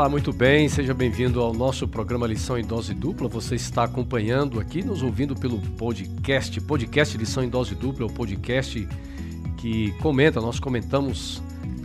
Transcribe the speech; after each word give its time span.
Olá, 0.00 0.08
muito 0.08 0.32
bem, 0.32 0.66
seja 0.66 0.94
bem-vindo 0.94 1.42
ao 1.42 1.52
nosso 1.52 1.86
programa 1.86 2.26
Lição 2.26 2.56
em 2.56 2.64
Dose 2.64 2.94
Dupla. 2.94 3.28
Você 3.28 3.54
está 3.54 3.84
acompanhando 3.84 4.58
aqui, 4.58 4.82
nos 4.82 5.02
ouvindo 5.02 5.34
pelo 5.34 5.58
podcast, 5.76 6.58
podcast 6.62 7.18
Lição 7.18 7.44
em 7.44 7.50
Dose 7.50 7.74
Dupla, 7.74 8.06
é 8.06 8.10
o 8.10 8.10
podcast 8.10 8.88
que 9.58 9.92
comenta, 10.00 10.40
nós 10.40 10.58
comentamos, 10.58 11.42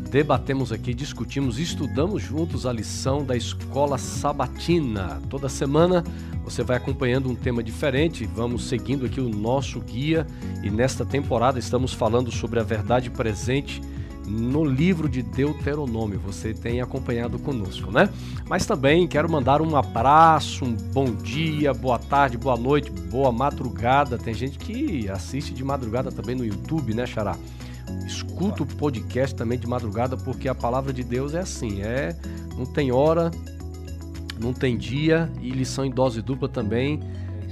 debatemos 0.09 0.71
aqui, 0.71 0.93
discutimos, 0.93 1.59
estudamos 1.59 2.23
juntos 2.23 2.65
a 2.65 2.71
lição 2.71 3.21
da 3.21 3.35
escola 3.35 3.97
sabatina. 3.97 5.21
Toda 5.29 5.49
semana 5.49 6.01
você 6.41 6.63
vai 6.63 6.77
acompanhando 6.77 7.29
um 7.29 7.35
tema 7.35 7.61
diferente, 7.61 8.25
vamos 8.25 8.63
seguindo 8.63 9.05
aqui 9.05 9.19
o 9.19 9.27
nosso 9.27 9.81
guia 9.81 10.25
e 10.63 10.69
nesta 10.69 11.05
temporada 11.05 11.59
estamos 11.59 11.91
falando 11.91 12.31
sobre 12.31 12.61
a 12.61 12.63
verdade 12.63 13.09
presente 13.09 13.81
no 14.25 14.63
livro 14.63 15.07
de 15.07 15.21
Deuteronômio. 15.21 16.19
Você 16.19 16.53
tem 16.53 16.81
acompanhado 16.81 17.37
conosco, 17.39 17.91
né? 17.91 18.09
Mas 18.47 18.65
também 18.65 19.07
quero 19.07 19.29
mandar 19.31 19.61
um 19.61 19.75
abraço, 19.75 20.65
um 20.65 20.73
bom 20.73 21.13
dia, 21.13 21.73
boa 21.73 21.99
tarde, 21.99 22.37
boa 22.37 22.57
noite, 22.57 22.89
boa 22.91 23.31
madrugada. 23.31 24.17
Tem 24.17 24.33
gente 24.33 24.57
que 24.57 25.07
assiste 25.09 25.53
de 25.53 25.63
madrugada 25.63 26.11
também 26.11 26.35
no 26.35 26.45
YouTube, 26.45 26.93
né, 26.93 27.05
Xará? 27.05 27.35
Escuta 28.05 28.63
o 28.63 28.65
podcast 28.65 29.35
também 29.35 29.59
de 29.59 29.67
madrugada, 29.67 30.17
porque 30.17 30.47
a 30.47 30.55
palavra 30.55 30.91
de 30.91 31.03
Deus 31.03 31.33
é 31.33 31.39
assim, 31.39 31.81
é 31.81 32.15
não 32.57 32.65
tem 32.65 32.91
hora, 32.91 33.29
não 34.39 34.53
tem 34.53 34.77
dia 34.77 35.31
e 35.41 35.49
lição 35.51 35.85
em 35.85 35.91
dose 35.91 36.21
dupla 36.21 36.49
também 36.49 36.99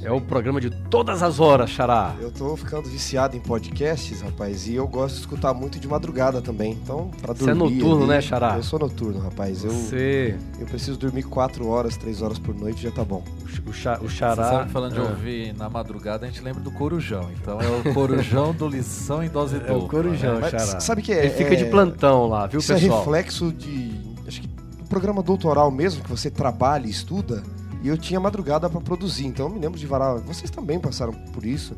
é 0.04 0.12
o 0.12 0.20
programa 0.20 0.60
de 0.60 0.70
todas 0.70 1.24
as 1.24 1.40
horas, 1.40 1.70
Xará. 1.70 2.16
Eu 2.20 2.32
tô 2.32 2.56
ficando 2.56 2.90
viciado 2.90 3.36
em 3.36 3.40
podcasts, 3.40 4.22
rapaz, 4.22 4.68
e 4.68 4.76
eu 4.76 4.88
gosto 4.88 5.16
de 5.16 5.22
escutar 5.22 5.54
muito 5.54 5.80
de 5.80 5.88
madrugada 5.88 6.42
também. 6.42 6.74
Então, 6.74 7.10
pra 7.22 7.34
dormir. 7.34 7.46
Você 7.46 7.52
é 7.52 7.54
noturno, 7.54 8.04
ali, 8.04 8.08
né, 8.08 8.22
Xará? 8.22 8.56
Eu 8.58 8.64
sou 8.64 8.80
noturno, 8.80 9.20
rapaz. 9.20 9.64
Você. 9.64 10.38
Eu, 10.56 10.62
eu 10.62 10.66
preciso 10.68 10.98
dormir 10.98 11.24
4 11.24 11.68
horas, 11.68 11.96
3 11.98 12.22
horas 12.22 12.40
por 12.40 12.54
noite 12.54 12.82
já 12.82 12.92
tá 12.92 13.04
bom. 13.04 13.24
O, 13.66 13.74
xa, 13.74 14.00
o 14.02 14.10
Xará. 14.10 14.44
Você 14.44 14.50
sabe, 14.50 14.72
falando 14.72 14.94
de 14.94 15.00
é. 15.00 15.04
ouvir 15.04 15.54
na 15.56 15.70
madrugada, 15.70 16.26
a 16.26 16.30
gente 16.30 16.42
lembra 16.42 16.62
do 16.62 16.72
Corujão. 16.72 17.30
Então 17.42 17.62
é 17.62 17.68
o 17.68 17.94
Corujão 17.94 18.54
do 18.54 18.68
Lição 18.68 19.24
em 19.24 19.30
Dose 19.30 19.60
Dupla. 19.60 19.74
É 19.74 19.76
o 19.76 19.88
Corujão, 19.88 20.40
né? 20.40 20.50
Xará. 20.50 20.80
Sabe 20.80 21.02
que 21.02 21.12
é? 21.12 21.26
Ele 21.26 21.34
fica 21.34 21.56
de 21.56 21.66
plantão 21.66 22.28
lá, 22.28 22.46
viu, 22.46 22.60
isso 22.60 22.72
é 22.72 22.76
pessoal? 22.76 22.98
é 22.98 23.00
reflexo 23.00 23.52
de. 23.52 23.92
Acho 24.28 24.42
que 24.42 24.48
do 24.48 24.86
programa 24.86 25.24
doutoral 25.24 25.72
mesmo, 25.72 26.04
que 26.04 26.10
você 26.10 26.30
trabalha 26.30 26.86
e 26.86 26.90
estuda 26.90 27.44
e 27.84 27.90
eu 27.90 27.98
tinha 27.98 28.20
madrugada 28.20 28.70
para 28.70 28.80
produzir, 28.80 29.26
então 29.26 29.48
eu 29.48 29.54
me 29.54 29.60
lembro 29.60 29.78
de 29.78 29.86
varar. 29.86 30.18
Vocês 30.20 30.50
também 30.50 30.80
passaram 30.80 31.12
por 31.12 31.46
isso. 31.46 31.76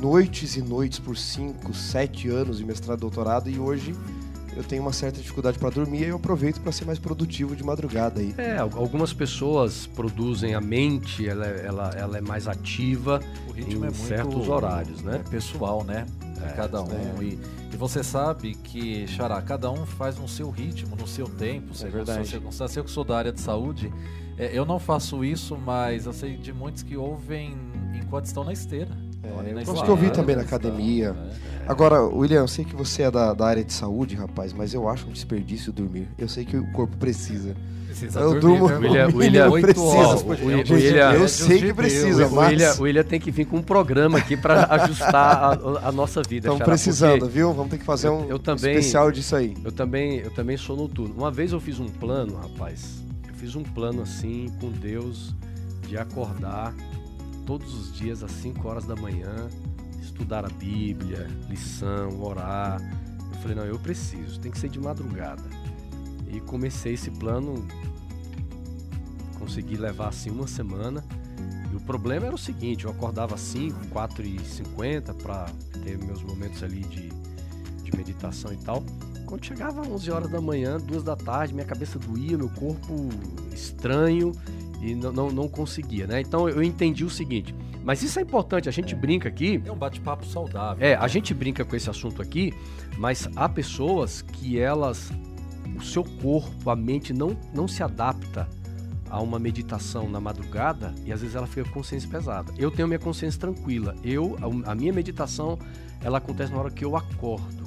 Noites 0.00 0.56
e 0.56 0.60
noites 0.60 0.98
por 0.98 1.16
5, 1.16 1.72
7 1.72 2.28
anos 2.28 2.58
de 2.58 2.64
mestrado 2.64 2.98
e 2.98 3.00
doutorado, 3.00 3.48
e 3.48 3.58
hoje 3.58 3.94
eu 4.56 4.64
tenho 4.64 4.82
uma 4.82 4.92
certa 4.92 5.20
dificuldade 5.20 5.58
para 5.58 5.70
dormir 5.70 6.00
e 6.00 6.08
eu 6.08 6.16
aproveito 6.16 6.60
para 6.60 6.72
ser 6.72 6.84
mais 6.86 6.98
produtivo 6.98 7.54
de 7.54 7.62
madrugada 7.62 8.20
aí. 8.20 8.34
É, 8.38 8.56
algumas 8.56 9.12
pessoas 9.12 9.86
produzem 9.86 10.54
a 10.54 10.60
mente, 10.60 11.28
ela, 11.28 11.46
é, 11.46 11.66
ela, 11.66 11.90
ela 11.90 12.18
é 12.18 12.20
mais 12.20 12.48
ativa 12.48 13.20
em 13.54 13.84
é 13.84 13.90
certos 13.92 14.48
horários, 14.48 15.02
né? 15.02 15.22
É 15.24 15.30
pessoal, 15.30 15.84
né? 15.84 16.06
É, 16.42 16.52
cada 16.52 16.82
um. 16.82 16.88
É. 16.90 17.22
E, 17.22 17.38
e, 17.72 17.76
você 17.76 18.02
sabe 18.02 18.54
que, 18.54 19.06
Xará, 19.06 19.40
cada 19.42 19.70
um 19.70 19.86
faz 19.86 20.18
no 20.18 20.26
seu 20.26 20.50
ritmo, 20.50 20.96
no 20.96 21.06
seu 21.06 21.28
tempo, 21.28 21.72
é 21.72 22.04
sua 22.04 22.24
circunstância. 22.24 22.80
Eu 22.80 22.84
que 22.84 22.90
sou 22.90 23.04
da 23.04 23.16
área 23.16 23.32
de 23.32 23.40
saúde, 23.40 23.92
é, 24.38 24.50
eu 24.52 24.64
não 24.64 24.78
faço 24.78 25.24
isso, 25.24 25.56
mas 25.56 26.06
eu 26.06 26.12
sei 26.12 26.36
de 26.36 26.52
muitos 26.52 26.82
que 26.82 26.96
ouvem 26.96 27.56
enquanto 27.94 28.26
estão 28.26 28.44
na 28.44 28.52
esteira. 28.52 28.90
É, 29.22 29.60
eu 29.60 29.64
gosto 29.64 29.84
de 29.84 29.90
ouvir 29.90 30.12
também 30.12 30.36
na 30.36 30.42
academia. 30.42 31.12
Né? 31.12 31.30
Agora, 31.66 32.02
William, 32.02 32.40
eu 32.40 32.48
sei 32.48 32.64
que 32.64 32.76
você 32.76 33.02
é 33.02 33.10
da, 33.10 33.32
da 33.32 33.46
área 33.46 33.64
de 33.64 33.72
saúde, 33.72 34.14
rapaz, 34.14 34.52
mas 34.52 34.72
eu 34.72 34.88
acho 34.88 35.08
um 35.08 35.12
desperdício 35.12 35.72
dormir. 35.72 36.08
Eu 36.16 36.28
sei 36.28 36.44
que 36.44 36.56
o 36.56 36.70
corpo 36.72 36.96
precisa. 36.96 37.56
Precisa 37.86 38.20
eu 38.20 38.38
dormir, 38.38 38.58
durmo. 38.58 38.68
Né? 38.68 39.06
William, 39.16 39.50
William 39.50 39.50
precisa. 39.50 40.26
William, 40.26 40.74
William, 40.74 41.12
eu 41.14 41.28
sei 41.28 41.62
que 41.62 41.74
precisa, 41.74 42.28
mas... 42.28 42.50
William, 42.50 42.74
William 42.78 43.04
tem 43.04 43.18
que 43.18 43.30
vir 43.30 43.46
com 43.46 43.56
um 43.56 43.62
programa 43.62 44.18
aqui 44.18 44.36
para 44.36 44.66
ajustar 44.82 45.14
a, 45.14 45.88
a, 45.88 45.92
nossa 45.92 46.22
vida. 46.22 46.48
Estamos 46.48 46.62
precisando, 46.62 47.26
viu? 47.26 47.52
Vamos 47.54 47.70
ter 47.70 47.78
que 47.78 47.84
fazer 47.84 48.10
um 48.10 48.26
eu 48.28 48.38
também, 48.38 48.76
especial 48.76 49.10
disso 49.10 49.34
aí. 49.34 49.56
Eu 49.64 49.72
também, 49.72 50.18
eu 50.18 50.30
também 50.30 50.56
sou 50.58 50.76
noturno. 50.76 51.14
Uma 51.16 51.30
vez 51.30 51.52
eu 51.52 51.58
fiz 51.58 51.80
um 51.80 51.88
plano, 51.88 52.36
rapaz 52.36 53.05
fiz 53.36 53.54
um 53.54 53.62
plano 53.62 54.02
assim 54.02 54.48
com 54.60 54.70
Deus 54.70 55.34
de 55.86 55.96
acordar 55.96 56.74
todos 57.46 57.72
os 57.74 57.94
dias 57.94 58.22
às 58.22 58.32
5 58.32 58.66
horas 58.66 58.84
da 58.84 58.96
manhã, 58.96 59.48
estudar 60.00 60.44
a 60.44 60.48
Bíblia, 60.48 61.28
lição, 61.48 62.20
orar. 62.20 62.80
Eu 63.32 63.38
falei, 63.40 63.56
não, 63.56 63.64
eu 63.64 63.78
preciso, 63.78 64.40
tem 64.40 64.50
que 64.50 64.58
ser 64.58 64.68
de 64.68 64.80
madrugada. 64.80 65.44
E 66.28 66.40
comecei 66.40 66.94
esse 66.94 67.10
plano, 67.10 67.66
consegui 69.38 69.76
levar 69.76 70.08
assim 70.08 70.30
uma 70.30 70.48
semana. 70.48 71.04
E 71.72 71.76
o 71.76 71.80
problema 71.80 72.26
era 72.26 72.34
o 72.34 72.38
seguinte, 72.38 72.84
eu 72.84 72.90
acordava 72.90 73.36
às 73.36 73.40
5, 73.42 73.88
4 73.88 74.26
e 74.26 74.40
50 74.40 75.14
para 75.14 75.46
ter 75.84 75.96
meus 75.98 76.22
momentos 76.22 76.62
ali 76.62 76.82
de, 76.82 77.10
de 77.82 77.96
meditação 77.96 78.52
e 78.52 78.56
tal. 78.56 78.82
Quando 79.26 79.44
chegava 79.44 79.82
11 79.82 80.10
horas 80.10 80.30
da 80.30 80.40
manhã, 80.40 80.78
2 80.78 81.02
da 81.02 81.16
tarde, 81.16 81.52
minha 81.52 81.66
cabeça 81.66 81.98
doía, 81.98 82.38
meu 82.38 82.48
corpo 82.48 83.10
estranho 83.52 84.32
e 84.80 84.94
não, 84.94 85.12
não, 85.12 85.30
não 85.30 85.48
conseguia, 85.48 86.06
né? 86.06 86.20
Então 86.20 86.48
eu 86.48 86.62
entendi 86.62 87.04
o 87.04 87.10
seguinte, 87.10 87.54
mas 87.82 88.02
isso 88.02 88.18
é 88.18 88.22
importante, 88.22 88.68
a 88.68 88.72
gente 88.72 88.94
é. 88.94 88.96
brinca 88.96 89.28
aqui. 89.28 89.60
É 89.64 89.72
um 89.72 89.76
bate-papo 89.76 90.24
saudável. 90.24 90.86
É, 90.86 90.94
a 90.94 91.08
gente 91.08 91.34
brinca 91.34 91.64
com 91.64 91.74
esse 91.74 91.90
assunto 91.90 92.22
aqui, 92.22 92.54
mas 92.96 93.28
há 93.34 93.48
pessoas 93.48 94.22
que 94.22 94.58
elas, 94.58 95.10
o 95.76 95.82
seu 95.82 96.04
corpo, 96.04 96.70
a 96.70 96.76
mente 96.76 97.12
não, 97.12 97.36
não 97.52 97.66
se 97.66 97.82
adapta 97.82 98.48
a 99.10 99.20
uma 99.20 99.38
meditação 99.38 100.08
na 100.08 100.20
madrugada 100.20 100.94
e 101.04 101.12
às 101.12 101.20
vezes 101.20 101.36
ela 101.36 101.46
fica 101.46 101.64
com 101.64 101.74
consciência 101.74 102.08
pesada. 102.08 102.52
Eu 102.56 102.70
tenho 102.70 102.86
minha 102.86 102.98
consciência 102.98 103.40
tranquila. 103.40 103.94
Eu, 104.04 104.36
a, 104.40 104.72
a 104.72 104.74
minha 104.74 104.92
meditação, 104.92 105.58
ela 106.00 106.18
acontece 106.18 106.52
na 106.52 106.58
hora 106.58 106.70
que 106.70 106.84
eu 106.84 106.96
acordo 106.96 107.65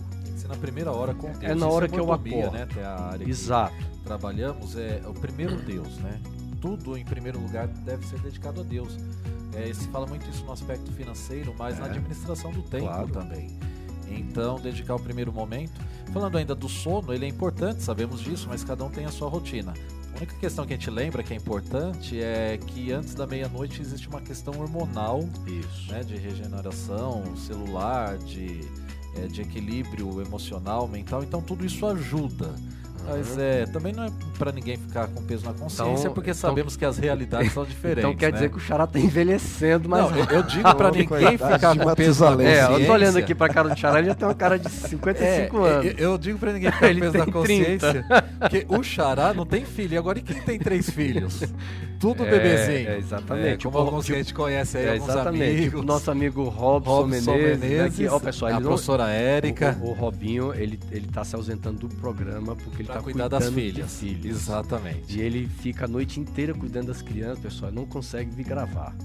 na 0.50 0.56
primeira 0.56 0.92
hora 0.92 1.14
com 1.14 1.32
Deus. 1.32 1.44
É 1.44 1.54
na 1.54 1.68
hora 1.68 1.86
Isso 1.86 1.94
que 1.94 2.00
é 2.00 2.04
eu 2.04 2.12
acordo. 2.12 2.52
Né? 2.52 2.66
Que 2.66 2.80
é 2.80 2.84
a 2.84 3.00
área 3.00 3.30
Exato. 3.30 3.76
Que 3.76 4.00
trabalhamos 4.00 4.76
é 4.76 5.02
o 5.06 5.14
primeiro 5.14 5.56
Deus, 5.58 5.98
né? 6.00 6.20
Tudo 6.60 6.98
em 6.98 7.06
primeiro 7.06 7.40
lugar 7.40 7.68
deve 7.68 8.06
ser 8.08 8.20
dedicado 8.20 8.62
a 8.62 8.64
Deus. 8.64 8.98
É, 9.54 9.72
se 9.74 9.88
fala 9.88 10.08
muito 10.08 10.28
isso 10.30 10.44
no 10.44 10.52
aspecto 10.52 10.92
financeiro, 10.92 11.54
mas 11.58 11.78
é. 11.78 11.82
na 11.82 11.86
administração 11.86 12.52
do 12.52 12.64
tempo 12.64 12.86
claro. 12.86 13.08
também. 13.08 13.58
Então, 14.10 14.60
dedicar 14.60 14.96
o 14.96 15.00
primeiro 15.00 15.32
momento. 15.32 15.80
Falando 16.12 16.38
ainda 16.40 16.56
do 16.56 16.68
sono, 16.68 17.14
ele 17.14 17.26
é 17.26 17.28
importante, 17.28 17.84
sabemos 17.84 18.20
disso, 18.20 18.48
mas 18.50 18.64
cada 18.64 18.84
um 18.84 18.90
tem 18.90 19.06
a 19.06 19.12
sua 19.12 19.30
rotina. 19.30 19.74
A 20.14 20.18
única 20.18 20.36
questão 20.36 20.66
que 20.66 20.74
a 20.74 20.76
gente 20.76 20.90
lembra 20.90 21.22
que 21.22 21.32
é 21.32 21.38
importante 21.38 22.20
é 22.20 22.58
que 22.58 22.92
antes 22.92 23.14
da 23.14 23.28
meia-noite 23.28 23.80
existe 23.80 24.10
uma 24.10 24.20
questão 24.20 24.60
hormonal, 24.60 25.30
Isso. 25.46 25.92
Né, 25.92 26.04
de 26.04 26.18
regeneração 26.18 27.36
celular, 27.38 28.18
de 28.18 28.62
é, 29.16 29.28
de 29.28 29.42
equilíbrio 29.42 30.22
emocional, 30.22 30.88
mental, 30.88 31.24
então 31.24 31.42
tudo 31.42 31.66
isso 31.66 31.86
ajuda. 31.86 32.56
Mas 33.10 33.38
é, 33.38 33.66
também 33.66 33.94
não 33.94 34.04
é 34.04 34.12
para 34.38 34.52
ninguém 34.52 34.78
ficar 34.78 35.08
com 35.08 35.24
peso 35.24 35.46
na 35.46 35.54
consciência, 35.54 36.02
então, 36.04 36.14
porque 36.14 36.32
então, 36.32 36.50
sabemos 36.50 36.78
que 36.78 36.86
as 36.86 36.98
realidades 36.98 37.52
são 37.52 37.66
diferentes. 37.66 38.04
Então 38.04 38.16
quer 38.16 38.28
né? 38.28 38.32
dizer 38.34 38.50
que 38.50 38.58
o 38.58 38.60
Xará 38.60 38.88
tá 38.88 39.00
envelhecendo, 39.00 39.90
mas. 39.90 40.10
Não, 40.10 40.18
eu, 40.18 40.26
eu 40.26 40.44
digo 40.44 40.76
para 40.76 40.92
ninguém 40.92 41.38
ficar 41.38 41.76
com 41.78 41.96
peso 41.96 42.24
na 42.24 42.32
consciência. 42.32 42.74
É, 42.74 42.82
eu 42.82 42.86
tô 42.86 42.94
olhando 42.94 43.18
aqui 43.18 43.36
pra 43.36 43.50
cara 43.50 43.70
do 43.70 43.78
Xará, 43.78 44.00
ele 44.00 44.08
já 44.08 44.16
tem 44.16 44.28
uma 44.28 44.36
cara 44.36 44.58
de 44.58 44.70
55 44.70 45.22
é, 45.24 45.70
anos. 45.70 45.86
Eu, 45.86 46.12
eu 46.12 46.18
digo 46.18 46.40
para 46.40 46.54
ninguém 46.54 46.72
ficar 46.72 46.88
com 46.94 47.00
peso 47.00 47.18
na 47.18 47.26
consciência, 47.26 48.06
porque 48.40 48.66
o 48.70 48.84
Xará 48.84 49.34
não 49.34 49.46
tem 49.46 49.66
filho. 49.66 49.94
E 49.94 49.98
agora 49.98 50.20
e 50.20 50.22
quem 50.22 50.42
tem 50.42 50.60
três 50.60 50.90
filhos? 50.92 51.42
Tudo 52.00 52.26
é, 52.26 52.30
bebezinho. 52.30 52.90
É, 52.90 52.98
exatamente. 52.98 53.48
É, 53.48 53.58
como 53.58 53.78
alguns 53.78 54.06
tipo, 54.06 54.14
que 54.16 54.20
a 54.20 54.24
gente 54.24 54.34
conhece 54.34 54.78
aí, 54.78 54.86
é, 54.86 54.94
alguns 54.94 55.10
exatamente. 55.10 55.44
amigos. 55.44 55.66
Tipo, 55.66 55.82
nosso 55.84 56.12
amigo 56.12 56.44
Robson, 56.44 56.92
Robson 56.92 57.32
Menezes. 57.34 57.60
Menezes 57.60 58.00
né, 58.00 58.10
ó, 58.10 58.20
pessoal, 58.20 58.54
a 58.54 58.62
professora 58.62 59.04
não, 59.04 59.12
Érica. 59.12 59.78
O, 59.82 59.90
o, 59.90 59.94
Robinho, 59.94 60.54
ele, 60.54 60.80
ele 60.92 61.08
tá 61.08 61.26
se 61.26 61.36
ausentando 61.36 61.88
do 61.88 61.96
programa 61.96 62.56
porque 62.56 62.84
ele 62.84 62.90
pra 62.90 62.99
tá 63.00 63.04
cuidar 63.04 63.28
das 63.28 63.50
filhas. 63.50 64.00
filhos. 64.00 64.26
Exatamente. 64.26 65.18
E 65.18 65.22
ele 65.22 65.48
fica 65.48 65.86
a 65.86 65.88
noite 65.88 66.20
inteira 66.20 66.54
cuidando 66.54 66.88
das 66.88 67.02
crianças, 67.02 67.40
pessoal, 67.40 67.72
não 67.72 67.86
consegue 67.86 68.30
vir 68.32 68.46
gravar. 68.46 68.96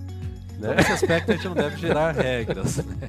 Né? 0.58 0.74
Nesse 0.76 0.92
aspecto 0.92 1.32
a 1.32 1.34
gente 1.34 1.48
não 1.48 1.54
deve 1.54 1.76
gerar 1.76 2.12
regras. 2.14 2.76
Né? 2.76 3.08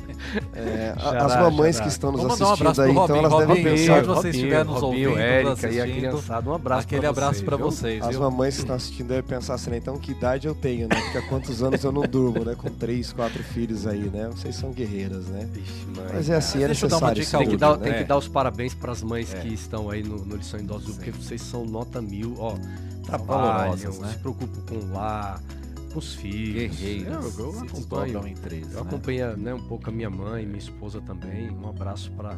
É, 0.56 0.94
as 0.98 1.36
mamães 1.36 1.80
que 1.80 1.88
estão 1.88 2.12
nos 2.12 2.22
Vamos 2.22 2.42
assistindo 2.42 2.80
um 2.80 2.84
aí, 2.84 2.92
então 2.92 3.16
elas 3.16 3.32
Robinho, 3.32 3.56
devem 3.56 3.64
pensar. 3.64 4.02
Se 4.02 4.08
você 4.08 4.30
estiver 4.30 4.66
nos 4.66 4.82
Robinho, 4.82 5.10
ouvindo, 5.10 5.24
Érica 5.24 5.70
e 5.70 5.82
a 5.82 5.84
criançada, 5.86 6.50
um 6.50 6.54
abraço 6.54 6.82
Aquele 6.82 7.06
abraço 7.06 7.44
para 7.44 7.58
vocês. 7.58 8.04
As 8.04 8.16
mamães 8.16 8.56
que 8.56 8.62
estão 8.62 8.76
assistindo 8.76 9.08
devem 9.08 9.24
pensar 9.24 9.56
assim, 9.56 9.70
né? 9.70 9.78
então 9.78 9.98
que 9.98 10.12
idade 10.12 10.48
eu 10.48 10.56
tenho, 10.56 10.88
né? 10.88 10.96
Porque 11.02 11.18
há 11.18 11.22
quantos 11.24 11.62
anos 11.62 11.84
eu 11.84 11.92
não 11.92 12.02
durmo, 12.04 12.44
né? 12.44 12.56
Com 12.56 12.70
três, 12.70 13.14
quatro 13.14 13.44
filhos 13.44 13.86
aí, 13.88 14.10
né? 14.10 14.30
Vocês 14.32 14.56
são 14.56 14.72
guerreiras, 14.72 15.26
né? 15.28 15.48
Ixi, 15.56 15.88
Mas 16.14 16.30
é 16.30 16.36
assim, 16.36 16.64
é 16.64 16.68
necessário. 16.68 17.26
Tem 17.26 17.48
que, 17.48 17.58
dar, 17.58 17.78
tem 17.78 17.94
que 17.94 18.04
dar 18.04 18.18
os 18.18 18.28
parabéns 18.28 18.74
para 18.74 18.92
as 18.92 19.02
mães 19.02 19.34
é. 19.34 19.40
que 19.40 19.54
estão 19.54 19.90
aí 19.90 20.04
no, 20.04 20.18
no 20.26 20.36
Lição 20.36 20.60
Idosos, 20.60 20.96
porque 20.96 21.12
vocês 21.12 21.42
são 21.42 21.66
nota 21.66 22.02
mil, 22.02 22.36
ó. 22.40 22.56
Trabalham, 23.06 23.94
né? 24.00 24.10
se 24.10 24.18
preocupam 24.18 24.62
com 24.68 24.76
o 24.76 24.94
lar 24.94 25.40
com 25.96 26.00
os 26.00 26.14
filhos. 26.14 26.76
Guerreiros. 26.76 27.40
Eu, 27.40 27.54
eu 27.54 27.60
acompanho. 27.62 28.28
Em 28.28 28.34
três, 28.34 28.74
eu 28.74 28.84
né? 28.84 28.88
acompanho 28.88 29.38
né, 29.38 29.54
um 29.54 29.64
pouco 29.64 29.90
a 29.90 29.94
minha 29.94 30.10
mãe, 30.10 30.46
minha 30.46 30.58
esposa 30.58 31.00
também. 31.02 31.50
Um 31.50 31.70
abraço 31.70 32.12
para 32.12 32.38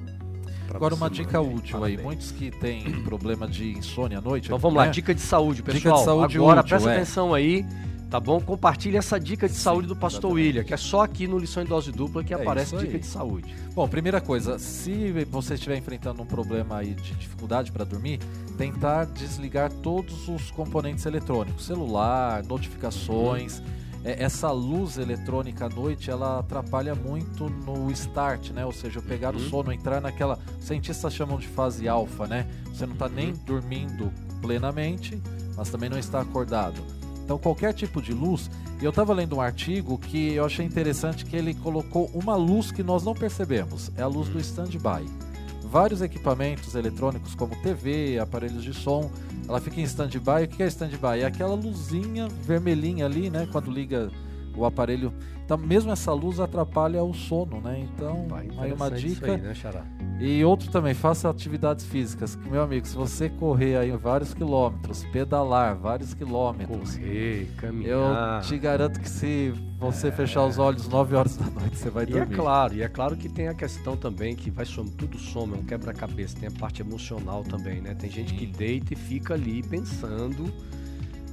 Agora, 0.74 0.94
uma 0.94 1.10
dica 1.10 1.42
útil 1.42 1.84
aí. 1.84 1.98
Muitos 1.98 2.32
que 2.32 2.52
têm 2.52 3.02
problema 3.04 3.48
de 3.48 3.72
insônia 3.72 4.20
à 4.20 4.22
noite. 4.22 4.46
Então 4.46 4.60
vamos 4.60 4.78
né? 4.78 4.86
lá, 4.86 4.92
dica 4.92 5.16
de 5.16 5.22
saúde, 5.22 5.64
pessoal. 5.64 5.80
Dica 5.80 5.94
de 5.94 6.06
saúde 6.06 6.38
Agora, 6.38 6.60
útil, 6.60 6.70
presta 6.70 6.90
é. 6.92 6.96
atenção 6.96 7.34
aí. 7.34 7.66
Tá 8.10 8.20
bom? 8.20 8.40
Compartilhe 8.40 8.96
essa 8.96 9.20
dica 9.20 9.48
de 9.48 9.56
Sim, 9.56 9.62
saúde 9.62 9.88
do 9.88 9.96
Pastor 9.96 10.32
exatamente. 10.32 10.48
William, 10.48 10.64
que 10.64 10.74
é 10.74 10.78
só 10.78 11.02
aqui 11.02 11.28
no 11.28 11.38
Lição 11.38 11.62
em 11.62 11.66
Dose 11.66 11.92
Dupla 11.92 12.24
que 12.24 12.34
é 12.34 12.38
aparece 12.38 12.76
dica 12.78 12.98
de 12.98 13.06
saúde. 13.06 13.54
Bom, 13.74 13.88
primeira 13.88 14.22
coisa, 14.22 14.58
se 14.58 15.12
você 15.30 15.56
estiver 15.56 15.78
enfrentando 15.78 16.22
um 16.22 16.26
problema 16.26 16.78
aí 16.78 16.94
de 16.94 17.14
dificuldade 17.16 17.72
para 17.72 17.84
dormir, 17.84 18.20
tentar 18.58 19.06
desligar 19.06 19.72
todos 19.72 20.30
os 20.30 20.50
componentes 20.52 21.06
eletrônicos, 21.06 21.66
celular, 21.66 22.44
notificações. 22.44 23.60
Uhum 23.60 23.78
é, 24.08 24.24
essa 24.24 24.50
luz 24.52 24.98
eletrônica 24.98 25.66
à 25.66 25.70
noite 25.70 26.10
ela 26.10 26.40
atrapalha 26.40 26.96
muito 26.96 27.50
no 27.50 27.92
start, 27.92 28.52
né? 28.52 28.66
Ou 28.66 28.72
seja, 28.72 29.02
pegar 29.02 29.36
uhum. 29.36 29.42
o 29.42 29.50
sono, 29.50 29.72
entrar 29.74 30.00
naquela. 30.00 30.40
Cientistas 30.62 31.14
chamam 31.14 31.38
de 31.38 31.48
fase 31.48 31.90
alfa, 31.90 32.26
né? 32.26 32.48
Você 32.66 32.86
não 32.86 32.94
está 32.94 33.10
nem 33.10 33.32
uhum. 33.32 33.40
dormindo 33.46 34.14
plenamente, 34.42 35.22
mas 35.58 35.70
também 35.70 35.90
não 35.90 36.00
está 36.00 36.22
acordado. 36.22 36.82
Então, 37.28 37.38
qualquer 37.38 37.74
tipo 37.74 38.02
de 38.02 38.14
luz. 38.14 38.50
E 38.82 38.86
eu 38.86 38.90
estava 38.90 39.14
lendo 39.14 39.36
um 39.36 39.42
artigo 39.42 39.98
que 39.98 40.32
eu 40.34 40.46
achei 40.46 40.66
interessante 40.66 41.26
que 41.26 41.36
ele 41.36 41.54
colocou 41.54 42.10
uma 42.14 42.38
luz 42.38 42.72
que 42.72 42.82
nós 42.82 43.04
não 43.04 43.14
percebemos. 43.14 43.92
É 43.98 44.02
a 44.02 44.08
luz 44.08 44.30
do 44.30 44.36
uhum. 44.36 44.40
stand-by. 44.40 45.06
Vários 45.62 46.02
equipamentos 46.02 46.74
eletrônicos, 46.74 47.36
como 47.36 47.54
TV, 47.58 48.18
aparelhos 48.18 48.64
de 48.64 48.74
som, 48.74 49.12
ela 49.46 49.60
fica 49.60 49.82
em 49.82 49.84
stand-by. 49.84 50.46
O 50.46 50.48
que 50.48 50.64
é 50.64 50.68
stand-by? 50.68 51.20
É 51.20 51.26
aquela 51.26 51.54
luzinha 51.54 52.30
vermelhinha 52.30 53.06
ali, 53.06 53.30
né? 53.30 53.46
Quando 53.52 53.70
liga 53.70 54.10
o 54.56 54.64
aparelho. 54.64 55.12
Então, 55.48 55.58
mesmo 55.58 55.90
essa 55.94 56.12
luz 56.12 56.42
atrapalha 56.42 57.02
o 57.02 57.14
sono, 57.14 57.62
né? 57.62 57.80
Então, 57.80 58.28
aí 58.36 58.74
uma 58.74 58.92
dica. 58.92 59.32
Aí, 59.32 59.38
né, 59.38 59.54
e 60.20 60.44
outro 60.44 60.70
também, 60.70 60.94
faça 60.94 61.30
atividades 61.30 61.86
físicas. 61.86 62.36
Meu 62.52 62.62
amigo, 62.62 62.86
se 62.86 62.94
você 62.94 63.30
correr 63.30 63.78
aí 63.78 63.92
vários 63.92 64.34
quilômetros, 64.34 65.06
pedalar 65.06 65.78
vários 65.78 66.14
quilômetros, 66.14 66.98
correr, 66.98 67.50
caminhar. 67.56 68.42
Eu 68.42 68.42
te 68.46 68.58
garanto 68.58 69.00
que 69.00 69.10
se 69.10 69.54
você 69.80 70.10
é... 70.10 70.12
fechar 70.12 70.46
os 70.46 70.58
olhos 70.58 70.86
9 70.90 71.16
horas 71.16 71.38
da 71.38 71.46
noite, 71.46 71.78
você 71.78 71.90
vai 71.90 72.04
e 72.04 72.08
dormir. 72.08 72.30
E 72.30 72.34
é 72.34 72.36
claro, 72.36 72.76
e 72.76 72.82
é 72.82 72.90
claro 72.90 73.16
que 73.16 73.30
tem 73.30 73.48
a 73.48 73.54
questão 73.54 73.96
também 73.96 74.36
que 74.36 74.52
vai 74.52 74.66
somar, 74.66 74.92
tudo 74.98 75.18
soma, 75.18 75.56
é 75.56 75.60
um 75.60 75.64
quebra-cabeça, 75.64 76.36
tem 76.38 76.50
a 76.50 76.60
parte 76.60 76.82
emocional 76.82 77.46
também, 77.46 77.80
né? 77.80 77.96
Tem 77.96 78.12
gente 78.12 78.32
Sim. 78.32 78.36
que 78.36 78.46
deita 78.48 78.92
e 78.92 78.98
fica 78.98 79.34
ali 79.36 79.64
pensando 79.64 80.52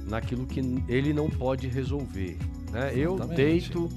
naquilo 0.07 0.45
que 0.45 0.61
ele 0.87 1.11
não 1.11 1.29
pode 1.29 1.67
resolver. 1.67 2.37
Né? 2.71 2.93
Eu 2.95 3.17
deito 3.19 3.89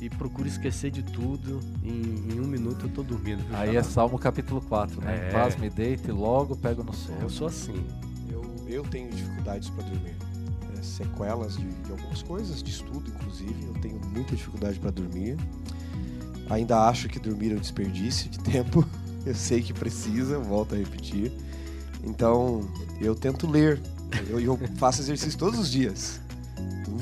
e 0.00 0.08
procuro 0.08 0.46
esquecer 0.46 0.90
de 0.90 1.02
tudo. 1.02 1.60
Em, 1.82 2.32
em 2.32 2.40
um 2.40 2.46
minuto 2.46 2.86
eu 2.86 2.90
tô 2.90 3.02
dormindo. 3.02 3.44
Aí 3.52 3.76
é 3.76 3.82
Salmo 3.82 4.18
capítulo 4.18 4.60
4, 4.60 5.00
né? 5.00 5.28
É. 5.28 5.32
Paz 5.32 5.56
me 5.56 5.68
deito 5.68 6.08
e 6.08 6.12
logo 6.12 6.56
pego 6.56 6.82
no 6.82 6.92
sono. 6.94 7.18
Eu 7.20 7.30
sou 7.30 7.46
assim. 7.46 7.84
Eu, 8.30 8.44
eu 8.66 8.82
tenho 8.84 9.10
dificuldades 9.10 9.68
para 9.70 9.84
dormir. 9.84 10.16
É, 10.76 10.82
sequelas 10.82 11.56
de, 11.56 11.66
de, 11.66 11.90
algumas 11.90 12.22
coisas, 12.22 12.62
de 12.62 12.70
estudo 12.70 13.10
inclusive. 13.10 13.64
Eu 13.64 13.74
tenho 13.80 14.00
muita 14.12 14.36
dificuldade 14.36 14.78
para 14.78 14.90
dormir. 14.90 15.36
Ainda 16.48 16.88
acho 16.88 17.08
que 17.08 17.18
dormir 17.18 17.52
é 17.52 17.56
um 17.56 17.60
desperdício 17.60 18.30
de 18.30 18.38
tempo. 18.44 18.86
Eu 19.26 19.34
sei 19.34 19.60
que 19.60 19.72
precisa, 19.72 20.38
volto 20.38 20.74
a 20.74 20.78
repetir. 20.78 21.32
Então, 22.04 22.66
eu 23.00 23.14
tento 23.14 23.50
ler. 23.50 23.80
Eu, 24.28 24.40
eu 24.40 24.58
faço 24.76 25.02
exercício 25.02 25.38
todos 25.38 25.58
os 25.58 25.70
dias. 25.70 26.20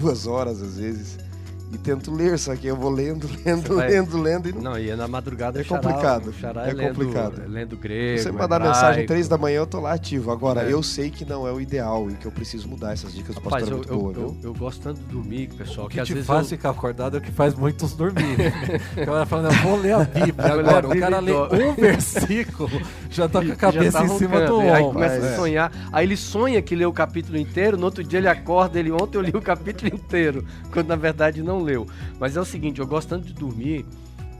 Duas 0.01 0.27
horas 0.27 0.61
às 0.61 0.79
vezes 0.79 1.26
e 1.73 1.79
tento 1.79 2.15
ler, 2.15 2.39
só 2.39 2.55
que 2.55 2.67
eu 2.67 2.77
vou 2.77 2.91
lendo, 2.91 3.29
lendo, 3.45 3.77
vai... 3.77 3.89
lendo, 3.89 4.21
lendo. 4.21 4.49
E 4.49 4.53
não... 4.53 4.63
não, 4.63 4.79
e 4.79 4.91
é 4.91 4.97
na 4.97 5.09
madrugada 5.09 5.61
é 5.61 5.65
complicado. 5.65 6.33
é, 6.43 6.71
é 6.71 6.73
lendo, 6.73 6.89
complicado. 6.95 7.43
Lendo 7.47 7.77
grego. 7.77 8.23
Você 8.23 8.31
me 8.31 8.39
mandar 8.39 8.61
mensagem 8.61 9.07
três 9.07 9.29
da 9.29 9.37
manhã, 9.37 9.59
eu 9.59 9.67
tô 9.67 9.81
lá 9.81 9.93
ativo. 9.93 10.31
Agora, 10.31 10.63
é. 10.63 10.73
eu 10.73 10.83
sei 10.83 11.11
que 11.11 11.25
não 11.25 11.47
é 11.47 11.53
o 11.53 11.61
ideal 11.61 12.09
e 12.11 12.15
que 12.15 12.27
eu 12.27 12.33
preciso 12.33 12.69
mudar 12.69 12.93
essas 12.93 13.13
dicas 13.13 13.35
do 13.35 13.41
pastor. 13.41 13.61
Rapaz, 13.61 13.71
eu, 13.71 13.77
muito 13.77 13.93
eu, 13.93 13.99
boa, 13.99 14.13
eu, 14.13 14.29
viu? 14.33 14.51
eu, 14.51 14.55
gosto 14.55 14.81
tanto 14.83 15.01
de 15.01 15.07
dormir, 15.07 15.49
pessoal, 15.49 15.87
o 15.87 15.91
que, 15.91 15.97
que 15.97 16.01
às 16.01 16.09
vezes 16.09 16.27
faz 16.27 16.43
eu... 16.43 16.57
ficar 16.57 16.71
acordado 16.71 17.17
é 17.17 17.19
o 17.19 17.23
que 17.23 17.33
faz 17.33 17.55
muitos 17.55 17.95
dormir. 17.95 18.37
o 18.97 19.07
cara 19.07 19.27
falando, 19.27 19.53
eu 19.53 19.63
vou 19.63 19.81
ler 19.81 19.93
a 19.93 20.05
Bíblia 20.05 20.47
agora. 20.55 20.89
O 20.89 21.01
cara 21.01 21.19
lê 21.19 21.33
um 21.33 21.75
versículo, 21.75 22.71
já 23.11 23.29
tá 23.29 23.45
com 23.45 23.53
a 23.53 23.57
cabeça 23.57 23.99
tá 23.99 24.05
em 24.05 24.19
cima 24.19 24.41
do 24.43 24.59
ombro. 24.59 24.73
Aí 24.73 24.85
começa 24.85 25.27
a 25.27 25.29
é. 25.31 25.37
sonhar. 25.37 25.73
Aí 25.93 26.07
ele 26.07 26.17
sonha 26.17 26.63
que 26.63 26.77
leu 26.77 26.91
o 26.91 26.93
capítulo 26.93 27.37
inteiro, 27.37 27.77
no 27.77 27.85
outro 27.85 28.05
dia 28.05 28.19
ele 28.19 28.29
acorda, 28.29 28.79
ele 28.79 28.93
ontem 28.93 29.19
eu 29.19 29.23
li 29.23 29.33
o 29.35 29.43
capítulo 29.43 29.93
inteiro, 29.93 30.45
quando 30.71 30.89
na 30.89 30.97
verdade 30.97 31.43
não 31.43 31.66
leu. 31.67 31.87
Mas 32.19 32.37
é 32.37 32.41
o 32.41 32.45
seguinte, 32.45 32.81
eu 32.81 32.87
gosto 32.87 33.09
tanto 33.09 33.27
de 33.27 33.35
dormir 33.35 33.85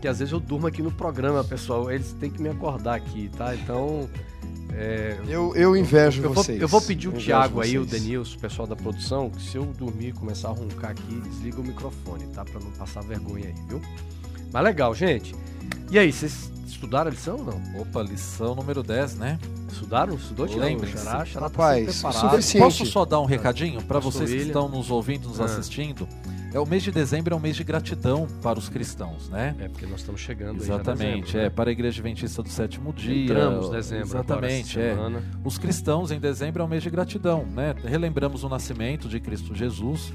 que 0.01 0.09
às 0.09 0.19
vezes 0.19 0.33
eu 0.33 0.41
durmo 0.41 0.67
aqui 0.67 0.83
no 0.83 0.93
programa, 0.93 1.43
pessoal. 1.43 1.91
Eles 1.91 2.13
têm 2.13 2.31
que 2.31 2.41
me 2.41 2.49
acordar 2.49 2.95
aqui, 2.95 3.31
tá? 3.37 3.55
Então. 3.55 4.09
É, 4.73 5.17
eu, 5.27 5.55
eu 5.57 5.77
invejo 5.77 6.23
eu, 6.23 6.33
vocês. 6.33 6.59
Vou, 6.59 6.65
eu 6.65 6.69
vou 6.69 6.81
pedir 6.83 7.09
o 7.09 7.13
Thiago 7.13 7.61
aí, 7.61 7.79
o 7.79 7.87
Denilson, 7.87 8.37
o 8.37 8.41
pessoal 8.41 8.69
da 8.69 8.77
produção, 8.77 9.31
que 9.31 9.43
se 9.43 9.57
eu 9.57 9.65
dormir 9.65 10.09
e 10.09 10.13
começar 10.13 10.49
a 10.49 10.53
roncar 10.53 10.91
aqui, 10.91 11.21
desliga 11.29 11.61
o 11.61 11.65
microfone, 11.65 12.27
tá? 12.35 12.45
Pra 12.45 12.61
não 12.61 12.71
passar 12.73 13.03
vergonha 13.03 13.47
aí, 13.47 13.55
viu? 13.69 13.81
Mas 14.53 14.65
legal, 14.65 14.95
gente. 14.95 15.35
E 15.91 15.99
aí, 15.99 16.13
vocês 16.13 16.53
estudaram 16.67 17.11
a 17.11 17.15
lição 17.15 17.37
ou 17.39 17.45
não? 17.45 17.81
Opa, 17.81 18.03
lição 18.03 18.55
número 18.55 18.83
10, 18.83 19.17
né? 19.17 19.39
Estudaram? 19.73 20.15
Estudou? 20.15 20.47
Lembre-se. 20.47 21.05
Xará, 21.05 21.25
Xará 21.25 21.51
tá 21.51 21.63
Rapaz, 21.63 22.03
tá 22.03 22.11
Posso 22.59 22.87
só 22.87 23.05
dar 23.05 23.21
um 23.21 23.27
recadinho 23.27 23.83
para 23.83 23.99
vocês 23.99 24.31
que 24.31 24.37
estão 24.37 24.69
nos 24.69 24.91
ouvindo, 24.91 25.29
nos 25.29 25.41
ah. 25.41 25.45
assistindo? 25.45 26.07
É 26.57 26.59
o 26.59 26.65
mês 26.65 26.83
de 26.83 26.91
dezembro 26.91 27.35
é 27.35 27.37
um 27.37 27.41
mês 27.41 27.55
de 27.55 27.63
gratidão 27.63 28.27
para 28.43 28.59
os 28.59 28.71
cristãos, 28.71 29.29
né? 29.29 29.55
É 29.61 29.69
porque 29.69 29.85
nós 29.85 30.01
estamos 30.01 30.23
chegando. 30.23 30.57
Exatamente, 30.57 31.27
dezembro, 31.27 31.39
é 31.39 31.43
né? 31.43 31.51
para 31.51 31.69
a 31.69 31.73
Igreja 31.73 32.01
Adventista 32.01 32.43
do 32.43 32.49
Sétimo 32.49 32.95
Dia. 32.95 33.25
Entramos 33.25 33.69
dezembro. 33.69 34.07
Exatamente, 34.07 34.81
é. 34.81 34.97
Os 35.45 35.59
cristãos 35.59 36.11
em 36.11 36.19
dezembro 36.19 36.63
é 36.63 36.65
um 36.65 36.69
mês 36.69 36.83
de 36.83 36.89
gratidão, 36.89 37.45
né? 37.45 37.75
Relembramos 37.85 38.43
o 38.43 38.49
nascimento 38.49 39.07
de 39.07 39.21
Cristo 39.21 39.55
Jesus. 39.55 40.15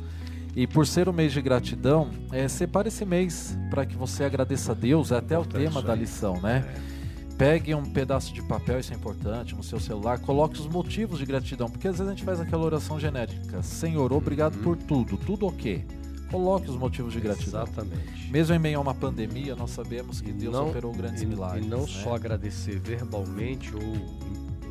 E 0.55 0.65
por 0.65 0.87
ser 0.87 1.07
o 1.07 1.13
mês 1.13 1.31
de 1.31 1.43
gratidão, 1.43 2.09
é, 2.31 2.47
separe 2.47 2.87
esse 2.87 3.05
mês 3.05 3.55
para 3.69 3.85
que 3.85 3.95
você 3.95 4.23
agradeça 4.23 4.71
a 4.71 4.75
Deus, 4.75 5.11
é 5.11 5.17
até 5.17 5.37
o 5.37 5.45
tema 5.45 5.79
da 5.79 5.93
lição, 5.93 6.41
né? 6.41 6.65
É. 6.75 7.35
Pegue 7.37 7.75
um 7.75 7.83
pedaço 7.83 8.33
de 8.33 8.41
papel, 8.41 8.79
isso 8.79 8.91
é 8.91 8.95
importante, 8.95 9.53
no 9.55 9.61
seu 9.61 9.79
celular, 9.79 10.17
coloque 10.17 10.59
os 10.59 10.65
motivos 10.65 11.19
de 11.19 11.25
gratidão, 11.25 11.69
porque 11.69 11.87
às 11.87 11.99
vezes 11.99 12.07
a 12.11 12.15
gente 12.15 12.25
faz 12.25 12.41
aquela 12.41 12.63
oração 12.65 12.99
genérica: 12.99 13.61
Senhor, 13.61 14.11
obrigado 14.11 14.55
uhum. 14.55 14.63
por 14.63 14.75
tudo. 14.75 15.17
Tudo 15.17 15.45
o 15.45 15.51
quê? 15.51 15.85
Coloque 16.31 16.69
os 16.69 16.77
motivos 16.77 17.13
de 17.13 17.19
gratidão. 17.19 17.63
Exatamente. 17.63 18.31
Mesmo 18.31 18.55
em 18.55 18.59
meio 18.59 18.77
a 18.77 18.81
uma 18.81 18.93
pandemia, 18.93 19.55
nós 19.55 19.71
sabemos 19.71 20.21
que 20.21 20.31
Deus 20.31 20.53
não, 20.53 20.69
operou 20.69 20.93
grandes 20.93 21.21
e, 21.21 21.25
milagres. 21.25 21.65
E 21.65 21.69
não 21.69 21.81
né? 21.81 21.87
só 21.87 22.15
agradecer 22.15 22.79
verbalmente 22.79 23.75
ou 23.75 23.81
em, 23.81 23.97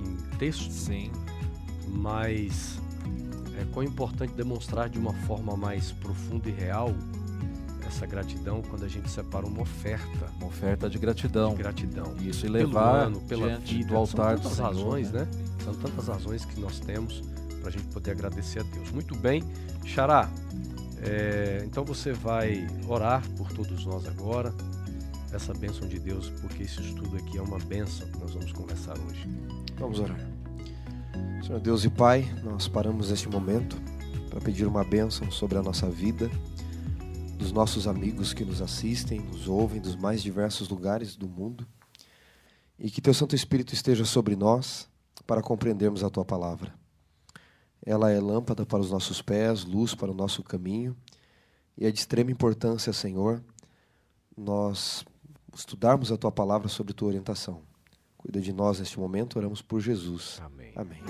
em 0.02 0.38
texto, 0.38 0.72
Sim. 0.72 1.12
mas 1.86 2.78
é 3.60 3.64
quão 3.72 3.84
importante 3.84 4.32
demonstrar 4.32 4.88
de 4.88 4.98
uma 4.98 5.12
forma 5.12 5.54
mais 5.56 5.92
profunda 5.92 6.48
e 6.48 6.52
real 6.52 6.94
essa 7.86 8.06
gratidão 8.06 8.62
quando 8.62 8.84
a 8.84 8.88
gente 8.88 9.10
separa 9.10 9.44
uma 9.44 9.62
oferta. 9.62 10.26
Uma 10.38 10.46
oferta 10.46 10.88
de 10.88 10.98
gratidão. 10.98 11.50
De 11.50 11.56
gratidão. 11.56 12.14
Isso, 12.20 12.46
e 12.46 12.48
levar 12.48 13.06
ano, 13.06 13.20
pela 13.22 13.48
diante 13.48 13.74
vida. 13.74 13.88
do 13.88 13.96
altar 13.96 14.38
São 14.38 14.44
tantas 14.44 14.58
razões, 14.58 15.10
né? 15.10 15.20
né? 15.20 15.28
São 15.64 15.74
tantas 15.74 16.08
razões 16.08 16.44
que 16.44 16.58
nós 16.60 16.78
temos 16.78 17.22
para 17.60 17.68
a 17.68 17.72
gente 17.72 17.84
poder 17.88 18.12
agradecer 18.12 18.60
a 18.60 18.62
Deus. 18.62 18.90
Muito 18.92 19.14
bem. 19.16 19.42
Xará, 19.84 20.30
é, 21.02 21.62
então 21.64 21.84
você 21.84 22.12
vai 22.12 22.66
orar 22.86 23.26
por 23.36 23.50
todos 23.52 23.84
nós 23.84 24.06
agora, 24.06 24.54
essa 25.32 25.54
bênção 25.54 25.86
de 25.86 25.98
Deus, 25.98 26.28
porque 26.40 26.64
esse 26.64 26.80
estudo 26.80 27.16
aqui 27.16 27.38
é 27.38 27.42
uma 27.42 27.58
bênção 27.58 28.06
que 28.08 28.18
nós 28.18 28.32
vamos 28.32 28.52
conversar 28.52 28.98
hoje. 28.98 29.28
Vamos 29.78 30.00
orar. 30.00 30.18
Senhor 31.44 31.60
Deus 31.60 31.84
e 31.84 31.90
Pai, 31.90 32.28
nós 32.42 32.68
paramos 32.68 33.10
neste 33.10 33.28
momento 33.28 33.76
para 34.28 34.40
pedir 34.40 34.66
uma 34.66 34.84
bênção 34.84 35.30
sobre 35.30 35.58
a 35.58 35.62
nossa 35.62 35.88
vida, 35.88 36.30
dos 37.38 37.52
nossos 37.52 37.88
amigos 37.88 38.34
que 38.34 38.44
nos 38.44 38.60
assistem, 38.60 39.20
nos 39.20 39.48
ouvem 39.48 39.80
dos 39.80 39.96
mais 39.96 40.22
diversos 40.22 40.68
lugares 40.68 41.16
do 41.16 41.26
mundo, 41.26 41.66
e 42.78 42.90
que 42.90 43.00
Teu 43.00 43.14
Santo 43.14 43.34
Espírito 43.34 43.72
esteja 43.72 44.04
sobre 44.04 44.36
nós 44.36 44.88
para 45.26 45.42
compreendermos 45.42 46.04
a 46.04 46.10
Tua 46.10 46.24
palavra. 46.24 46.79
Ela 47.84 48.10
é 48.10 48.20
lâmpada 48.20 48.66
para 48.66 48.80
os 48.80 48.90
nossos 48.90 49.22
pés, 49.22 49.64
luz 49.64 49.94
para 49.94 50.10
o 50.10 50.14
nosso 50.14 50.42
caminho. 50.42 50.96
E 51.76 51.86
é 51.86 51.90
de 51.90 51.98
extrema 51.98 52.30
importância, 52.30 52.92
Senhor, 52.92 53.42
nós 54.36 55.04
estudarmos 55.54 56.12
a 56.12 56.16
tua 56.16 56.30
palavra 56.30 56.68
sobre 56.68 56.92
tua 56.92 57.08
orientação. 57.08 57.62
Cuida 58.18 58.40
de 58.40 58.52
nós 58.52 58.78
neste 58.78 59.00
momento, 59.00 59.38
oramos 59.38 59.62
por 59.62 59.80
Jesus. 59.80 60.40
Amém. 60.44 60.72
Amém. 60.76 61.00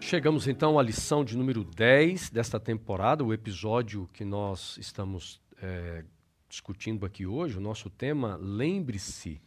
Chegamos 0.00 0.46
então 0.46 0.78
à 0.78 0.82
lição 0.82 1.24
de 1.24 1.36
número 1.36 1.64
10 1.64 2.30
desta 2.30 2.60
temporada, 2.60 3.24
o 3.24 3.34
episódio 3.34 4.08
que 4.12 4.24
nós 4.24 4.78
estamos 4.78 5.40
é, 5.66 6.04
discutindo 6.48 7.04
aqui 7.04 7.26
hoje, 7.26 7.58
o 7.58 7.60
nosso 7.60 7.90
tema, 7.90 8.36
lembre-se 8.36 9.40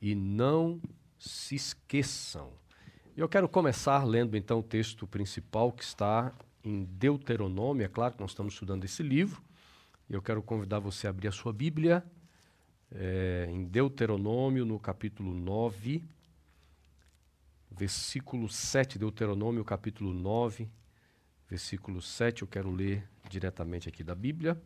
e 0.00 0.14
não 0.14 0.78
se 1.18 1.54
esqueçam. 1.54 2.52
Eu 3.16 3.28
quero 3.28 3.48
começar 3.48 4.04
lendo 4.04 4.36
então 4.36 4.58
o 4.58 4.62
texto 4.62 5.06
principal 5.06 5.72
que 5.72 5.82
está 5.82 6.34
em 6.62 6.84
Deuteronômio, 6.84 7.84
é 7.84 7.88
claro 7.88 8.14
que 8.14 8.20
nós 8.20 8.32
estamos 8.32 8.52
estudando 8.52 8.84
esse 8.84 9.02
livro, 9.02 9.42
e 10.08 10.12
eu 10.12 10.20
quero 10.20 10.42
convidar 10.42 10.80
você 10.80 11.06
a 11.06 11.10
abrir 11.10 11.28
a 11.28 11.32
sua 11.32 11.52
Bíblia 11.52 12.04
é, 12.92 13.46
em 13.48 13.64
Deuteronômio, 13.64 14.66
no 14.66 14.78
capítulo 14.78 15.32
9, 15.32 16.04
versículo 17.70 18.50
7, 18.50 18.98
Deuteronômio, 18.98 19.64
capítulo 19.64 20.12
9, 20.12 20.68
versículo 21.48 22.02
7, 22.02 22.42
eu 22.42 22.48
quero 22.48 22.70
ler 22.70 23.08
diretamente 23.30 23.88
aqui 23.88 24.04
da 24.04 24.14
Bíblia. 24.14 24.60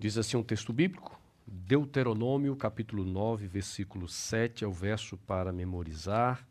Diz 0.00 0.16
assim 0.16 0.36
um 0.36 0.44
texto 0.44 0.72
bíblico, 0.72 1.20
Deuteronômio, 1.44 2.54
capítulo 2.54 3.04
9, 3.04 3.48
versículo 3.48 4.06
7, 4.06 4.62
é 4.62 4.66
o 4.66 4.72
verso 4.72 5.16
para 5.16 5.52
memorizar. 5.52 6.46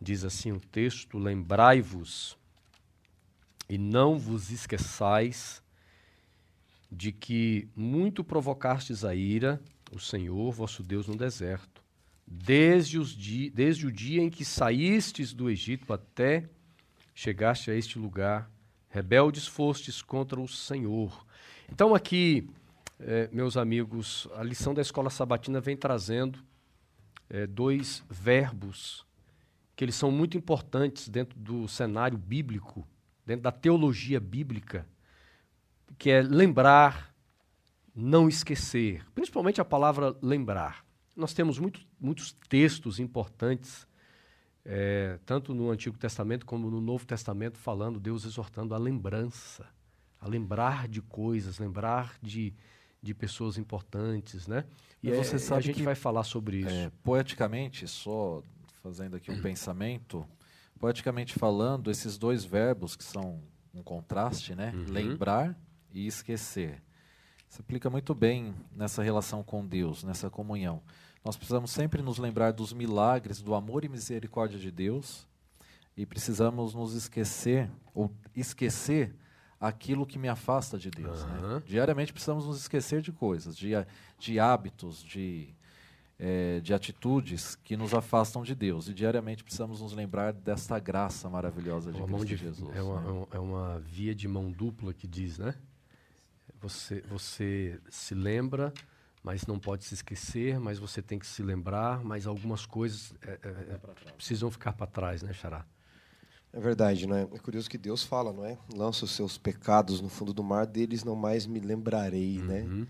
Diz 0.00 0.22
assim 0.22 0.52
o 0.52 0.60
texto: 0.60 1.18
Lembrai-vos 1.18 2.38
e 3.68 3.76
não 3.76 4.16
vos 4.16 4.52
esqueçais 4.52 5.60
de 6.92 7.10
que 7.10 7.68
muito 7.74 8.22
provocastes 8.22 9.04
a 9.04 9.16
ira, 9.16 9.60
o 9.90 9.98
Senhor 9.98 10.52
vosso 10.52 10.80
Deus, 10.84 11.08
no 11.08 11.16
deserto, 11.16 11.82
desde, 12.24 13.00
os 13.00 13.10
di 13.10 13.50
desde 13.50 13.84
o 13.84 13.90
dia 13.90 14.22
em 14.22 14.30
que 14.30 14.44
saístes 14.44 15.32
do 15.32 15.50
Egito 15.50 15.92
até 15.92 16.48
chegaste 17.16 17.68
a 17.68 17.74
este 17.74 17.98
lugar, 17.98 18.48
rebeldes 18.88 19.48
fostes 19.48 20.00
contra 20.00 20.40
o 20.40 20.46
Senhor. 20.46 21.26
Então, 21.68 21.94
aqui, 21.94 22.48
eh, 23.00 23.28
meus 23.32 23.56
amigos, 23.56 24.28
a 24.36 24.42
lição 24.42 24.74
da 24.74 24.82
escola 24.82 25.08
sabatina 25.08 25.60
vem 25.60 25.76
trazendo 25.76 26.38
eh, 27.30 27.46
dois 27.46 28.04
verbos 28.10 29.06
que 29.74 29.84
eles 29.84 29.94
são 29.94 30.10
muito 30.10 30.36
importantes 30.36 31.08
dentro 31.08 31.38
do 31.38 31.66
cenário 31.66 32.18
bíblico, 32.18 32.86
dentro 33.24 33.44
da 33.44 33.50
teologia 33.50 34.20
bíblica, 34.20 34.86
que 35.96 36.10
é 36.10 36.20
lembrar, 36.20 37.14
não 37.94 38.28
esquecer. 38.28 39.02
Principalmente 39.14 39.58
a 39.58 39.64
palavra 39.64 40.14
lembrar. 40.20 40.84
Nós 41.16 41.32
temos 41.32 41.58
muito, 41.58 41.80
muitos 41.98 42.32
textos 42.50 43.00
importantes, 43.00 43.86
é, 44.62 45.18
tanto 45.24 45.54
no 45.54 45.70
Antigo 45.70 45.96
Testamento 45.96 46.44
como 46.44 46.70
no 46.70 46.82
Novo 46.82 47.06
Testamento, 47.06 47.56
falando, 47.56 47.98
Deus 47.98 48.26
exortando 48.26 48.74
a 48.74 48.78
lembrança, 48.78 49.66
a 50.20 50.28
lembrar 50.28 50.86
de 50.86 51.00
coisas, 51.00 51.58
lembrar 51.58 52.18
de, 52.20 52.52
de 53.02 53.14
pessoas 53.14 53.56
importantes, 53.56 54.46
né? 54.46 54.64
E, 55.02 55.10
você 55.10 55.36
é, 55.36 55.38
sabe 55.38 55.58
a 55.58 55.62
gente 55.62 55.82
vai 55.82 55.94
falar 55.94 56.24
sobre 56.24 56.58
isso. 56.58 56.68
É, 56.68 56.90
poeticamente, 57.02 57.88
só 57.88 58.42
fazendo 58.82 59.16
aqui 59.16 59.30
um 59.30 59.40
pensamento, 59.40 60.26
poeticamente 60.78 61.34
falando, 61.34 61.90
esses 61.90 62.18
dois 62.18 62.44
verbos 62.44 62.96
que 62.96 63.04
são 63.04 63.40
um 63.74 63.82
contraste, 63.82 64.54
né? 64.54 64.72
Uhum. 64.74 64.92
Lembrar 64.92 65.58
e 65.92 66.06
esquecer. 66.06 66.82
Se 67.48 67.60
aplica 67.60 67.90
muito 67.90 68.14
bem 68.14 68.54
nessa 68.74 69.02
relação 69.02 69.42
com 69.42 69.66
Deus, 69.66 70.04
nessa 70.04 70.30
comunhão. 70.30 70.82
Nós 71.24 71.36
precisamos 71.36 71.70
sempre 71.70 72.02
nos 72.02 72.18
lembrar 72.18 72.52
dos 72.52 72.72
milagres, 72.72 73.42
do 73.42 73.54
amor 73.54 73.84
e 73.84 73.88
misericórdia 73.88 74.58
de 74.58 74.70
Deus, 74.70 75.26
e 75.96 76.06
precisamos 76.06 76.74
nos 76.74 76.94
esquecer, 76.94 77.70
ou 77.94 78.10
esquecer 78.34 79.14
aquilo 79.60 80.06
que 80.06 80.18
me 80.18 80.28
afasta 80.28 80.78
de 80.78 80.90
Deus. 80.90 81.22
Uhum. 81.22 81.54
Né? 81.56 81.62
Diariamente 81.66 82.12
precisamos 82.12 82.46
nos 82.46 82.58
esquecer 82.58 83.02
de 83.02 83.12
coisas, 83.12 83.56
de, 83.56 83.72
de 84.18 84.40
hábitos, 84.40 85.02
de 85.04 85.54
é, 86.22 86.60
de 86.60 86.74
atitudes 86.74 87.54
que 87.54 87.78
nos 87.78 87.94
afastam 87.94 88.42
de 88.42 88.54
Deus. 88.54 88.88
E 88.88 88.94
diariamente 88.94 89.42
precisamos 89.42 89.80
nos 89.80 89.94
lembrar 89.94 90.34
desta 90.34 90.78
graça 90.78 91.30
maravilhosa 91.30 91.90
de 91.90 91.98
uma 91.98 92.18
Cristo 92.18 92.26
de, 92.26 92.36
Jesus. 92.36 92.76
É 92.76 92.82
uma, 92.82 93.00
né? 93.00 93.26
é 93.32 93.38
uma 93.38 93.80
via 93.80 94.14
de 94.14 94.28
mão 94.28 94.50
dupla 94.50 94.92
que 94.92 95.08
diz, 95.08 95.38
né? 95.38 95.54
Você, 96.60 97.00
você 97.08 97.80
se 97.88 98.14
lembra, 98.14 98.70
mas 99.22 99.46
não 99.46 99.58
pode 99.58 99.84
se 99.84 99.94
esquecer, 99.94 100.60
mas 100.60 100.78
você 100.78 101.00
tem 101.00 101.18
que 101.18 101.26
se 101.26 101.42
lembrar, 101.42 102.04
mas 102.04 102.26
algumas 102.26 102.66
coisas 102.66 103.14
é, 103.22 103.38
é, 103.42 103.48
é 104.08 104.12
precisam 104.12 104.50
ficar 104.50 104.74
para 104.74 104.86
trás, 104.86 105.22
né, 105.22 105.32
Xará? 105.32 105.64
É 106.52 106.58
verdade, 106.60 107.06
não 107.06 107.16
é? 107.16 107.22
É 107.22 107.38
curioso 107.38 107.70
que 107.70 107.78
Deus 107.78 108.02
fala, 108.02 108.32
não 108.32 108.44
é? 108.44 108.58
Lança 108.74 109.04
os 109.04 109.12
seus 109.12 109.38
pecados 109.38 110.00
no 110.00 110.08
fundo 110.08 110.32
do 110.32 110.42
mar, 110.42 110.66
deles 110.66 111.04
não 111.04 111.14
mais 111.14 111.46
me 111.46 111.60
lembrarei, 111.60 112.38
né? 112.38 112.62
uhum. 112.62 112.80
né? 112.80 112.86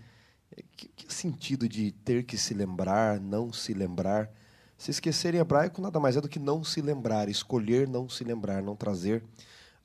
Que, 0.75 0.87
que 0.89 1.13
sentido 1.13 1.69
de 1.69 1.91
ter 1.91 2.23
que 2.23 2.37
se 2.37 2.53
lembrar, 2.53 3.19
não 3.19 3.53
se 3.53 3.73
lembrar? 3.73 4.29
Se 4.77 4.91
esquecer 4.91 5.35
em 5.35 5.37
hebraico 5.37 5.81
nada 5.81 5.99
mais 5.99 6.17
é 6.17 6.21
do 6.21 6.27
que 6.27 6.39
não 6.39 6.63
se 6.63 6.81
lembrar, 6.81 7.29
escolher 7.29 7.87
não 7.87 8.09
se 8.09 8.23
lembrar, 8.23 8.63
não 8.63 8.75
trazer 8.75 9.23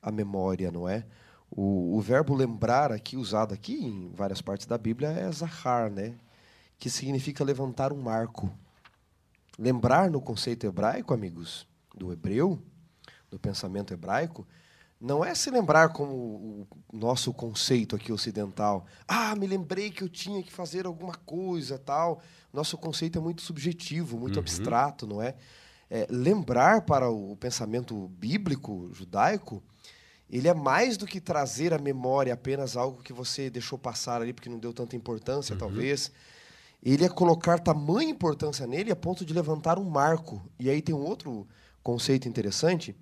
a 0.01 0.11
memória, 0.11 0.71
não 0.71 0.89
é? 0.89 1.05
O, 1.49 1.95
o 1.95 2.01
verbo 2.01 2.35
lembrar 2.35 2.91
aqui, 2.91 3.15
usado 3.15 3.53
aqui 3.53 3.73
em 3.73 4.11
várias 4.13 4.41
partes 4.41 4.65
da 4.65 4.77
Bíblia, 4.77 5.09
é 5.09 5.31
zahar, 5.31 5.89
né? 5.89 6.15
que 6.79 6.89
significa 6.89 7.43
levantar 7.43 7.91
um 7.91 8.01
marco. 8.01 8.51
Lembrar 9.57 10.09
no 10.09 10.21
conceito 10.21 10.65
hebraico, 10.65 11.13
amigos, 11.13 11.67
do 11.95 12.11
hebreu, 12.11 12.61
do 13.29 13.39
pensamento 13.39 13.93
hebraico, 13.93 14.47
não 14.99 15.23
é 15.23 15.35
se 15.35 15.51
lembrar 15.51 15.89
como 15.89 16.13
o 16.13 16.67
nosso 16.91 17.31
conceito 17.31 17.95
aqui 17.95 18.11
ocidental. 18.11 18.85
Ah, 19.07 19.35
me 19.35 19.45
lembrei 19.45 19.91
que 19.91 20.03
eu 20.03 20.09
tinha 20.09 20.41
que 20.41 20.51
fazer 20.51 20.87
alguma 20.87 21.13
coisa, 21.13 21.77
tal. 21.77 22.19
Nosso 22.51 22.77
conceito 22.77 23.19
é 23.19 23.21
muito 23.21 23.43
subjetivo, 23.43 24.17
muito 24.17 24.37
uhum. 24.37 24.41
abstrato, 24.41 25.05
não 25.05 25.21
é? 25.21 25.35
é? 25.89 26.07
Lembrar 26.09 26.81
para 26.81 27.09
o 27.09 27.35
pensamento 27.35 28.07
bíblico, 28.07 28.89
judaico, 28.91 29.61
ele 30.29 30.47
é 30.47 30.53
mais 30.53 30.97
do 30.97 31.05
que 31.05 31.21
trazer 31.21 31.73
à 31.73 31.77
memória 31.77 32.33
apenas 32.33 32.75
algo 32.75 33.03
que 33.03 33.13
você 33.13 33.49
deixou 33.49 33.77
passar 33.77 34.21
ali 34.21 34.33
porque 34.33 34.49
não 34.49 34.57
deu 34.57 34.73
tanta 34.73 34.95
importância, 34.95 35.53
uhum. 35.53 35.59
talvez. 35.59 36.11
Ele 36.81 37.05
é 37.05 37.09
colocar 37.09 37.59
tamanha 37.59 38.09
importância 38.09 38.65
nele 38.65 38.91
a 38.91 38.95
ponto 38.95 39.23
de 39.23 39.33
levantar 39.33 39.77
um 39.77 39.83
marco. 39.83 40.41
E 40.59 40.69
aí 40.69 40.81
tem 40.81 40.93
um 40.93 41.03
outro 41.03 41.47
conceito 41.87 42.27
interessante, 42.27 42.93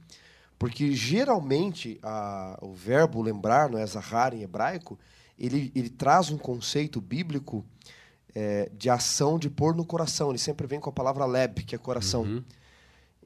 porque 0.60 0.92
geralmente 0.92 2.00
a, 2.04 2.56
o 2.62 2.72
verbo 2.72 3.20
lembrar, 3.20 3.68
não 3.68 3.80
é 3.80 3.86
Zahar 3.88 4.36
em 4.36 4.44
hebraico, 4.44 5.00
ele, 5.39 5.72
ele 5.74 5.89
traz 5.89 6.30
um 6.30 6.38
conceito 6.38 7.01
bíblico 7.01 7.65
é, 8.36 8.70
de 8.77 8.88
ação 8.88 9.39
de 9.39 9.50
pôr 9.50 9.75
no 9.75 9.84
coração. 9.84 10.30
Ele 10.30 10.38
sempre 10.38 10.68
vem 10.68 10.80
com 10.80 10.92
a 10.92 10.94
palavra 10.94 11.25
leb, 11.25 11.63
que 11.63 11.74
é 11.74 11.80
coração. 11.80 12.22
Uhum. 12.22 12.44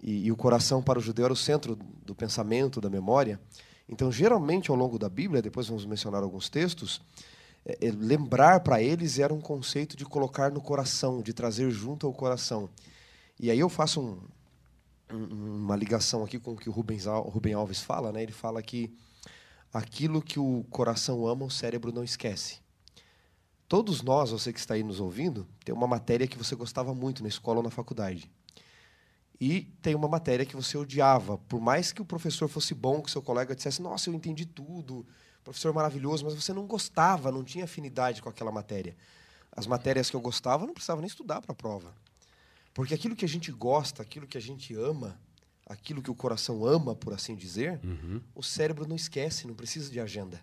E, 0.02 0.28
e, 0.28 0.32
o 0.32 0.38
coração 0.38 0.82
para 0.82 0.98
o 0.98 1.02
judeu 1.02 1.26
era 1.26 1.34
o 1.34 1.36
centro 1.36 1.78
do 2.06 2.16
pensamento, 2.16 2.80
da 2.80 2.90
memória. 2.90 3.38
Então, 3.88 4.10
geralmente, 4.10 4.72
ao 4.72 4.78
longo 4.78 4.98
da 4.98 5.10
Bíblia, 5.10 5.42
depois 5.42 5.68
vamos 5.68 5.86
mencionar 5.86 6.24
alguns 6.24 6.48
textos, 6.48 7.02
é, 7.66 7.88
é, 7.88 7.92
lembrar 7.92 8.62
para 8.62 8.82
eles 8.82 9.20
era 9.20 9.34
um 9.34 9.42
conceito 9.42 9.98
de 9.98 10.06
colocar 10.06 10.52
no 10.52 10.62
coração, 10.62 11.22
de 11.22 11.34
trazer 11.34 11.70
junto 11.70 12.08
ao 12.08 12.14
coração. 12.14 12.70
E 13.38 13.52
aí 13.52 13.60
eu 13.60 13.68
faço 13.68 14.00
um, 14.00 14.20
uma 15.12 15.76
ligação 15.76 16.24
aqui 16.24 16.40
com 16.40 16.54
o 16.54 16.58
que 16.58 16.70
o 16.70 16.72
Rubens, 16.72 17.06
Rubem 17.06 17.54
Alves 17.54 17.82
fala, 17.82 18.12
né? 18.12 18.24
Ele 18.24 18.32
fala 18.32 18.62
que 18.62 18.96
aquilo 19.74 20.22
que 20.22 20.40
o 20.40 20.66
coração 20.70 21.28
ama, 21.28 21.46
o 21.46 21.52
cérebro 21.52 21.92
não 21.92 22.04
esquece. 22.04 22.60
Todos 23.68 24.02
nós, 24.02 24.32
você 24.32 24.52
que 24.52 24.60
está 24.60 24.74
aí 24.74 24.84
nos 24.84 25.00
ouvindo, 25.00 25.48
tem 25.64 25.74
uma 25.74 25.88
matéria 25.88 26.28
que 26.28 26.38
você 26.38 26.56
gostava 26.56 26.94
muito 26.94 27.22
na 27.22 27.30
escola 27.30 27.58
ou 27.58 27.64
na 27.64 27.70
faculdade. 27.70 28.32
E 29.40 29.62
tem 29.82 29.96
uma 29.96 30.08
matéria 30.08 30.46
que 30.46 30.56
você 30.56 30.78
odiava. 30.78 31.38
Por 31.38 31.62
mais 31.62 31.92
que 31.92 32.02
o 32.02 32.06
professor 32.06 32.50
fosse 32.50 32.74
bom, 32.74 33.02
que 33.02 33.12
seu 33.12 33.22
colega 33.22 33.56
dissesse, 33.56 33.82
nossa, 33.82 34.10
eu 34.10 34.14
entendi 34.14 34.46
tudo, 34.46 35.06
professor 35.44 35.74
maravilhoso, 35.74 36.26
mas 36.26 36.34
você 36.34 36.52
não 36.52 36.66
gostava, 36.66 37.32
não 37.32 37.44
tinha 37.44 37.64
afinidade 37.64 38.22
com 38.22 38.30
aquela 38.30 38.52
matéria. 38.52 38.98
As 39.52 39.66
matérias 39.66 40.10
que 40.10 40.16
eu 40.16 40.22
gostava, 40.22 40.64
eu 40.64 40.68
não 40.68 40.74
precisava 40.74 41.02
nem 41.02 41.08
estudar 41.08 41.42
para 41.42 41.52
a 41.52 41.56
prova. 41.56 41.94
Porque 42.74 42.94
aquilo 42.94 43.16
que 43.16 43.26
a 43.26 43.30
gente 43.30 43.52
gosta, 43.52 44.02
aquilo 44.02 44.28
que 44.28 44.38
a 44.38 44.42
gente 44.42 44.74
ama, 44.74 45.20
aquilo 45.66 46.02
que 46.02 46.12
o 46.12 46.16
coração 46.16 46.66
ama, 46.66 46.96
por 46.96 47.14
assim 47.14 47.36
dizer, 47.36 47.80
uhum. 47.84 48.22
o 48.34 48.42
cérebro 48.42 48.88
não 48.88 48.96
esquece, 48.96 49.48
não 49.48 49.54
precisa 49.54 49.92
de 49.92 50.00
agenda. 50.00 50.42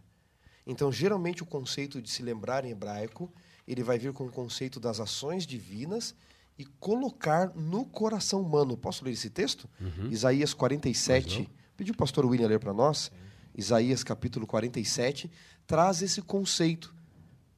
Então, 0.67 0.91
geralmente, 0.91 1.43
o 1.43 1.47
conceito 1.47 2.01
de 2.03 2.11
se 2.11 2.23
lembrar 2.23 2.65
em 2.65 2.71
hebraico, 2.71 3.33
ele 3.67 3.83
vai 3.83 3.99
vir 3.99 4.13
com 4.13 4.27
o 4.27 4.31
conceito 4.31 4.81
das 4.81 5.01
ações 5.01 5.47
divinas 5.47 6.15
e 6.59 6.65
colocar 6.65 7.53
no 7.55 7.85
coração 7.85 8.41
humano. 8.41 8.77
Posso 8.77 9.05
ler 9.05 9.13
esse 9.13 9.31
texto? 9.31 9.69
Uhum. 9.81 10.11
Isaías 10.11 10.55
47. 10.55 11.49
Pediu 11.77 11.95
o 11.95 11.97
pastor 11.97 12.25
William 12.25 12.49
ler 12.49 12.59
para 12.59 12.73
nós. 12.73 13.11
Isaías 13.55 14.03
capítulo 14.03 14.47
47 14.47 15.31
traz 15.67 16.03
esse 16.03 16.23
conceito 16.23 16.95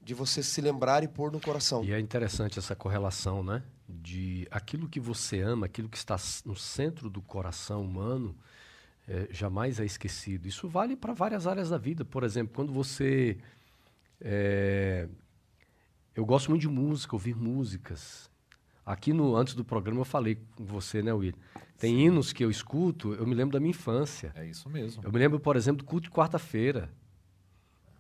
de 0.03 0.15
você 0.15 0.43
se 0.43 0.61
lembrar 0.61 1.03
e 1.03 1.09
pôr 1.09 1.31
no 1.31 1.41
coração. 1.41 1.85
E 1.85 1.93
é 1.93 2.01
interessante 2.01 2.59
essa 2.59 2.75
correlação, 2.75 3.43
né? 3.43 3.63
De 3.89 4.47
aquilo 4.51 4.89
que 4.89 5.01
você 5.01 5.41
ama, 5.41 5.67
aquilo 5.67 5.89
que 5.89 5.97
está 5.97 6.17
no 6.45 6.55
centro 6.55 7.09
do 7.09 7.23
coração 7.23 7.83
humano, 7.83 8.37
é, 9.09 9.29
jamais 9.31 9.81
é 9.81 9.85
esquecido. 9.85 10.47
Isso 10.47 10.69
vale 10.69 10.95
para 10.95 11.15
várias 11.15 11.47
áreas 11.47 11.71
da 11.71 11.79
vida. 11.79 12.05
Por 12.05 12.23
exemplo, 12.23 12.55
quando 12.55 12.73
você. 12.73 13.39
É, 14.21 15.09
eu 16.15 16.27
gosto 16.27 16.51
muito 16.51 16.63
de 16.63 16.69
música, 16.69 17.17
ouvir 17.17 17.35
músicas. 17.35 18.31
Aqui 18.85 19.13
no 19.13 19.37
antes 19.37 19.55
do 19.55 19.65
programa 19.65 20.01
eu 20.01 20.05
falei 20.05 20.39
com 20.57 20.65
você, 20.65 21.03
né, 21.03 21.13
Will? 21.13 21.35
Tem 21.79 21.95
Sim. 21.95 22.01
hinos 22.01 22.33
que 22.33 22.45
eu 22.45 22.51
escuto, 22.51 23.15
eu 23.15 23.27
me 23.27 23.35
lembro 23.35 23.53
da 23.53 23.61
minha 23.61 23.71
infância. 23.71 24.33
É 24.35 24.45
isso 24.45 24.69
mesmo. 24.69 25.03
Eu 25.05 25.13
me 25.13 25.19
lembro, 25.19 25.39
por 25.39 25.57
exemplo, 25.57 25.79
do 25.79 25.85
culto 25.85 26.09
de 26.09 26.11
quarta-feira. 26.11 26.91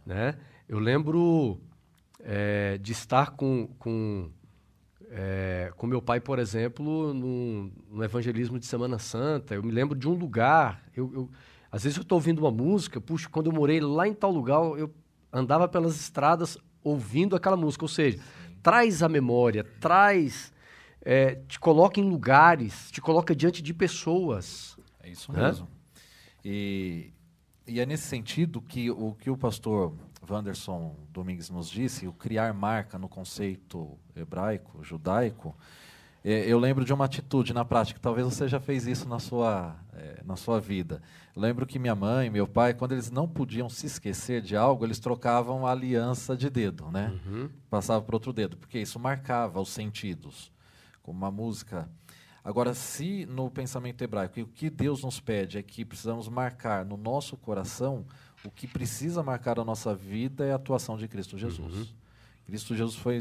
Né? 0.04 0.37
Eu 0.68 0.78
lembro 0.78 1.61
é, 2.21 2.78
de 2.78 2.92
estar 2.92 3.33
com, 3.33 3.68
com, 3.78 4.30
é, 5.10 5.72
com 5.76 5.86
meu 5.86 6.02
pai, 6.02 6.20
por 6.20 6.38
exemplo, 6.38 7.12
no, 7.14 7.70
no, 7.90 8.04
evangelismo 8.04 8.58
de 8.58 8.66
Semana 8.66 8.98
Santa. 8.98 9.54
Eu 9.54 9.62
me 9.62 9.70
lembro 9.70 9.96
de 9.96 10.08
um 10.08 10.12
lugar. 10.12 10.82
Eu, 10.94 11.12
eu 11.14 11.30
às 11.70 11.84
vezes 11.84 11.96
eu 11.96 12.02
estou 12.02 12.16
ouvindo 12.16 12.38
uma 12.40 12.50
música, 12.50 13.00
puxa, 13.00 13.28
quando 13.28 13.46
eu 13.46 13.52
morei 13.52 13.80
lá 13.80 14.08
em 14.08 14.14
tal 14.14 14.30
lugar, 14.30 14.60
eu 14.78 14.92
andava 15.32 15.68
pelas 15.68 16.00
estradas 16.00 16.56
ouvindo 16.82 17.36
aquela 17.36 17.56
música. 17.56 17.84
Ou 17.84 17.88
seja, 17.88 18.18
Sim. 18.18 18.56
traz 18.62 19.02
a 19.02 19.08
memória, 19.08 19.64
traz. 19.80 20.52
É, 21.00 21.36
te 21.46 21.58
coloca 21.58 22.00
em 22.00 22.02
lugares, 22.02 22.90
te 22.90 23.00
coloca 23.00 23.34
diante 23.34 23.62
de 23.62 23.72
pessoas. 23.72 24.76
É 25.02 25.08
isso 25.08 25.32
né? 25.32 25.42
mesmo. 25.42 25.68
E, 26.44 27.12
e 27.66 27.80
é 27.80 27.86
nesse 27.86 28.06
sentido 28.08 28.60
que 28.60 28.90
o 28.90 29.14
que 29.14 29.30
o 29.30 29.36
pastor 29.36 29.94
Wanderson 30.28 30.96
Domingues 31.10 31.50
nos 31.50 31.68
disse, 31.68 32.06
o 32.06 32.12
criar 32.12 32.52
marca 32.54 32.98
no 32.98 33.08
conceito 33.08 33.98
hebraico, 34.14 34.82
judaico, 34.82 35.54
é, 36.25 36.46
eu 36.46 36.58
lembro 36.58 36.84
de 36.84 36.92
uma 36.92 37.04
atitude 37.04 37.54
na 37.54 37.64
prática, 37.64 38.00
talvez 38.00 38.26
você 38.26 38.48
já 38.48 38.58
fez 38.58 38.87
isso 38.87 39.08
na 39.08 39.18
sua, 39.18 39.76
é, 39.94 40.20
na 40.25 40.37
sua 40.37 40.60
vida. 40.60 41.00
Eu 41.34 41.40
lembro 41.40 41.64
que 41.64 41.78
minha 41.78 41.94
mãe 41.94 42.26
e 42.26 42.30
meu 42.30 42.46
pai, 42.46 42.75
quando 42.75 42.92
eles 42.92 43.10
não 43.10 43.28
podiam 43.28 43.68
se 43.68 43.87
esquecer 43.87 44.42
de 44.42 44.56
algo, 44.56 44.84
eles 44.84 44.98
trocavam 44.98 45.66
a 45.66 45.70
aliança 45.70 46.37
de 46.37 46.50
dedo, 46.50 46.90
né? 46.90 47.18
Uhum. 47.25 47.48
Passava 47.70 48.02
para 48.04 48.16
outro 48.16 48.32
dedo, 48.32 48.56
porque 48.56 48.78
isso 48.78 48.98
marcava 48.98 49.60
os 49.60 49.68
sentidos, 49.68 50.52
como 51.02 51.16
uma 51.18 51.30
música. 51.30 51.88
Agora, 52.44 52.75
se 52.75 53.25
no 53.26 53.50
pensamento 53.50 54.02
hebraico, 54.02 54.40
o 54.40 54.46
que 54.46 54.68
Deus 54.68 55.04
nos 55.04 55.20
pede 55.20 55.58
é 55.58 55.62
que 55.62 55.84
precisamos 55.84 56.28
marcar 56.28 56.84
no 56.84 56.96
nosso 56.96 57.37
coração 57.37 58.04
o 58.45 58.50
que 58.50 58.66
precisa 58.66 59.23
marcar 59.23 59.59
a 59.59 59.64
nossa 59.64 59.95
vida 59.95 60.45
é 60.45 60.52
a 60.52 60.57
atuação 60.57 60.97
de 60.97 61.09
Cristo 61.09 61.37
Jesus. 61.37 61.75
Uhum. 61.75 61.87
Cristo 62.47 62.75
Jesus 62.75 62.97
foi 62.97 63.21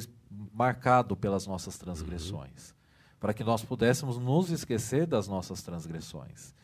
marcado 0.53 1.15
pelas 1.15 1.45
nossas 1.47 1.77
transgressões, 1.77 2.69
uhum. 2.69 2.75
para 3.19 3.33
que 3.33 3.43
nós 3.43 3.63
pudéssemos 3.63 4.17
nos 4.17 4.49
esquecer 4.49 5.05
das 5.05 5.27
nossas 5.27 5.61
transgressões. 5.61 6.55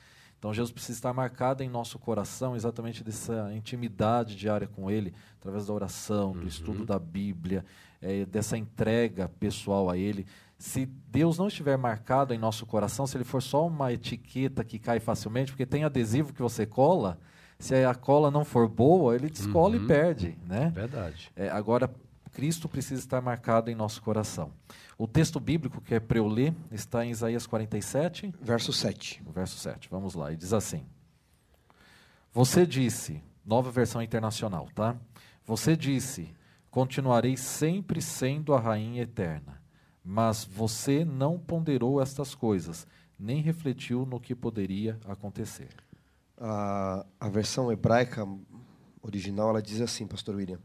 Então, 0.43 0.53
Jesus 0.53 0.73
precisa 0.73 0.97
estar 0.97 1.13
marcado 1.13 1.63
em 1.63 1.69
nosso 1.69 1.97
coração 1.97 2.53
exatamente 2.53 3.01
dessa 3.01 3.49
intimidade 3.53 4.35
diária 4.35 4.67
com 4.67 4.91
Ele, 4.91 5.13
através 5.39 5.67
da 5.67 5.73
oração, 5.73 6.33
do 6.33 6.41
uhum. 6.41 6.47
estudo 6.47 6.85
da 6.85 6.99
Bíblia, 6.99 7.65
é, 8.01 8.25
dessa 8.25 8.57
entrega 8.57 9.29
pessoal 9.39 9.89
a 9.89 9.97
Ele. 9.97 10.25
Se 10.57 10.85
Deus 10.85 11.37
não 11.37 11.47
estiver 11.47 11.77
marcado 11.77 12.33
em 12.33 12.37
nosso 12.37 12.65
coração, 12.65 13.07
se 13.07 13.15
Ele 13.15 13.23
for 13.23 13.41
só 13.41 13.65
uma 13.65 13.93
etiqueta 13.93 14.65
que 14.65 14.77
cai 14.77 14.99
facilmente, 14.99 15.51
porque 15.51 15.65
tem 15.65 15.85
adesivo 15.85 16.33
que 16.33 16.41
você 16.41 16.65
cola, 16.65 17.17
se 17.63 17.85
a 17.85 17.95
cola 17.95 18.29
não 18.29 18.43
for 18.43 18.67
boa, 18.67 19.15
ele 19.15 19.29
descola 19.29 19.77
uhum. 19.77 19.85
e 19.85 19.87
perde. 19.87 20.37
Né? 20.45 20.69
Verdade. 20.75 21.31
É, 21.33 21.47
agora, 21.47 21.89
Cristo 22.33 22.67
precisa 22.67 22.99
estar 22.99 23.21
marcado 23.21 23.71
em 23.71 23.75
nosso 23.75 24.01
coração. 24.01 24.51
O 24.97 25.07
texto 25.07 25.39
bíblico 25.39 25.79
que 25.79 25.95
é 25.95 25.99
para 26.01 26.17
eu 26.17 26.27
ler 26.27 26.53
está 26.69 27.05
em 27.05 27.11
Isaías 27.11 27.47
47, 27.47 28.33
verso 28.41 28.73
7. 28.73 29.23
O 29.25 29.31
verso 29.31 29.57
7. 29.57 29.87
Vamos 29.89 30.13
lá. 30.13 30.33
E 30.33 30.35
diz 30.35 30.51
assim: 30.51 30.85
Você 32.33 32.65
disse, 32.65 33.23
nova 33.45 33.71
versão 33.71 34.01
internacional, 34.01 34.67
tá? 34.75 34.97
Você 35.45 35.77
disse: 35.77 36.35
Continuarei 36.69 37.37
sempre 37.37 38.01
sendo 38.01 38.53
a 38.53 38.59
rainha 38.59 39.03
eterna. 39.03 39.61
Mas 40.03 40.43
você 40.43 41.05
não 41.05 41.39
ponderou 41.39 42.01
estas 42.01 42.35
coisas, 42.35 42.85
nem 43.17 43.41
refletiu 43.41 44.05
no 44.05 44.19
que 44.19 44.35
poderia 44.35 44.99
acontecer. 45.05 45.69
A, 46.45 47.05
a 47.21 47.29
versão 47.29 47.71
hebraica 47.71 48.27
original 49.01 49.47
ela 49.47 49.61
diz 49.61 49.79
assim, 49.79 50.05
Pastor 50.05 50.35
William: 50.35 50.59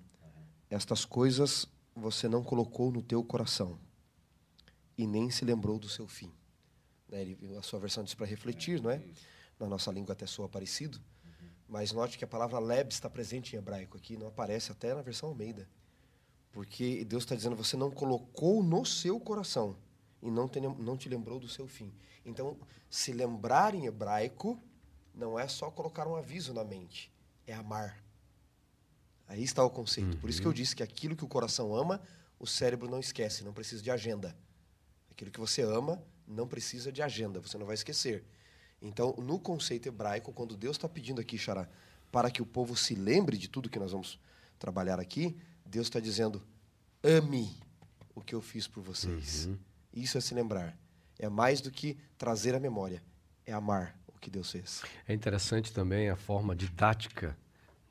Estas 0.69 1.05
coisas 1.05 1.69
você 1.95 2.29
não 2.29 2.43
colocou 2.43 2.91
no 2.91 3.01
teu 3.01 3.23
coração 3.23 3.79
e 4.97 5.07
nem 5.07 5.31
se 5.31 5.45
lembrou 5.45 5.79
do 5.79 5.89
seu 5.89 6.09
fim. 6.09 6.33
Né? 7.09 7.23
Ele, 7.23 7.57
a 7.57 7.63
sua 7.63 7.79
versão 7.79 8.03
diz 8.03 8.13
para 8.13 8.27
refletir, 8.27 8.83
não 8.83 8.91
é? 8.91 9.01
Na 9.57 9.69
nossa 9.69 9.93
língua 9.93 10.15
até 10.15 10.27
soa 10.27 10.49
parecido. 10.49 11.01
Mas 11.69 11.93
note 11.93 12.19
que 12.19 12.25
a 12.25 12.29
palavra 12.29 12.59
leb 12.59 12.91
está 12.91 13.09
presente 13.09 13.55
em 13.55 13.61
hebraico 13.61 13.97
aqui, 13.97 14.17
não 14.17 14.27
aparece 14.27 14.73
até 14.73 14.93
na 14.93 15.03
versão 15.03 15.29
Almeida. 15.29 15.69
Porque 16.51 17.05
Deus 17.05 17.23
está 17.23 17.37
dizendo, 17.37 17.55
você 17.55 17.77
não 17.77 17.89
colocou 17.89 18.65
no 18.65 18.85
seu 18.85 19.21
coração 19.21 19.77
e 20.21 20.29
não 20.29 20.49
te, 20.49 20.59
não 20.59 20.97
te 20.97 21.09
lembrou 21.09 21.39
do 21.39 21.49
seu 21.49 21.69
fim. 21.69 21.95
Então, 22.25 22.57
se 22.91 23.13
lembrar 23.13 23.77
em 23.77 23.87
hebraico 23.87 24.61
não 25.19 25.39
é 25.39 25.49
só 25.49 25.71
colocar 25.71 26.07
um 26.07 26.15
aviso 26.15 26.55
na 26.55 26.63
mente, 26.63 27.13
é 27.47 27.53
amar. 27.53 28.03
Aí 29.27 29.43
está 29.43 29.65
o 29.65 29.69
conceito. 29.69 30.15
Uhum. 30.15 30.21
Por 30.21 30.31
isso 30.31 30.41
que 30.41 30.47
eu 30.47 30.51
uhum. 30.51 30.55
disse 30.55 30.77
que 30.77 30.83
aquilo 30.83 31.17
que 31.17 31.25
o 31.25 31.29
coração 31.29 31.75
ama, 31.75 32.01
o 32.39 32.47
cérebro 32.47 32.89
não 32.89 33.01
esquece, 33.01 33.45
não 33.45 33.53
precisa 33.53 33.83
de 33.83 33.91
agenda. 33.91 34.35
Aquilo 35.11 35.31
que 35.31 35.41
você 35.41 35.63
ama 35.63 36.01
não 36.27 36.47
precisa 36.47 36.93
de 36.93 37.03
agenda, 37.03 37.41
você 37.41 37.59
não 37.59 37.67
vai 37.67 37.75
esquecer. 37.75 38.25
Então, 38.81 39.13
no 39.19 39.41
conceito 39.41 39.89
hebraico, 39.89 40.33
quando 40.33 40.57
Deus 40.57 40.77
está 40.77 40.89
pedindo 40.89 41.21
aqui, 41.21 41.37
Xará, 41.37 41.69
para 42.13 42.31
que 42.31 42.41
o 42.41 42.47
povo 42.47 42.77
se 42.77 42.95
lembre 42.95 43.37
de 43.37 43.49
tudo 43.49 43.69
que 43.69 43.79
nós 43.79 43.91
vamos 43.91 44.21
trabalhar 44.59 45.01
aqui, 45.01 45.37
Deus 45.67 45.89
está 45.89 45.99
dizendo: 45.99 46.47
ame 47.03 47.61
o 48.15 48.21
que 48.21 48.35
eu 48.35 48.41
fiz 48.41 48.69
por 48.69 48.83
vocês. 48.83 49.47
Uhum. 49.47 49.59
Isso 49.93 50.17
é 50.17 50.21
se 50.21 50.33
lembrar. 50.33 50.79
É 51.19 51.29
mais 51.29 51.61
do 51.61 51.73
que 51.73 51.99
trazer 52.17 52.55
a 52.55 52.61
memória, 52.61 53.03
é 53.45 53.53
amar 53.53 53.99
o 54.19 54.21
que 54.21 54.31
Deus 54.31 54.51
fez. 54.51 54.83
É 55.07 55.15
interessante 55.15 55.73
também 55.73 56.11
a 56.11 56.17
forma 56.17 56.55
didática 56.55 57.37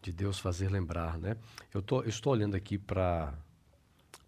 de 0.02 0.12
Deus 0.12 0.40
fazer 0.40 0.70
lembrar, 0.70 1.18
né? 1.18 1.36
Eu, 1.74 1.82
tô, 1.82 2.02
eu 2.04 2.10
estou 2.10 2.34
olhando 2.34 2.56
aqui 2.56 2.78
para 2.78 3.34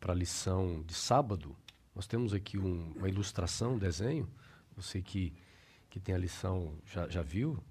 a 0.02 0.14
lição 0.14 0.82
de 0.84 0.94
sábado. 0.94 1.56
Nós 1.94 2.08
temos 2.08 2.34
aqui 2.34 2.58
um, 2.58 2.94
uma 2.96 3.08
ilustração, 3.08 3.74
um 3.74 3.78
desenho. 3.78 4.28
Você 4.76 5.02
que, 5.02 5.34
que 5.90 6.00
tem 6.00 6.16
a 6.16 6.18
lição 6.18 6.74
já, 6.86 7.08
já 7.10 7.22
viu? 7.22 7.62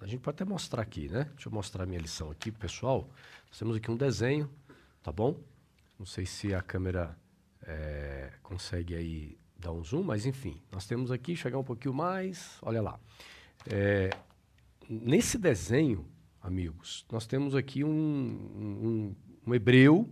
A 0.00 0.06
gente 0.06 0.20
pode 0.20 0.36
até 0.36 0.44
mostrar 0.44 0.82
aqui, 0.82 1.08
né? 1.08 1.24
Deixa 1.34 1.48
eu 1.48 1.52
mostrar 1.52 1.82
a 1.82 1.86
minha 1.86 2.00
lição 2.00 2.30
aqui, 2.30 2.50
pessoal. 2.50 3.08
Nós 3.48 3.58
temos 3.58 3.76
aqui 3.76 3.90
um 3.90 3.96
desenho, 3.96 4.48
tá 5.02 5.12
bom? 5.12 5.38
Não 5.98 6.06
sei 6.06 6.24
se 6.24 6.54
a 6.54 6.62
câmera 6.62 7.16
é, 7.62 8.32
consegue 8.42 8.94
aí 8.94 9.38
dar 9.58 9.72
um 9.72 9.82
zoom, 9.82 10.04
mas 10.04 10.24
enfim, 10.24 10.62
nós 10.70 10.86
temos 10.86 11.10
aqui, 11.10 11.34
chegar 11.34 11.58
um 11.58 11.64
pouquinho 11.64 11.92
mais, 11.92 12.58
olha 12.62 12.80
lá. 12.80 12.98
É, 13.70 14.08
nesse 14.88 15.36
desenho, 15.36 16.06
amigos, 16.40 17.04
nós 17.12 17.26
temos 17.26 17.54
aqui 17.54 17.84
um, 17.84 17.90
um, 17.90 19.16
um 19.46 19.54
hebreu, 19.54 20.08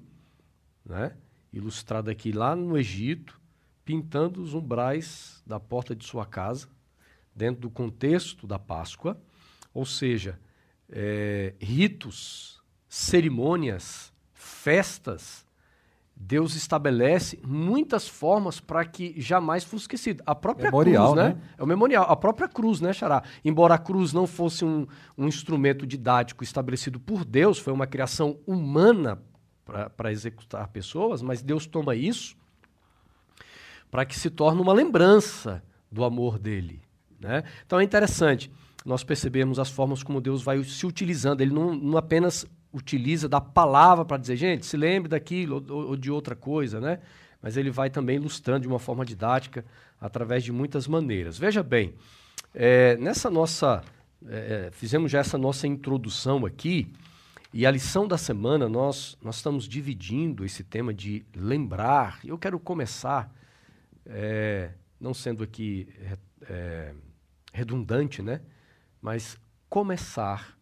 né, 0.84 1.16
ilustrado 1.50 2.10
aqui 2.10 2.32
lá 2.32 2.54
no 2.54 2.76
Egito, 2.76 3.40
pintando 3.82 4.42
os 4.42 4.52
umbrais 4.52 5.42
da 5.46 5.58
porta 5.58 5.96
de 5.96 6.04
sua 6.04 6.26
casa, 6.26 6.68
dentro 7.34 7.62
do 7.62 7.70
contexto 7.70 8.46
da 8.46 8.58
Páscoa, 8.58 9.18
ou 9.72 9.86
seja, 9.86 10.38
é, 10.90 11.54
ritos, 11.58 12.62
cerimônias, 12.90 14.12
festas 14.34 15.45
Deus 16.18 16.54
estabelece 16.56 17.38
muitas 17.46 18.08
formas 18.08 18.58
para 18.58 18.84
que 18.84 19.20
jamais 19.20 19.62
fosse 19.62 19.84
esquecido. 19.84 20.22
A 20.24 20.34
própria 20.34 20.70
memorial, 20.70 21.12
cruz, 21.12 21.24
né? 21.24 21.34
né? 21.34 21.40
É 21.58 21.62
o 21.62 21.66
memorial. 21.66 22.06
A 22.10 22.16
própria 22.16 22.48
cruz, 22.48 22.80
né, 22.80 22.92
Xará? 22.92 23.22
Embora 23.44 23.74
a 23.74 23.78
cruz 23.78 24.12
não 24.12 24.26
fosse 24.26 24.64
um, 24.64 24.86
um 25.16 25.28
instrumento 25.28 25.86
didático 25.86 26.42
estabelecido 26.42 26.98
por 26.98 27.24
Deus, 27.24 27.58
foi 27.58 27.72
uma 27.72 27.86
criação 27.86 28.38
humana 28.46 29.22
para 29.96 30.10
executar 30.10 30.68
pessoas, 30.68 31.20
mas 31.20 31.42
Deus 31.42 31.66
toma 31.66 31.94
isso 31.94 32.36
para 33.90 34.04
que 34.04 34.18
se 34.18 34.30
torne 34.30 34.60
uma 34.60 34.72
lembrança 34.72 35.62
do 35.90 36.04
amor 36.04 36.38
dele. 36.38 36.82
Né? 37.20 37.44
Então 37.64 37.78
é 37.78 37.84
interessante 37.84 38.50
nós 38.86 39.02
percebemos 39.02 39.58
as 39.58 39.68
formas 39.68 40.04
como 40.04 40.20
Deus 40.20 40.42
vai 40.44 40.62
se 40.62 40.86
utilizando. 40.86 41.40
Ele 41.40 41.52
não, 41.52 41.74
não 41.74 41.98
apenas 41.98 42.46
utiliza 42.72 43.28
da 43.28 43.40
palavra 43.40 44.04
para 44.04 44.16
dizer, 44.16 44.36
gente, 44.36 44.66
se 44.66 44.76
lembre 44.76 45.08
daquilo 45.08 45.64
ou, 45.68 45.88
ou, 45.88 45.96
de 45.96 46.10
outra 46.10 46.34
coisa, 46.34 46.80
né? 46.80 47.00
Mas 47.40 47.56
ele 47.56 47.70
vai 47.70 47.90
também 47.90 48.16
ilustrando 48.16 48.62
de 48.62 48.68
uma 48.68 48.78
forma 48.78 49.04
didática 49.04 49.64
através 50.00 50.42
de 50.42 50.52
muitas 50.52 50.86
maneiras. 50.86 51.38
Veja 51.38 51.62
bem, 51.62 51.94
é, 52.54 52.96
nessa 52.96 53.30
nossa. 53.30 53.82
É, 54.28 54.70
fizemos 54.72 55.12
já 55.12 55.20
essa 55.20 55.36
nossa 55.36 55.66
introdução 55.66 56.46
aqui, 56.46 56.90
e 57.52 57.64
a 57.64 57.70
lição 57.70 58.08
da 58.08 58.18
semana 58.18 58.68
nós, 58.68 59.16
nós 59.22 59.36
estamos 59.36 59.68
dividindo 59.68 60.44
esse 60.44 60.64
tema 60.64 60.92
de 60.92 61.24
lembrar. 61.34 62.18
Eu 62.24 62.36
quero 62.36 62.58
começar, 62.58 63.32
é, 64.04 64.70
não 64.98 65.14
sendo 65.14 65.44
aqui 65.44 65.88
é, 66.48 66.92
redundante, 67.52 68.20
né? 68.20 68.40
Mas 69.00 69.38
começar 69.68 70.56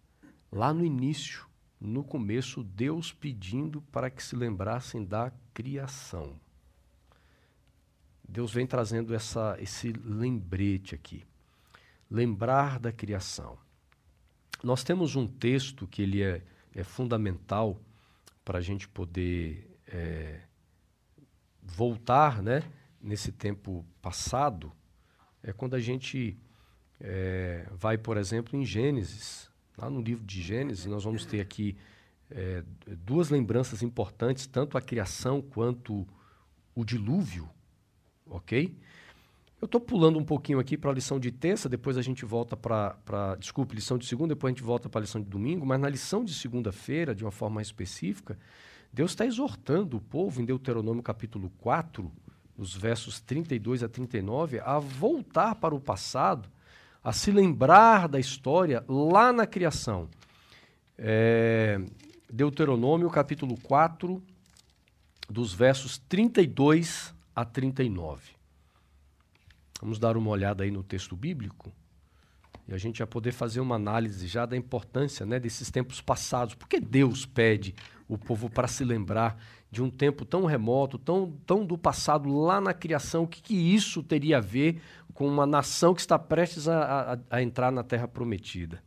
lá 0.53 0.73
no 0.73 0.85
início 0.85 1.47
no 1.85 2.03
começo, 2.03 2.65
Deus 2.65 3.13
pedindo 3.13 3.83
para 3.83 4.09
que 4.09 4.23
se 4.23 4.35
lembrassem 4.35 5.05
da 5.05 5.31
criação. 5.53 6.41
Deus 8.27 8.53
vem 8.53 8.67
trazendo 8.67 9.15
essa, 9.15 9.57
esse 9.61 9.93
lembrete 9.93 10.95
aqui. 10.95 11.25
Lembrar 12.11 12.81
da 12.81 12.91
criação. 12.91 13.59
Nós 14.63 14.83
temos 14.83 15.15
um 15.15 15.27
texto 15.27 15.87
que 15.87 16.01
ele 16.01 16.23
é, 16.23 16.43
é 16.75 16.83
fundamental 16.83 17.79
para 18.43 18.59
a 18.59 18.63
gente 18.63 18.89
poder 18.89 19.79
é, 19.87 20.41
voltar 21.63 22.43
né, 22.43 22.63
nesse 22.99 23.31
tempo 23.31 23.85
passado. 24.01 24.73
É 25.43 25.53
quando 25.53 25.75
a 25.75 25.81
gente 25.81 26.39
é, 26.99 27.69
vai, 27.73 27.99
por 27.99 28.17
exemplo, 28.17 28.59
em 28.59 28.65
Gênesis. 28.65 29.53
Lá 29.77 29.91
no 29.91 30.01
livro 30.01 30.25
de 30.25 30.41
Gênesis, 30.41 30.87
nós 30.87 31.05
vamos 31.05 31.25
ter 31.27 31.41
aqui 31.41 31.77
é, 32.31 32.63
duas 33.05 33.29
lembranças 33.29 33.83
importantes, 33.83 34.47
tanto 34.47 34.79
a 34.79 34.81
criação 34.81 35.43
quanto 35.43 36.07
o 36.75 36.85
dilúvio, 36.85 37.49
ok? 38.27 38.77
Eu 39.61 39.67
estou 39.67 39.81
pulando 39.81 40.19
um 40.19 40.25
pouquinho 40.25 40.59
aqui 40.59 40.77
para 40.77 40.91
a 40.91 40.95
lição 40.95 41.19
de 41.19 41.31
terça, 41.31 41.69
depois 41.69 41.97
a 41.97 42.03
gente 42.03 42.25
volta 42.25 42.57
para. 42.57 43.35
Desculpe, 43.39 43.75
lição 43.75 43.97
de 43.97 44.07
segunda, 44.07 44.35
depois 44.35 44.53
a 44.53 44.55
gente 44.55 44.63
volta 44.63 44.89
para 44.89 45.01
a 45.01 45.03
lição 45.03 45.23
de 45.23 45.29
domingo, 45.29 45.65
mas 45.65 45.81
na 45.81 45.89
lição 45.89 46.23
de 46.23 46.35
segunda-feira, 46.35 47.15
de 47.15 47.25
uma 47.25 47.31
forma 47.31 47.63
específica, 47.63 48.39
Deus 48.93 49.13
está 49.13 49.25
exortando 49.25 49.97
o 49.97 50.01
povo 50.01 50.43
em 50.43 50.45
Deuteronômio 50.45 51.03
capítulo 51.03 51.51
4, 51.59 52.13
nos 52.57 52.77
versos 52.77 53.21
32 53.21 53.83
a 53.83 53.89
39, 53.89 54.61
a 54.61 54.79
voltar 54.79 55.55
para 55.55 55.75
o 55.75 55.81
passado, 55.81 56.49
a 57.05 57.13
se 57.13 57.31
lembrar 57.31 58.09
da 58.09 58.19
história 58.19 58.83
lá 58.89 59.31
na 59.31 59.47
criação. 59.47 60.09
É, 60.97 61.79
Deuteronômio 62.33 63.11
capítulo 63.11 63.59
4, 63.61 64.23
dos 65.29 65.53
versos 65.53 65.99
32 65.99 67.15
a 67.37 67.45
39. 67.45 68.33
Vamos 69.83 69.99
dar 69.99 70.17
uma 70.17 70.31
olhada 70.31 70.65
aí 70.65 70.71
no 70.71 70.83
texto 70.83 71.15
bíblico 71.15 71.71
e 72.67 72.73
a 72.73 72.79
gente 72.79 72.99
vai 72.99 73.07
poder 73.07 73.33
fazer 73.33 73.61
uma 73.61 73.75
análise 73.75 74.27
já 74.27 74.47
da 74.47 74.57
importância 74.57 75.27
né, 75.27 75.39
desses 75.39 75.71
tempos 75.71 76.01
passados. 76.01 76.55
Por 76.55 76.67
que 76.67 76.81
Deus 76.81 77.27
pede 77.27 77.75
o 78.09 78.17
povo 78.17 78.49
para 78.49 78.67
se 78.67 78.83
lembrar 78.83 79.39
de 79.75 79.83
um 79.83 79.91
tempo 79.91 80.25
tão 80.25 80.45
remoto, 80.45 80.97
tão, 80.99 81.33
tão 81.45 81.67
do 81.67 81.77
passado, 81.77 82.33
lá 82.33 82.61
na 82.61 82.73
criação? 82.73 83.25
O 83.25 83.29
que, 83.29 83.43
que 83.43 83.55
isso 83.55 84.03
teria 84.03 84.39
a 84.39 84.41
ver 84.41 84.81
com 85.13 85.27
uma 85.27 85.45
nação 85.45 85.93
que 85.93 86.01
está 86.01 86.19
prestes 86.19 86.69
a, 86.69 87.15
a, 87.15 87.19
a 87.37 87.43
entrar 87.43 87.73
na 87.73 87.83
terra 87.83 88.07
prometida? 88.07 88.83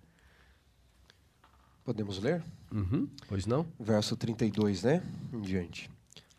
Podemos 1.83 2.19
ler? 2.19 2.41
Uhum, 2.71 3.07
pois 3.27 3.45
não? 3.45 3.65
Verso 3.79 4.15
32, 4.15 4.83
né? 4.83 5.03
Em 5.33 5.41
diante. 5.41 5.89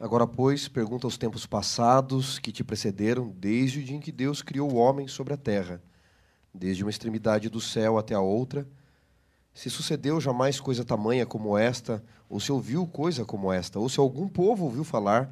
Agora, 0.00 0.26
pois, 0.26 0.66
pergunta 0.66 1.06
aos 1.06 1.18
tempos 1.18 1.44
passados 1.44 2.38
que 2.38 2.52
te 2.52 2.64
precederam, 2.64 3.34
desde 3.36 3.80
o 3.80 3.82
dia 3.82 3.96
em 3.96 4.00
que 4.00 4.12
Deus 4.12 4.42
criou 4.42 4.72
o 4.72 4.76
homem 4.76 5.08
sobre 5.08 5.34
a 5.34 5.36
terra, 5.36 5.82
desde 6.54 6.84
uma 6.84 6.90
extremidade 6.90 7.48
do 7.48 7.60
céu 7.60 7.98
até 7.98 8.14
a 8.14 8.20
outra, 8.20 8.66
se 9.58 9.68
sucedeu 9.68 10.20
jamais 10.20 10.60
coisa 10.60 10.84
tamanha 10.84 11.26
como 11.26 11.58
esta, 11.58 12.00
ou 12.30 12.38
se 12.38 12.52
ouviu 12.52 12.86
coisa 12.86 13.24
como 13.24 13.52
esta, 13.52 13.80
ou 13.80 13.88
se 13.88 13.98
algum 13.98 14.28
povo 14.28 14.66
ouviu 14.66 14.84
falar 14.84 15.28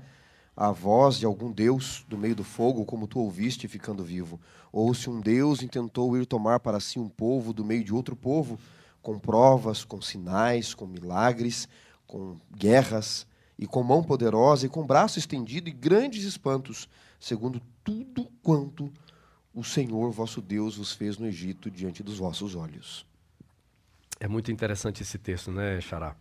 a 0.56 0.72
voz 0.72 1.16
de 1.16 1.24
algum 1.24 1.52
Deus 1.52 2.04
do 2.08 2.18
meio 2.18 2.34
do 2.34 2.42
fogo, 2.42 2.84
como 2.84 3.06
tu 3.06 3.20
ouviste 3.20 3.68
ficando 3.68 4.02
vivo, 4.02 4.40
ou 4.72 4.92
se 4.92 5.08
um 5.08 5.20
Deus 5.20 5.62
intentou 5.62 6.16
ir 6.16 6.26
tomar 6.26 6.58
para 6.58 6.80
si 6.80 6.98
um 6.98 7.08
povo 7.08 7.52
do 7.52 7.64
meio 7.64 7.84
de 7.84 7.94
outro 7.94 8.16
povo, 8.16 8.58
com 9.00 9.16
provas, 9.16 9.84
com 9.84 10.02
sinais, 10.02 10.74
com 10.74 10.86
milagres, 10.86 11.68
com 12.04 12.36
guerras, 12.52 13.28
e 13.56 13.64
com 13.64 13.84
mão 13.84 14.02
poderosa, 14.02 14.66
e 14.66 14.68
com 14.68 14.84
braço 14.84 15.20
estendido, 15.20 15.68
e 15.68 15.72
grandes 15.72 16.24
espantos, 16.24 16.88
segundo 17.20 17.62
tudo 17.84 18.26
quanto 18.42 18.92
o 19.54 19.62
Senhor 19.62 20.10
vosso 20.10 20.42
Deus 20.42 20.78
vos 20.78 20.92
fez 20.92 21.16
no 21.16 21.28
Egito 21.28 21.70
diante 21.70 22.02
dos 22.02 22.18
vossos 22.18 22.56
olhos. 22.56 23.06
É 24.18 24.26
muito 24.26 24.50
interessante 24.50 25.02
esse 25.02 25.18
texto, 25.18 25.50
né, 25.50 25.80
Xará? 25.80 26.16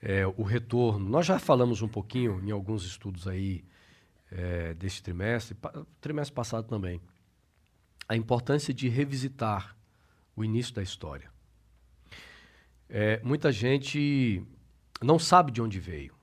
É, 0.00 0.26
o 0.26 0.42
retorno. 0.42 1.08
Nós 1.08 1.26
já 1.26 1.38
falamos 1.38 1.82
um 1.82 1.88
pouquinho 1.88 2.40
em 2.42 2.50
alguns 2.50 2.84
estudos 2.84 3.28
aí 3.28 3.62
é, 4.30 4.72
deste 4.74 5.02
trimestre, 5.02 5.56
trimestre 6.00 6.34
passado 6.34 6.66
também, 6.66 7.00
a 8.08 8.16
importância 8.16 8.72
de 8.72 8.88
revisitar 8.88 9.76
o 10.34 10.44
início 10.44 10.74
da 10.74 10.82
história. 10.82 11.30
É, 12.88 13.20
muita 13.22 13.52
gente 13.52 14.42
não 15.02 15.18
sabe 15.18 15.52
de 15.52 15.60
onde 15.60 15.78
veio. 15.78 16.14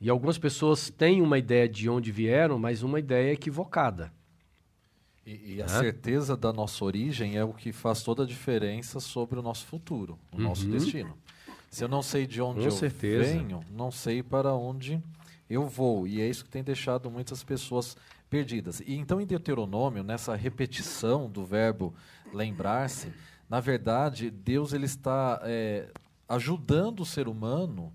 E 0.00 0.10
algumas 0.10 0.36
pessoas 0.36 0.90
têm 0.90 1.22
uma 1.22 1.38
ideia 1.38 1.68
de 1.68 1.88
onde 1.88 2.10
vieram, 2.10 2.58
mas 2.58 2.82
uma 2.82 2.98
ideia 2.98 3.32
equivocada. 3.32 4.12
E, 5.24 5.54
e 5.54 5.62
a 5.62 5.68
certeza 5.68 6.36
da 6.36 6.52
nossa 6.52 6.84
origem 6.84 7.36
é 7.36 7.44
o 7.44 7.52
que 7.52 7.72
faz 7.72 8.02
toda 8.02 8.24
a 8.24 8.26
diferença 8.26 8.98
sobre 8.98 9.38
o 9.38 9.42
nosso 9.42 9.66
futuro, 9.66 10.18
o 10.32 10.36
uhum. 10.36 10.42
nosso 10.42 10.66
destino. 10.66 11.16
Se 11.70 11.84
eu 11.84 11.88
não 11.88 12.02
sei 12.02 12.26
de 12.26 12.42
onde 12.42 12.60
Com 12.60 12.66
eu 12.66 12.70
certeza. 12.70 13.32
venho, 13.32 13.60
não 13.70 13.90
sei 13.90 14.22
para 14.22 14.52
onde 14.52 15.02
eu 15.48 15.66
vou. 15.66 16.06
E 16.06 16.20
é 16.20 16.28
isso 16.28 16.44
que 16.44 16.50
tem 16.50 16.62
deixado 16.62 17.10
muitas 17.10 17.42
pessoas 17.42 17.96
perdidas. 18.28 18.80
E 18.80 18.94
então, 18.94 19.20
em 19.20 19.26
Deuteronômio, 19.26 20.02
nessa 20.02 20.34
repetição 20.34 21.30
do 21.30 21.44
verbo 21.44 21.94
lembrar-se, 22.32 23.12
na 23.48 23.60
verdade, 23.60 24.30
Deus 24.30 24.72
ele 24.72 24.86
está 24.86 25.40
é, 25.44 25.88
ajudando 26.28 27.00
o 27.00 27.06
ser 27.06 27.28
humano 27.28 27.92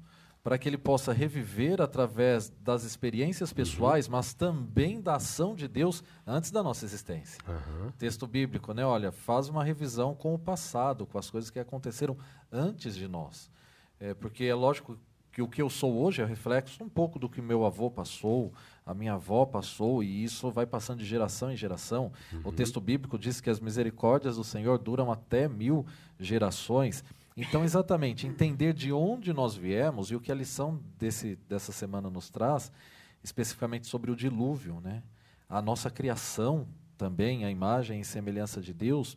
para 0.47 0.57
que 0.57 0.69
ele 0.69 0.77
possa 0.77 1.11
reviver 1.11 1.81
através 1.81 2.49
das 2.63 2.85
experiências 2.85 3.51
pessoais, 3.51 4.05
uhum. 4.05 4.13
mas 4.13 4.33
também 4.33 5.01
da 5.01 5.15
ação 5.15 5.53
de 5.53 5.67
Deus 5.67 6.01
antes 6.25 6.51
da 6.51 6.63
nossa 6.63 6.85
existência. 6.85 7.37
Uhum. 7.45 7.91
Texto 7.97 8.25
bíblico, 8.25 8.73
né? 8.73 8.85
Olha, 8.85 9.11
faz 9.11 9.49
uma 9.49 9.61
revisão 9.61 10.15
com 10.15 10.33
o 10.33 10.39
passado, 10.39 11.05
com 11.05 11.17
as 11.17 11.29
coisas 11.29 11.49
que 11.49 11.59
aconteceram 11.59 12.15
antes 12.49 12.95
de 12.95 13.09
nós. 13.09 13.51
É, 13.99 14.13
porque 14.13 14.45
é 14.45 14.55
lógico 14.55 14.97
que 15.33 15.41
o 15.41 15.49
que 15.49 15.61
eu 15.61 15.69
sou 15.69 16.01
hoje 16.01 16.21
é 16.21 16.25
reflexo 16.25 16.81
um 16.81 16.87
pouco 16.87 17.19
do 17.19 17.27
que 17.27 17.41
meu 17.41 17.65
avô 17.65 17.91
passou, 17.91 18.53
a 18.85 18.93
minha 18.93 19.15
avó 19.15 19.45
passou, 19.45 20.01
e 20.01 20.23
isso 20.23 20.49
vai 20.49 20.65
passando 20.65 20.99
de 20.99 21.05
geração 21.05 21.51
em 21.51 21.57
geração. 21.57 22.09
Uhum. 22.31 22.43
O 22.45 22.51
texto 22.53 22.79
bíblico 22.79 23.19
diz 23.19 23.41
que 23.41 23.49
as 23.49 23.59
misericórdias 23.59 24.37
do 24.37 24.45
Senhor 24.45 24.77
duram 24.77 25.11
até 25.11 25.49
mil 25.49 25.85
gerações. 26.17 27.03
Então, 27.37 27.63
exatamente, 27.63 28.25
entender 28.25 28.73
de 28.73 28.91
onde 28.91 29.31
nós 29.31 29.55
viemos 29.55 30.09
e 30.09 30.15
o 30.15 30.19
que 30.19 30.31
a 30.31 30.35
lição 30.35 30.81
desse, 30.97 31.35
dessa 31.47 31.71
semana 31.71 32.09
nos 32.09 32.31
traz, 32.31 32.71
especificamente 33.23 33.85
sobre 33.85 34.09
o 34.09 34.15
dilúvio, 34.15 34.81
né? 34.81 35.03
a 35.47 35.61
nossa 35.61 35.91
criação 35.91 36.67
também, 36.97 37.45
a 37.45 37.51
imagem 37.51 38.01
e 38.01 38.05
semelhança 38.05 38.59
de 38.59 38.73
Deus, 38.73 39.15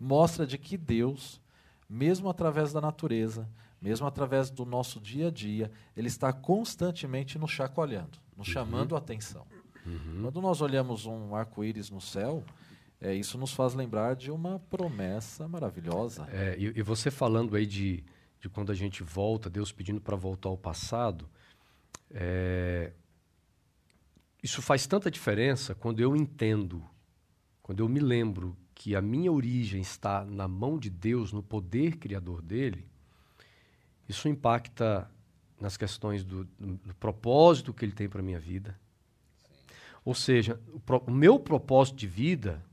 mostra 0.00 0.44
de 0.44 0.58
que 0.58 0.76
Deus, 0.76 1.40
mesmo 1.88 2.28
através 2.28 2.72
da 2.72 2.80
natureza, 2.80 3.48
mesmo 3.80 4.04
através 4.04 4.50
do 4.50 4.66
nosso 4.66 5.00
dia 5.00 5.28
a 5.28 5.30
dia, 5.30 5.70
ele 5.96 6.08
está 6.08 6.32
constantemente 6.32 7.38
nos 7.38 7.52
chacoalhando, 7.52 8.18
nos 8.36 8.48
uhum. 8.48 8.52
chamando 8.52 8.96
a 8.96 8.98
atenção. 8.98 9.46
Uhum. 9.86 10.22
Quando 10.22 10.42
nós 10.42 10.60
olhamos 10.60 11.06
um 11.06 11.34
arco-íris 11.36 11.88
no 11.88 12.00
céu, 12.00 12.44
é, 13.00 13.14
isso 13.14 13.38
nos 13.38 13.52
faz 13.52 13.74
lembrar 13.74 14.14
de 14.14 14.30
uma 14.30 14.58
promessa 14.58 15.48
maravilhosa. 15.48 16.28
É, 16.30 16.56
e, 16.58 16.78
e, 16.78 16.82
você 16.82 17.10
falando 17.10 17.56
aí 17.56 17.64
de, 17.64 18.04
de 18.38 18.48
quando 18.48 18.70
a 18.70 18.74
gente 18.74 19.02
volta, 19.02 19.48
Deus 19.48 19.72
pedindo 19.72 20.00
para 20.00 20.16
voltar 20.16 20.50
ao 20.50 20.58
passado, 20.58 21.28
é, 22.10 22.92
isso 24.42 24.60
faz 24.60 24.86
tanta 24.86 25.10
diferença 25.10 25.74
quando 25.74 26.00
eu 26.00 26.14
entendo, 26.14 26.84
quando 27.62 27.80
eu 27.80 27.88
me 27.88 28.00
lembro 28.00 28.56
que 28.74 28.94
a 28.94 29.00
minha 29.00 29.32
origem 29.32 29.80
está 29.80 30.24
na 30.24 30.48
mão 30.48 30.78
de 30.78 30.90
Deus, 30.90 31.32
no 31.32 31.42
poder 31.42 31.96
criador 31.96 32.42
dele, 32.42 32.86
isso 34.08 34.28
impacta 34.28 35.10
nas 35.60 35.76
questões 35.76 36.24
do, 36.24 36.44
do, 36.58 36.76
do 36.76 36.94
propósito 36.96 37.72
que 37.72 37.84
ele 37.84 37.92
tem 37.92 38.08
para 38.08 38.20
a 38.20 38.24
minha 38.24 38.40
vida. 38.40 38.78
Sim. 39.46 39.74
Ou 40.04 40.14
seja, 40.14 40.58
o, 40.72 40.80
pro, 40.80 41.02
o, 41.06 41.10
meu 41.10 41.38
propósito 41.38 41.96
de 41.96 42.06
vida, 42.06 42.64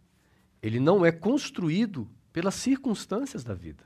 ele 0.62 0.80
não 0.80 1.06
é 1.06 1.12
construído 1.12 2.10
pelas 2.32 2.56
circunstâncias 2.56 3.44
da 3.44 3.54
vida. 3.54 3.84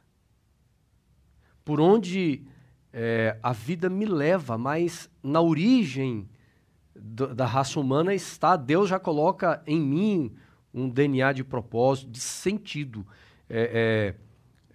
Por 1.63 1.79
onde 1.79 2.43
é, 2.91 3.37
a 3.41 3.53
vida 3.53 3.89
me 3.89 4.05
leva, 4.05 4.57
mas 4.57 5.09
na 5.23 5.41
origem 5.41 6.27
do, 6.95 7.33
da 7.33 7.45
raça 7.45 7.79
humana 7.79 8.13
está, 8.13 8.55
Deus 8.55 8.89
já 8.89 8.99
coloca 8.99 9.61
em 9.65 9.79
mim 9.79 10.35
um 10.73 10.89
DNA 10.89 11.33
de 11.33 11.43
propósito, 11.43 12.09
de 12.09 12.19
sentido. 12.19 13.05
É, 13.49 14.15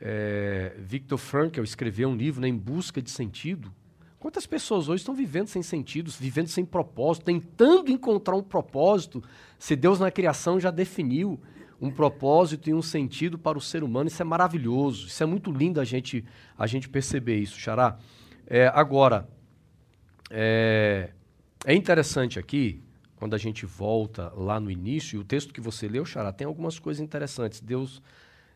é, 0.01 0.07
é, 0.09 0.77
Viktor 0.79 1.19
Frankl 1.19 1.63
escreveu 1.63 2.09
um 2.09 2.17
livro 2.17 2.41
né, 2.41 2.49
Em 2.49 2.57
Busca 2.57 3.01
de 3.01 3.11
Sentido. 3.11 3.73
Quantas 4.19 4.47
pessoas 4.47 4.89
hoje 4.89 5.03
estão 5.03 5.15
vivendo 5.15 5.49
sem 5.49 5.63
sentido, 5.63 6.11
vivendo 6.11 6.49
sem 6.49 6.65
propósito, 6.65 7.25
tentando 7.25 7.91
encontrar 7.91 8.35
um 8.35 8.43
propósito, 8.43 9.23
se 9.59 9.77
Deus 9.77 10.01
na 10.01 10.11
criação 10.11 10.59
já 10.59 10.71
definiu 10.71 11.41
um 11.81 11.91
propósito 11.91 12.71
e 12.71 12.75
um 12.75 12.83
sentido 12.83 13.39
para 13.39 13.59
o 13.59 13.61
ser 13.61 13.83
humano? 13.83 14.09
Isso 14.09 14.23
é 14.23 14.25
maravilhoso, 14.25 15.07
isso 15.07 15.23
é 15.23 15.27
muito 15.27 15.51
lindo 15.51 15.81
a 15.81 15.85
gente, 15.85 16.25
a 16.59 16.67
gente 16.67 16.89
perceber 16.89 17.37
isso, 17.39 17.59
Xará. 17.59 17.99
É, 18.47 18.69
agora, 18.69 19.29
é, 20.31 21.11
é 21.65 21.75
interessante 21.75 22.39
aqui, 22.39 22.83
quando 23.17 23.35
a 23.35 23.39
gente 23.39 23.67
volta 23.67 24.33
lá 24.37 24.61
no 24.61 24.71
início, 24.71 25.17
e 25.17 25.21
o 25.21 25.25
texto 25.25 25.53
que 25.53 25.61
você 25.61 25.89
leu, 25.89 26.05
Xará, 26.05 26.33
tem 26.33 26.47
algumas 26.47 26.79
coisas 26.79 27.03
interessantes. 27.03 27.61
Deus 27.61 28.03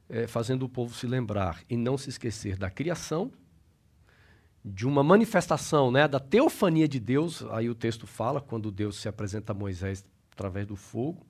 é, 0.09 0.27
fazendo 0.27 0.65
o 0.65 0.69
povo 0.69 0.95
se 0.95 1.07
lembrar 1.07 1.61
e 1.69 1.77
não 1.77 1.97
se 1.97 2.09
esquecer 2.11 2.57
da 2.57 2.69
criação, 2.69 3.31
de 4.63 4.87
uma 4.87 5.03
manifestação 5.03 5.91
né, 5.91 6.07
da 6.07 6.21
teofania 6.21 6.87
de 6.87 7.01
Deus, 7.01 7.43
aí 7.51 7.71
o 7.71 7.75
texto 7.75 8.07
fala, 8.07 8.41
quando 8.41 8.71
Deus 8.71 9.01
se 9.01 9.09
apresenta 9.09 9.53
a 9.53 9.55
Moisés 9.55 10.05
através 10.33 10.67
do 10.67 10.77
fogo, 10.77 11.27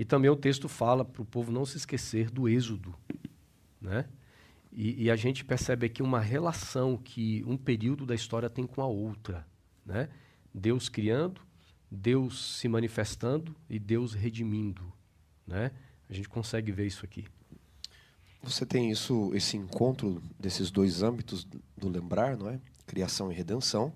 e 0.00 0.04
também 0.06 0.30
o 0.30 0.34
texto 0.34 0.66
fala 0.66 1.04
para 1.04 1.20
o 1.20 1.26
povo 1.26 1.52
não 1.52 1.66
se 1.66 1.76
esquecer 1.76 2.30
do 2.30 2.48
êxodo. 2.48 2.94
Né? 3.78 4.06
E, 4.72 5.04
e, 5.04 5.10
a 5.10 5.14
gente 5.14 5.44
percebe 5.44 5.84
aqui 5.84 6.02
uma 6.02 6.20
relação 6.20 6.96
que 6.96 7.44
um 7.46 7.54
período 7.54 8.06
da 8.06 8.14
história 8.14 8.48
tem 8.48 8.66
com 8.66 8.80
a 8.80 8.86
outra. 8.86 9.46
Né? 9.84 10.08
Deus 10.54 10.88
criando, 10.88 11.42
Deus 11.90 12.56
se 12.56 12.66
manifestando 12.66 13.54
e 13.68 13.78
Deus 13.78 14.14
redimindo. 14.14 14.90
Né? 15.46 15.70
A 16.08 16.14
gente 16.14 16.30
consegue 16.30 16.72
ver 16.72 16.86
isso 16.86 17.04
aqui. 17.04 17.26
Você 18.42 18.64
tem 18.64 18.90
isso, 18.90 19.30
esse 19.34 19.58
encontro 19.58 20.22
desses 20.38 20.70
dois 20.70 21.02
âmbitos 21.02 21.46
do 21.76 21.90
lembrar, 21.90 22.38
não 22.38 22.48
é? 22.48 22.58
Criação 22.86 23.30
e 23.30 23.34
redenção. 23.34 23.92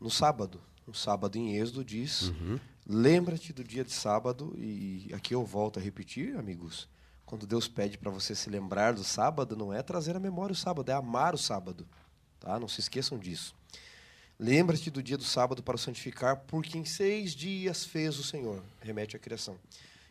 No 0.00 0.10
sábado, 0.10 0.60
no 0.84 0.92
sábado 0.92 1.38
em 1.38 1.54
Êxodo 1.54 1.84
diz: 1.84 2.30
uhum. 2.30 2.58
Lembra-te 2.88 3.52
do 3.52 3.64
dia 3.64 3.84
de 3.84 3.92
sábado 3.92 4.54
e 4.56 5.10
aqui 5.12 5.34
eu 5.34 5.44
volto 5.44 5.78
a 5.78 5.82
repetir, 5.82 6.36
amigos. 6.36 6.88
Quando 7.24 7.46
Deus 7.46 7.66
pede 7.66 7.98
para 7.98 8.10
você 8.10 8.34
se 8.34 8.48
lembrar 8.48 8.94
do 8.94 9.02
sábado, 9.02 9.56
não 9.56 9.72
é 9.72 9.82
trazer 9.82 10.14
a 10.14 10.20
memória 10.20 10.52
o 10.52 10.56
sábado, 10.56 10.90
é 10.90 10.94
amar 10.94 11.34
o 11.34 11.38
sábado, 11.38 11.86
tá? 12.38 12.58
Não 12.60 12.68
se 12.68 12.80
esqueçam 12.80 13.18
disso. 13.18 13.54
Lembra-te 14.38 14.90
do 14.90 15.02
dia 15.02 15.16
do 15.16 15.24
sábado 15.24 15.62
para 15.62 15.74
o 15.74 15.78
santificar, 15.78 16.36
porque 16.46 16.78
em 16.78 16.84
seis 16.84 17.32
dias 17.32 17.84
fez 17.84 18.18
o 18.18 18.22
Senhor. 18.22 18.62
Remete 18.80 19.16
à 19.16 19.18
criação. 19.18 19.58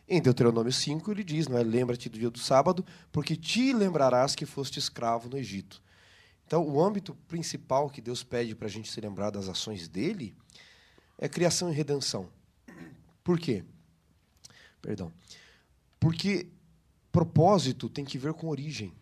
Em 0.08 0.20
Deuteronômio 0.20 0.72
5, 0.72 1.10
ele 1.10 1.24
diz, 1.24 1.48
não 1.48 1.56
é? 1.56 1.62
Lembra-te 1.62 2.08
do 2.08 2.18
dia 2.18 2.30
do 2.30 2.38
sábado, 2.38 2.84
porque 3.10 3.34
te 3.34 3.72
lembrarás 3.72 4.34
que 4.34 4.44
foste 4.44 4.78
escravo 4.78 5.28
no 5.28 5.38
Egito. 5.38 5.82
Então, 6.46 6.64
o 6.68 6.80
âmbito 6.82 7.14
principal 7.26 7.88
que 7.88 8.00
Deus 8.00 8.22
pede 8.22 8.54
para 8.54 8.68
a 8.68 8.70
gente 8.70 8.90
se 8.90 9.00
lembrar 9.00 9.30
das 9.30 9.48
ações 9.48 9.88
dele 9.88 10.36
é 11.18 11.28
criação 11.28 11.70
e 11.70 11.74
redenção. 11.74 12.28
Por 13.26 13.40
quê? 13.40 13.64
Perdão. 14.80 15.12
Porque 15.98 16.46
propósito 17.10 17.88
tem 17.88 18.04
que 18.04 18.16
ver 18.16 18.32
com 18.34 18.46
origem, 18.46 18.94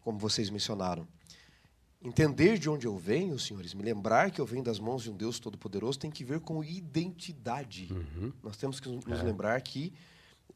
como 0.00 0.18
vocês 0.18 0.48
mencionaram. 0.48 1.06
Entender 2.00 2.58
de 2.58 2.70
onde 2.70 2.86
eu 2.86 2.96
venho, 2.96 3.38
senhores, 3.38 3.74
me 3.74 3.82
lembrar 3.82 4.30
que 4.30 4.40
eu 4.40 4.46
venho 4.46 4.64
das 4.64 4.78
mãos 4.78 5.02
de 5.02 5.10
um 5.10 5.14
Deus 5.14 5.38
Todo-Poderoso 5.38 5.98
tem 5.98 6.10
que 6.10 6.24
ver 6.24 6.40
com 6.40 6.64
identidade. 6.64 7.92
Uhum. 7.92 8.32
Nós 8.42 8.56
temos 8.56 8.80
que 8.80 8.88
nos 8.88 9.20
é. 9.20 9.22
lembrar 9.22 9.60
que 9.60 9.92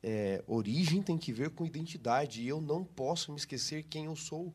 é, 0.02 0.42
origem 0.46 1.02
tem 1.02 1.18
que 1.18 1.30
ver 1.30 1.50
com 1.50 1.66
identidade. 1.66 2.40
E 2.40 2.48
eu 2.48 2.59
não 2.59 2.83
posso 2.83 3.33
me 3.33 3.37
esquecer 3.37 3.83
quem 3.83 4.06
eu 4.06 4.16
sou, 4.16 4.54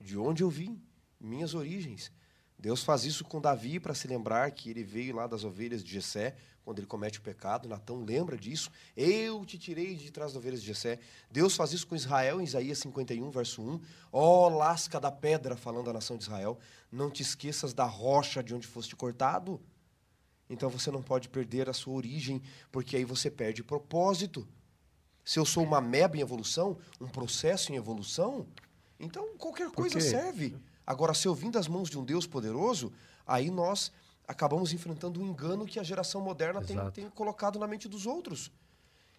de 0.00 0.16
onde 0.16 0.44
eu 0.44 0.50
vim, 0.50 0.80
minhas 1.20 1.52
origens. 1.52 2.12
Deus 2.56 2.84
faz 2.84 3.04
isso 3.04 3.24
com 3.24 3.40
Davi 3.40 3.80
para 3.80 3.92
se 3.92 4.06
lembrar 4.06 4.48
que 4.52 4.70
ele 4.70 4.84
veio 4.84 5.16
lá 5.16 5.26
das 5.26 5.42
ovelhas 5.42 5.82
de 5.82 5.92
Jessé, 5.92 6.36
quando 6.68 6.80
ele 6.80 6.86
comete 6.86 7.18
o 7.18 7.22
pecado. 7.22 7.66
Natão 7.66 8.04
lembra 8.04 8.36
disso. 8.36 8.70
Eu 8.94 9.42
te 9.46 9.56
tirei 9.56 9.94
de 9.94 10.12
trás 10.12 10.32
das 10.32 10.36
ovelhas 10.36 10.60
de 10.60 10.66
Jessé. 10.66 10.98
Deus 11.30 11.56
faz 11.56 11.72
isso 11.72 11.86
com 11.86 11.96
Israel 11.96 12.42
em 12.42 12.44
Isaías 12.44 12.78
51, 12.80 13.30
verso 13.30 13.62
1. 13.62 13.80
Ó 14.12 14.46
oh, 14.46 14.48
lasca 14.50 15.00
da 15.00 15.10
pedra, 15.10 15.56
falando 15.56 15.86
da 15.86 15.94
nação 15.94 16.18
de 16.18 16.24
Israel, 16.24 16.58
não 16.92 17.10
te 17.10 17.22
esqueças 17.22 17.72
da 17.72 17.86
rocha 17.86 18.42
de 18.42 18.54
onde 18.54 18.66
foste 18.66 18.94
cortado. 18.94 19.58
Então 20.50 20.68
você 20.68 20.90
não 20.90 21.02
pode 21.02 21.30
perder 21.30 21.70
a 21.70 21.72
sua 21.72 21.94
origem, 21.94 22.42
porque 22.70 22.98
aí 22.98 23.04
você 23.06 23.30
perde 23.30 23.64
propósito. 23.64 24.46
Se 25.24 25.38
eu 25.38 25.46
sou 25.46 25.64
uma 25.64 25.80
meba 25.80 26.18
em 26.18 26.20
evolução, 26.20 26.76
um 27.00 27.08
processo 27.08 27.72
em 27.72 27.76
evolução, 27.76 28.46
então 29.00 29.26
qualquer 29.38 29.70
coisa 29.70 29.98
serve. 30.02 30.54
Agora, 30.86 31.14
se 31.14 31.26
eu 31.26 31.34
vim 31.34 31.50
das 31.50 31.66
mãos 31.66 31.88
de 31.88 31.98
um 31.98 32.04
Deus 32.04 32.26
poderoso, 32.26 32.92
aí 33.26 33.50
nós 33.50 33.90
acabamos 34.28 34.74
enfrentando 34.74 35.20
um 35.20 35.26
engano 35.26 35.64
que 35.64 35.80
a 35.80 35.82
geração 35.82 36.20
moderna 36.20 36.60
tem, 36.62 36.76
tem, 36.90 37.08
colocado 37.08 37.58
na 37.58 37.66
mente 37.66 37.88
dos 37.88 38.04
outros. 38.04 38.52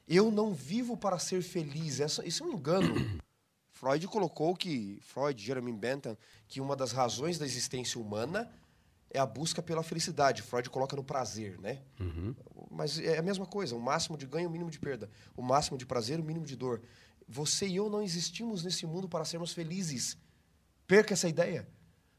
Eu 0.08 0.30
não 0.30 0.54
vivo 0.54 0.96
para 0.96 1.18
ser 1.18 1.42
feliz. 1.42 2.00
Essa, 2.00 2.26
isso 2.26 2.44
é 2.44 2.46
um 2.46 2.54
engano. 2.54 2.94
Freud 3.74 4.08
colocou 4.08 4.56
que, 4.56 5.00
Freud, 5.02 5.42
Jeremy 5.42 5.72
Bentham, 5.74 6.16
que 6.48 6.62
uma 6.62 6.76
das 6.76 6.92
razões 6.92 7.40
da 7.40 7.46
existência 7.46 8.00
humana 8.00 8.52
é 9.10 9.18
a 9.18 9.26
busca 9.26 9.62
pela 9.64 9.82
felicidade. 9.82 10.44
Freud 10.44 10.70
coloca 10.70 10.96
no 10.96 11.04
prazer, 11.04 11.60
né? 11.60 11.82
Uhum. 12.00 12.36
Mas 12.70 13.00
é 13.00 13.18
a 13.18 13.22
mesma 13.24 13.46
coisa. 13.46 13.76
O 13.76 13.82
máximo 13.82 14.18
de 14.18 14.28
ganho, 14.28 14.48
o 14.48 14.52
mínimo 14.52 14.70
de 14.70 14.78
perda. 14.78 15.10
O 15.36 15.42
máximo 15.42 15.78
de 15.78 15.86
prazer, 15.86 16.20
o 16.20 16.24
mínimo 16.24 16.46
de 16.46 16.56
dor. 16.56 16.82
Você 17.28 17.68
e 17.68 17.78
eu 17.78 17.90
não 17.90 18.02
existimos 18.02 18.64
nesse 18.64 18.86
mundo 18.86 19.08
para 19.10 19.26
sermos 19.26 19.54
felizes. 19.54 20.18
Perca 20.86 21.14
essa 21.14 21.28
ideia. 21.28 21.68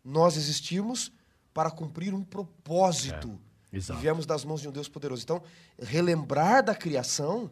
Nós 0.02 0.36
existimos 0.36 1.12
para 1.60 1.70
cumprir 1.70 2.14
um 2.14 2.24
propósito. 2.24 3.38
É, 3.70 3.76
e 3.76 3.80
viemos 4.00 4.24
das 4.24 4.46
mãos 4.46 4.62
de 4.62 4.68
um 4.68 4.72
Deus 4.72 4.88
poderoso. 4.88 5.22
Então, 5.22 5.42
relembrar 5.78 6.64
da 6.64 6.74
criação 6.74 7.50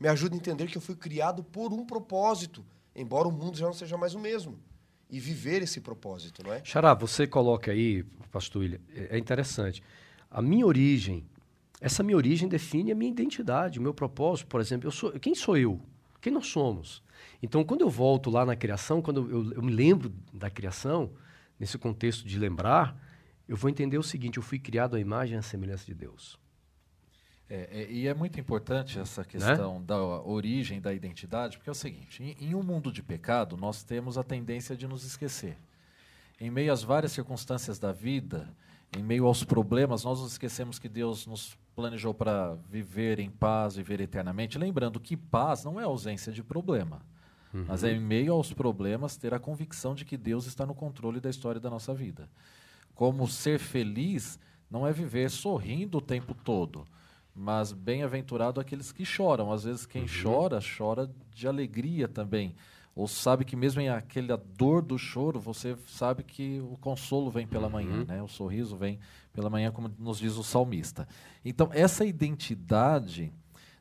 me 0.00 0.08
ajuda 0.08 0.34
a 0.34 0.38
entender 0.38 0.68
que 0.68 0.78
eu 0.78 0.80
fui 0.80 0.96
criado 0.96 1.44
por 1.44 1.70
um 1.70 1.84
propósito, 1.84 2.64
embora 2.94 3.28
o 3.28 3.30
mundo 3.30 3.58
já 3.58 3.66
não 3.66 3.74
seja 3.74 3.98
mais 3.98 4.14
o 4.14 4.18
mesmo. 4.18 4.58
E 5.10 5.20
viver 5.20 5.60
esse 5.60 5.82
propósito, 5.82 6.42
não 6.42 6.50
é? 6.50 6.64
Xará, 6.64 6.94
você 6.94 7.26
coloca 7.26 7.70
aí, 7.70 8.04
pastor 8.32 8.62
William, 8.62 8.80
é, 8.94 9.16
é 9.16 9.18
interessante. 9.18 9.82
A 10.30 10.40
minha 10.40 10.64
origem, 10.64 11.22
essa 11.78 12.02
minha 12.02 12.16
origem 12.16 12.48
define 12.48 12.90
a 12.90 12.94
minha 12.94 13.10
identidade, 13.10 13.78
o 13.78 13.82
meu 13.82 13.92
propósito. 13.92 14.46
Por 14.46 14.62
exemplo, 14.62 14.86
eu 14.88 14.92
sou, 14.92 15.12
quem 15.20 15.34
sou 15.34 15.58
eu? 15.58 15.78
Quem 16.22 16.32
nós 16.32 16.46
somos? 16.46 17.02
Então, 17.42 17.62
quando 17.62 17.82
eu 17.82 17.90
volto 17.90 18.30
lá 18.30 18.46
na 18.46 18.56
criação, 18.56 19.02
quando 19.02 19.30
eu, 19.30 19.52
eu 19.52 19.62
me 19.62 19.72
lembro 19.72 20.10
da 20.32 20.48
criação, 20.48 21.10
nesse 21.58 21.78
contexto 21.78 22.26
de 22.26 22.38
lembrar, 22.38 23.05
eu 23.48 23.56
vou 23.56 23.70
entender 23.70 23.98
o 23.98 24.02
seguinte: 24.02 24.36
eu 24.38 24.42
fui 24.42 24.58
criado 24.58 24.96
à 24.96 25.00
imagem 25.00 25.36
e 25.36 25.38
à 25.38 25.42
semelhança 25.42 25.84
de 25.84 25.94
Deus. 25.94 26.38
É, 27.48 27.68
é, 27.82 27.90
e 27.90 28.08
é 28.08 28.14
muito 28.14 28.40
importante 28.40 28.98
essa 28.98 29.20
né? 29.20 29.26
questão 29.28 29.78
né? 29.78 29.84
da 29.86 29.96
origem 29.96 30.80
da 30.80 30.92
identidade, 30.92 31.56
porque 31.56 31.70
é 31.70 31.72
o 31.72 31.74
seguinte: 31.74 32.22
em, 32.22 32.48
em 32.48 32.54
um 32.54 32.62
mundo 32.62 32.90
de 32.90 33.02
pecado, 33.02 33.56
nós 33.56 33.82
temos 33.82 34.18
a 34.18 34.24
tendência 34.24 34.76
de 34.76 34.86
nos 34.86 35.04
esquecer. 35.04 35.56
Em 36.40 36.50
meio 36.50 36.72
às 36.72 36.82
várias 36.82 37.12
circunstâncias 37.12 37.78
da 37.78 37.92
vida, 37.92 38.52
em 38.96 39.02
meio 39.02 39.26
aos 39.26 39.44
problemas, 39.44 40.04
nós 40.04 40.20
nos 40.20 40.32
esquecemos 40.32 40.78
que 40.78 40.88
Deus 40.88 41.26
nos 41.26 41.56
planejou 41.74 42.12
para 42.12 42.54
viver 42.68 43.20
em 43.20 43.30
paz, 43.30 43.76
viver 43.76 44.00
eternamente. 44.00 44.58
Lembrando 44.58 44.98
que 44.98 45.16
paz 45.16 45.64
não 45.64 45.80
é 45.80 45.84
ausência 45.84 46.32
de 46.32 46.42
problema, 46.42 47.00
uhum. 47.54 47.64
mas 47.68 47.84
é 47.84 47.92
em 47.92 48.00
meio 48.00 48.32
aos 48.32 48.52
problemas 48.52 49.16
ter 49.16 49.32
a 49.32 49.38
convicção 49.38 49.94
de 49.94 50.04
que 50.04 50.16
Deus 50.16 50.46
está 50.46 50.66
no 50.66 50.74
controle 50.74 51.20
da 51.20 51.30
história 51.30 51.60
da 51.60 51.70
nossa 51.70 51.94
vida 51.94 52.28
como 52.96 53.28
ser 53.28 53.60
feliz 53.60 54.40
não 54.68 54.86
é 54.86 54.92
viver 54.92 55.30
sorrindo 55.30 55.98
o 55.98 56.00
tempo 56.00 56.34
todo, 56.34 56.84
mas 57.34 57.70
bem-aventurado 57.70 58.58
aqueles 58.58 58.90
que 58.90 59.04
choram. 59.04 59.52
Às 59.52 59.64
vezes 59.64 59.86
quem 59.86 60.02
uhum. 60.02 60.08
chora, 60.22 60.58
chora 60.76 61.08
de 61.32 61.46
alegria 61.46 62.08
também. 62.08 62.56
Ou 62.94 63.06
sabe 63.06 63.44
que 63.44 63.54
mesmo 63.54 63.82
em 63.82 63.90
aquela 63.90 64.42
dor 64.56 64.80
do 64.80 64.96
choro, 64.98 65.38
você 65.38 65.76
sabe 65.86 66.24
que 66.24 66.58
o 66.62 66.78
consolo 66.78 67.30
vem 67.30 67.46
pela 67.46 67.66
uhum. 67.66 67.72
manhã, 67.72 68.04
né? 68.06 68.22
O 68.22 68.28
sorriso 68.28 68.74
vem 68.74 68.98
pela 69.34 69.50
manhã, 69.50 69.70
como 69.70 69.92
nos 69.98 70.18
diz 70.18 70.38
o 70.38 70.42
salmista. 70.42 71.06
Então, 71.44 71.68
essa 71.74 72.06
identidade 72.06 73.30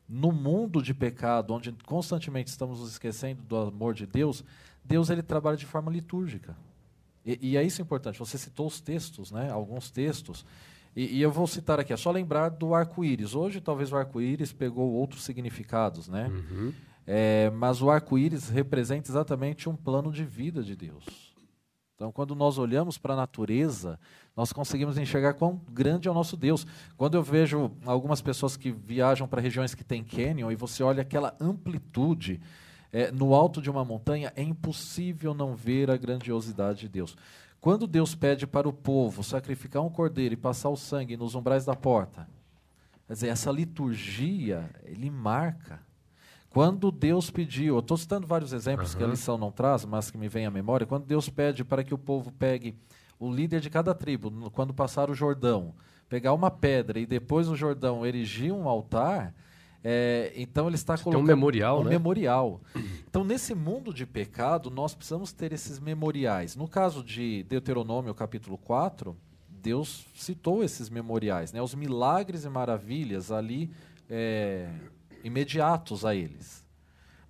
no 0.07 0.33
mundo 0.33 0.83
de 0.83 0.93
pecado, 0.93 1.53
onde 1.53 1.71
constantemente 1.85 2.49
estamos 2.49 2.81
nos 2.81 2.91
esquecendo 2.91 3.41
do 3.43 3.55
amor 3.55 3.93
de 3.93 4.05
Deus, 4.05 4.43
Deus 4.83 5.09
ele 5.09 5.23
trabalha 5.23 5.55
de 5.55 5.65
forma 5.65 5.89
litúrgica. 5.89 6.55
E, 7.25 7.39
e 7.41 7.57
é 7.57 7.63
isso 7.63 7.81
importante. 7.81 8.19
Você 8.19 8.37
citou 8.37 8.67
os 8.67 8.79
textos, 8.79 9.31
né? 9.31 9.49
alguns 9.51 9.89
textos. 9.89 10.45
E, 10.95 11.17
e 11.17 11.21
eu 11.21 11.31
vou 11.31 11.47
citar 11.47 11.79
aqui, 11.79 11.91
é 11.91 11.97
só 11.97 12.11
lembrar 12.11 12.49
do 12.49 12.73
arco-íris. 12.73 13.35
Hoje, 13.35 13.59
talvez 13.59 13.91
o 13.91 13.97
arco-íris 13.97 14.53
pegou 14.53 14.93
outros 14.93 15.23
significados, 15.23 16.07
né? 16.07 16.29
Uhum. 16.29 16.71
É, 17.05 17.49
mas 17.51 17.81
o 17.81 17.89
arco-íris 17.89 18.49
representa 18.49 19.11
exatamente 19.11 19.67
um 19.67 19.75
plano 19.75 20.11
de 20.11 20.23
vida 20.23 20.63
de 20.63 20.75
Deus. 20.75 21.35
Então, 21.95 22.11
quando 22.11 22.35
nós 22.35 22.57
olhamos 22.57 22.97
para 22.97 23.13
a 23.13 23.17
natureza, 23.17 23.97
nós 24.35 24.51
conseguimos 24.51 24.97
enxergar 24.97 25.33
quão 25.33 25.61
grande 25.71 26.07
é 26.09 26.11
o 26.11 26.13
nosso 26.13 26.35
Deus. 26.35 26.67
Quando 26.97 27.15
eu 27.15 27.23
vejo 27.23 27.71
algumas 27.85 28.21
pessoas 28.21 28.57
que 28.57 28.71
viajam 28.71 29.27
para 29.27 29.41
regiões 29.41 29.73
que 29.73 29.83
tem 29.83 30.03
canyon 30.03 30.51
e 30.51 30.55
você 30.55 30.83
olha 30.83 31.01
aquela 31.01 31.35
amplitude, 31.39 32.41
é, 32.95 33.11
no 33.11 33.35
alto 33.35 33.61
de 33.61 33.69
uma 33.69 33.83
montanha, 33.83 34.31
é 34.37 34.41
impossível 34.41 35.33
não 35.33 35.53
ver 35.53 35.91
a 35.91 35.97
grandiosidade 35.97 36.79
de 36.79 36.87
Deus. 36.87 37.17
Quando 37.59 37.85
Deus 37.85 38.15
pede 38.15 38.47
para 38.47 38.69
o 38.69 38.71
povo 38.71 39.21
sacrificar 39.21 39.83
um 39.83 39.89
cordeiro 39.89 40.33
e 40.33 40.37
passar 40.37 40.69
o 40.69 40.77
sangue 40.77 41.17
nos 41.17 41.35
umbrais 41.35 41.65
da 41.65 41.75
porta, 41.75 42.25
quer 43.05 43.13
dizer, 43.13 43.27
essa 43.27 43.51
liturgia, 43.51 44.69
ele 44.85 45.09
marca. 45.09 45.81
Quando 46.49 46.89
Deus 46.89 47.29
pediu, 47.29 47.75
eu 47.75 47.79
estou 47.79 47.97
citando 47.97 48.25
vários 48.25 48.53
exemplos 48.53 48.93
uhum. 48.93 48.97
que 48.97 49.03
a 49.03 49.07
lição 49.07 49.37
não 49.37 49.51
traz, 49.51 49.83
mas 49.83 50.09
que 50.09 50.17
me 50.17 50.29
vem 50.29 50.45
à 50.45 50.51
memória, 50.51 50.87
quando 50.87 51.05
Deus 51.05 51.27
pede 51.27 51.65
para 51.65 51.83
que 51.83 51.93
o 51.93 51.97
povo 51.97 52.31
pegue 52.31 52.77
o 53.19 53.29
líder 53.29 53.59
de 53.59 53.69
cada 53.69 53.93
tribo, 53.93 54.49
quando 54.51 54.73
passar 54.73 55.09
o 55.09 55.13
Jordão, 55.13 55.75
pegar 56.07 56.31
uma 56.31 56.49
pedra 56.49 56.97
e 56.97 57.05
depois 57.05 57.49
o 57.49 57.57
Jordão 57.57 58.05
erigir 58.05 58.53
um 58.53 58.69
altar, 58.69 59.33
é, 59.87 60.33
então 60.35 60.65
ele 60.65 60.73
está 60.73 60.97
colocando 60.97 61.23
um 61.23 61.27
memorial, 61.27 61.81
um 61.81 61.83
né? 61.83 61.91
memorial. 61.91 62.59
Então 63.07 63.23
nesse 63.23 63.53
mundo 63.53 63.93
de 63.93 64.03
pecado 64.03 64.71
nós 64.71 64.95
precisamos 64.95 65.31
ter 65.31 65.53
esses 65.53 65.79
memoriais. 65.79 66.55
No 66.55 66.67
caso 66.67 67.03
de 67.03 67.43
Deuteronômio 67.43 68.11
capítulo 68.15 68.57
4, 68.57 69.15
Deus 69.47 70.07
citou 70.15 70.63
esses 70.63 70.89
memoriais, 70.89 71.53
né? 71.53 71.61
Os 71.61 71.75
milagres 71.75 72.45
e 72.45 72.49
maravilhas 72.49 73.31
ali 73.31 73.69
é, 74.09 74.71
imediatos 75.23 76.03
a 76.03 76.15
eles. 76.15 76.65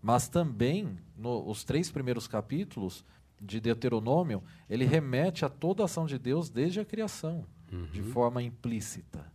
Mas 0.02 0.30
também 0.30 0.98
nos 1.18 1.66
três 1.66 1.92
primeiros 1.92 2.26
capítulos 2.26 3.04
de 3.42 3.60
Deuteronômio 3.60 4.42
ele 4.70 4.86
remete 4.86 5.44
a 5.44 5.50
toda 5.50 5.84
a 5.84 5.86
ação 5.86 6.06
de 6.06 6.18
Deus 6.18 6.50
desde 6.50 6.80
a 6.80 6.86
criação, 6.86 7.44
uhum. 7.70 7.88
de 7.88 8.02
forma 8.02 8.42
implícita. 8.42 9.35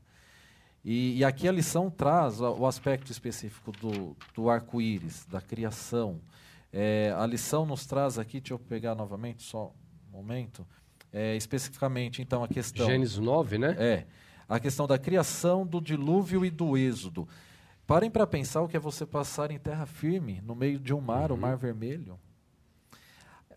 E, 0.84 1.18
e, 1.18 1.24
aqui 1.24 1.46
a 1.46 1.52
lição 1.52 1.90
traz 1.90 2.40
o 2.40 2.66
aspecto 2.66 3.12
específico 3.12 3.70
do, 3.72 4.16
do 4.34 4.48
arco-íris, 4.48 5.26
da 5.26 5.40
criação. 5.40 6.20
É, 6.72 7.14
a 7.18 7.26
lição 7.26 7.66
nos 7.66 7.84
traz 7.84 8.18
aqui, 8.18 8.40
deixa 8.40 8.54
eu 8.54 8.58
pegar 8.58 8.94
novamente, 8.94 9.42
só 9.42 9.74
um 10.08 10.16
momento, 10.16 10.66
é, 11.12 11.36
especificamente, 11.36 12.22
então, 12.22 12.42
a 12.42 12.48
questão... 12.48 12.86
Gênesis 12.86 13.18
9, 13.18 13.58
né? 13.58 13.76
É, 13.78 14.06
a 14.48 14.58
questão 14.58 14.86
da 14.86 14.98
criação, 14.98 15.66
do 15.66 15.80
dilúvio 15.80 16.44
e 16.44 16.50
do 16.50 16.76
êxodo. 16.76 17.28
Parem 17.86 18.10
para 18.10 18.26
pensar 18.26 18.62
o 18.62 18.68
que 18.68 18.76
é 18.76 18.80
você 18.80 19.04
passar 19.04 19.50
em 19.50 19.58
terra 19.58 19.84
firme, 19.84 20.40
no 20.42 20.54
meio 20.54 20.78
de 20.78 20.94
um 20.94 21.00
mar, 21.00 21.30
uhum. 21.30 21.36
o 21.36 21.40
Mar 21.40 21.56
Vermelho. 21.56 22.18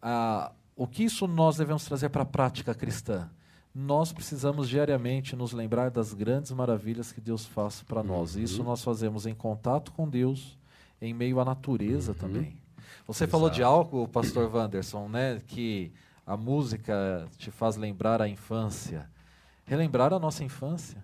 Ah, 0.02 0.52
o 0.76 0.88
que 0.88 1.04
isso 1.04 1.28
nós 1.28 1.58
devemos 1.58 1.86
trazer 1.86 2.10
para 2.10 2.24
a 2.24 2.26
prática 2.26 2.74
cristã? 2.74 3.30
Nós 3.74 4.14
precisamos 4.14 4.70
diariamente 4.70 5.36
nos 5.36 5.52
lembrar 5.52 5.90
das 5.90 6.14
grandes 6.14 6.52
maravilhas 6.52 7.12
que 7.12 7.20
Deus 7.20 7.46
faz 7.46 7.82
para 7.82 8.04
nós. 8.04 8.36
Uhum. 8.36 8.44
Isso 8.44 8.64
nós 8.64 8.84
fazemos 8.84 9.26
em 9.26 9.34
contato 9.34 9.92
com 9.92 10.08
Deus, 10.08 10.58
em 11.02 11.14
meio 11.14 11.40
à 11.40 11.46
natureza 11.46 12.12
uhum. 12.12 12.18
também. 12.18 12.58
Você 13.08 13.24
Exato. 13.24 13.32
falou 13.32 13.50
de 13.50 13.64
algo, 13.64 14.08
pastor 14.08 14.54
Wanderson, 14.54 15.10
né, 15.10 15.42
que 15.48 15.92
a 16.26 16.38
música 16.38 17.28
te 17.38 17.50
faz 17.50 17.76
lembrar 17.76 18.22
a 18.22 18.30
infância. 18.30 19.10
Relembrar 19.66 20.14
a 20.14 20.20
nossa 20.20 20.44
infância. 20.44 21.04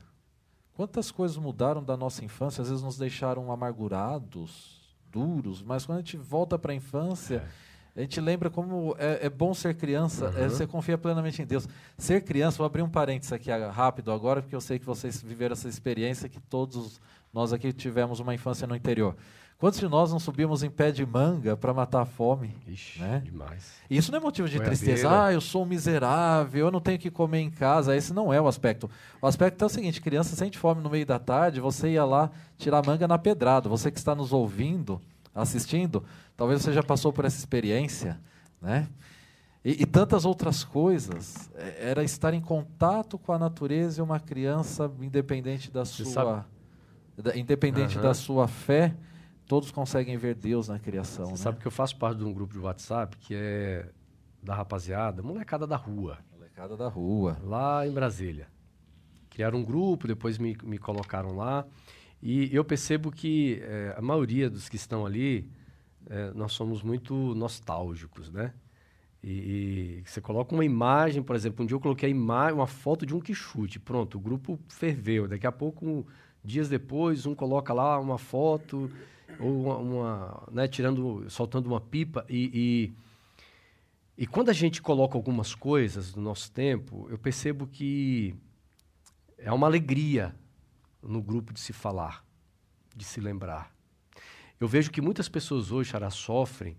Quantas 0.75 1.11
coisas 1.11 1.37
mudaram 1.37 1.83
da 1.83 1.97
nossa 1.97 2.23
infância, 2.23 2.61
às 2.61 2.69
vezes 2.69 2.83
nos 2.83 2.97
deixaram 2.97 3.51
amargurados, 3.51 4.79
duros, 5.11 5.61
mas 5.61 5.85
quando 5.85 5.97
a 5.97 6.01
gente 6.01 6.17
volta 6.17 6.57
para 6.57 6.71
a 6.71 6.75
infância, 6.75 7.37
é 7.37 7.68
a 7.99 8.03
gente 8.03 8.21
lembra 8.21 8.49
como 8.49 8.95
é, 8.97 9.25
é 9.25 9.29
bom 9.29 9.53
ser 9.53 9.75
criança, 9.75 10.27
é, 10.27 10.29
uhum. 10.29 10.45
é, 10.45 10.49
você 10.49 10.65
confia 10.65 10.97
plenamente 10.97 11.41
em 11.41 11.45
Deus. 11.45 11.67
Ser 11.97 12.21
criança, 12.21 12.57
vou 12.57 12.65
abrir 12.65 12.81
um 12.81 12.89
parênteses 12.89 13.33
aqui 13.33 13.51
rápido 13.51 14.09
agora, 14.13 14.41
porque 14.41 14.55
eu 14.55 14.61
sei 14.61 14.79
que 14.79 14.85
vocês 14.85 15.21
viveram 15.21 15.51
essa 15.51 15.67
experiência, 15.67 16.29
que 16.29 16.39
todos 16.39 17.01
nós 17.33 17.51
aqui 17.51 17.73
tivemos 17.73 18.21
uma 18.21 18.33
infância 18.33 18.65
no 18.65 18.73
interior. 18.73 19.17
Quantos 19.57 19.77
de 19.81 19.89
nós 19.89 20.09
não 20.09 20.19
subimos 20.19 20.63
em 20.63 20.69
pé 20.69 20.89
de 20.89 21.05
manga 21.05 21.57
para 21.57 21.73
matar 21.73 22.03
a 22.03 22.05
fome? 22.05 22.55
Ixi, 22.65 23.01
né? 23.01 23.21
demais. 23.25 23.73
E 23.89 23.97
isso 23.97 24.09
não 24.09 24.19
é 24.19 24.21
motivo 24.21 24.47
de 24.47 24.57
tristeza. 24.61 25.25
Ah, 25.25 25.33
eu 25.33 25.41
sou 25.41 25.63
um 25.63 25.65
miserável, 25.65 26.67
eu 26.67 26.71
não 26.71 26.79
tenho 26.79 26.97
que 26.97 27.11
comer 27.11 27.41
em 27.41 27.49
casa. 27.49 27.93
Esse 27.93 28.13
não 28.13 28.33
é 28.33 28.39
o 28.39 28.47
aspecto. 28.47 28.89
O 29.21 29.27
aspecto 29.27 29.61
é 29.61 29.65
o 29.65 29.69
seguinte: 29.69 29.99
criança 29.99 30.33
sente 30.37 30.57
fome 30.57 30.81
no 30.81 30.89
meio 30.89 31.05
da 31.05 31.19
tarde, 31.19 31.59
você 31.59 31.89
ia 31.89 32.05
lá 32.05 32.31
tirar 32.57 32.85
manga 32.85 33.05
na 33.05 33.17
pedrada. 33.17 33.67
Você 33.67 33.91
que 33.91 33.97
está 33.97 34.15
nos 34.15 34.31
ouvindo, 34.31 35.01
assistindo, 35.41 36.03
talvez 36.35 36.61
você 36.61 36.73
já 36.73 36.83
passou 36.83 37.11
por 37.11 37.25
essa 37.25 37.37
experiência, 37.37 38.19
né? 38.61 38.87
E, 39.63 39.83
e, 39.83 39.85
tantas 39.85 40.23
outras 40.23 40.63
coisas. 40.63 41.49
É, 41.55 41.89
era 41.89 42.03
estar 42.03 42.33
em 42.33 42.39
contato 42.39 43.17
com 43.17 43.33
a 43.33 43.37
natureza 43.37 43.99
e 43.99 44.03
uma 44.03 44.19
criança, 44.19 44.89
independente 45.01 45.69
da 45.69 45.83
sua, 45.83 46.45
da, 47.17 47.37
independente 47.37 47.97
uhum. 47.97 48.03
da 48.03 48.13
sua 48.13 48.47
fé, 48.47 48.95
todos 49.45 49.69
conseguem 49.71 50.15
ver 50.15 50.35
Deus 50.35 50.69
na 50.69 50.79
criação. 50.79 51.25
Você 51.25 51.31
né? 51.31 51.37
sabe 51.37 51.59
que 51.59 51.67
eu 51.67 51.71
faço 51.71 51.97
parte 51.97 52.19
de 52.19 52.23
um 52.23 52.33
grupo 52.33 52.53
de 52.53 52.59
WhatsApp 52.59 53.17
que 53.17 53.35
é 53.35 53.89
da 54.41 54.55
rapaziada, 54.55 55.21
molecada 55.21 55.67
da 55.67 55.75
rua. 55.75 56.17
Molecada 56.31 56.77
da 56.77 56.87
rua. 56.87 57.37
Lá 57.43 57.85
em 57.85 57.91
Brasília. 57.91 58.47
Criaram 59.29 59.59
um 59.59 59.63
grupo, 59.63 60.07
depois 60.07 60.37
me, 60.37 60.57
me 60.63 60.77
colocaram 60.77 61.35
lá. 61.35 61.65
E 62.21 62.53
eu 62.53 62.65
percebo 62.65 63.11
que 63.11 63.61
é, 63.61 63.95
a 63.97 64.01
maioria 64.01 64.49
dos 64.49 64.67
que 64.67 64.75
estão 64.75 65.05
ali, 65.05 65.49
é, 66.09 66.31
nós 66.31 66.51
somos 66.51 66.83
muito 66.83 67.13
nostálgicos, 67.35 68.29
né? 68.31 68.53
E, 69.23 70.01
e, 70.01 70.03
você 70.05 70.21
coloca 70.21 70.53
uma 70.53 70.63
imagem, 70.63 71.21
por 71.21 71.35
exemplo, 71.35 71.63
um 71.63 71.67
dia 71.67 71.75
eu 71.75 71.79
coloquei 71.79 72.13
uma 72.13 72.67
foto 72.67 73.05
de 73.05 73.13
um 73.13 73.19
quichute, 73.19 73.79
pronto, 73.79 74.17
o 74.17 74.19
grupo 74.19 74.57
ferveu. 74.69 75.27
Daqui 75.27 75.45
a 75.45 75.51
pouco, 75.51 75.85
um, 75.85 76.05
dias 76.43 76.69
depois, 76.69 77.25
um 77.25 77.35
coloca 77.35 77.73
lá 77.73 77.99
uma 77.99 78.17
foto, 78.17 78.89
ou 79.39 79.63
uma, 79.63 79.77
uma 79.77 80.47
né, 80.51 80.67
tirando, 80.67 81.29
soltando 81.29 81.67
uma 81.67 81.81
pipa. 81.81 82.25
E, 82.29 82.93
e, 84.17 84.23
e 84.23 84.27
quando 84.27 84.49
a 84.49 84.53
gente 84.53 84.81
coloca 84.81 85.17
algumas 85.17 85.53
coisas 85.53 86.13
do 86.13 86.21
nosso 86.21 86.51
tempo, 86.51 87.07
eu 87.09 87.17
percebo 87.17 87.67
que 87.67 88.35
é 89.37 89.51
uma 89.51 89.67
alegria 89.67 90.33
no 91.01 91.21
grupo 91.21 91.53
de 91.53 91.59
se 91.59 91.73
falar, 91.73 92.25
de 92.95 93.05
se 93.05 93.19
lembrar. 93.19 93.73
Eu 94.59 94.67
vejo 94.67 94.91
que 94.91 95.01
muitas 95.01 95.29
pessoas 95.29 95.71
hoje, 95.71 95.91
Xará, 95.91 96.09
sofrem 96.09 96.77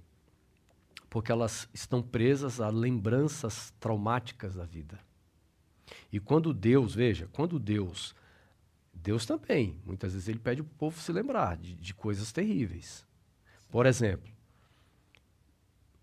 porque 1.09 1.33
elas 1.33 1.69
estão 1.75 2.01
presas 2.01 2.61
a 2.61 2.69
lembranças 2.69 3.75
traumáticas 3.81 4.55
da 4.55 4.65
vida. 4.65 5.01
E 6.13 6.21
quando 6.21 6.55
Deus, 6.55 6.95
veja, 6.95 7.29
quando 7.33 7.59
Deus, 7.59 8.15
Deus 8.95 9.27
também, 9.27 9.81
muitas 9.85 10.13
vezes 10.13 10.29
ele 10.29 10.39
pede 10.39 10.63
para 10.63 10.71
o 10.71 10.75
povo 10.77 11.01
se 11.01 11.11
lembrar 11.11 11.57
de, 11.57 11.75
de 11.75 11.93
coisas 11.93 12.31
terríveis. 12.31 13.05
Por 13.69 13.87
exemplo, 13.87 14.31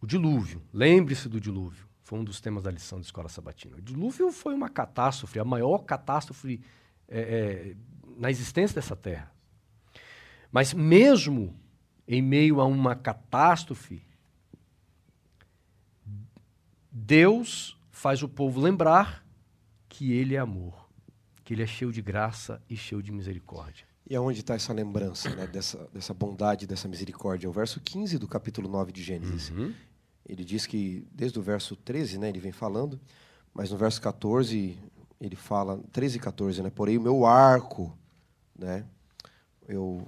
o 0.01 0.05
dilúvio. 0.05 0.61
Lembre-se 0.73 1.29
do 1.29 1.39
dilúvio. 1.39 1.87
Foi 2.01 2.19
um 2.19 2.23
dos 2.23 2.39
temas 2.39 2.63
da 2.63 2.71
lição 2.71 2.99
da 2.99 3.05
escola 3.05 3.29
sabatina. 3.29 3.77
O 3.77 3.81
dilúvio 3.81 4.31
foi 4.31 4.53
uma 4.53 4.69
catástrofe, 4.69 5.39
a 5.39 5.45
maior 5.45 5.79
catástrofe 5.79 6.61
é, 7.07 7.19
é, 7.19 7.75
na 8.17 8.29
existência 8.29 8.75
dessa 8.75 8.95
terra. 8.95 9.31
Mas 10.51 10.73
mesmo 10.73 11.55
em 12.07 12.21
meio 12.21 12.61
a 12.61 12.65
uma 12.65 12.95
catástrofe, 12.95 14.01
Deus 16.91 17.77
faz 17.91 18.23
o 18.23 18.29
povo 18.29 18.59
lembrar 18.59 19.25
que 19.89 20.11
Ele 20.11 20.35
é 20.35 20.39
amor, 20.39 20.89
que 21.43 21.53
Ele 21.53 21.63
é 21.63 21.67
cheio 21.67 21.91
de 21.91 22.01
graça 22.01 22.61
e 22.69 22.75
cheio 22.75 23.03
de 23.03 23.11
misericórdia. 23.11 23.85
E 24.09 24.15
aonde 24.15 24.39
está 24.39 24.55
essa 24.55 24.71
lembrança 24.71 25.29
né, 25.35 25.45
dessa, 25.45 25.85
dessa 25.93 26.13
bondade, 26.13 26.65
dessa 26.65 26.87
misericórdia? 26.87 27.49
O 27.49 27.51
verso 27.51 27.81
15 27.81 28.17
do 28.17 28.27
capítulo 28.27 28.69
9 28.69 28.91
de 28.93 29.03
Gênesis. 29.03 29.49
Uhum. 29.49 29.73
Ele 30.25 30.45
diz 30.45 30.65
que, 30.65 31.05
desde 31.11 31.37
o 31.37 31.41
verso 31.41 31.75
13, 31.75 32.17
né, 32.17 32.29
ele 32.29 32.39
vem 32.39 32.53
falando, 32.53 32.99
mas 33.53 33.69
no 33.69 33.77
verso 33.77 34.01
14, 34.01 34.77
ele 35.19 35.35
fala, 35.35 35.81
13 35.91 36.17
e 36.17 36.19
14, 36.19 36.63
né? 36.63 36.69
Porém, 36.69 36.97
o 36.97 37.01
meu 37.01 37.25
arco 37.25 37.97
né? 38.57 38.83
Eu 39.67 40.05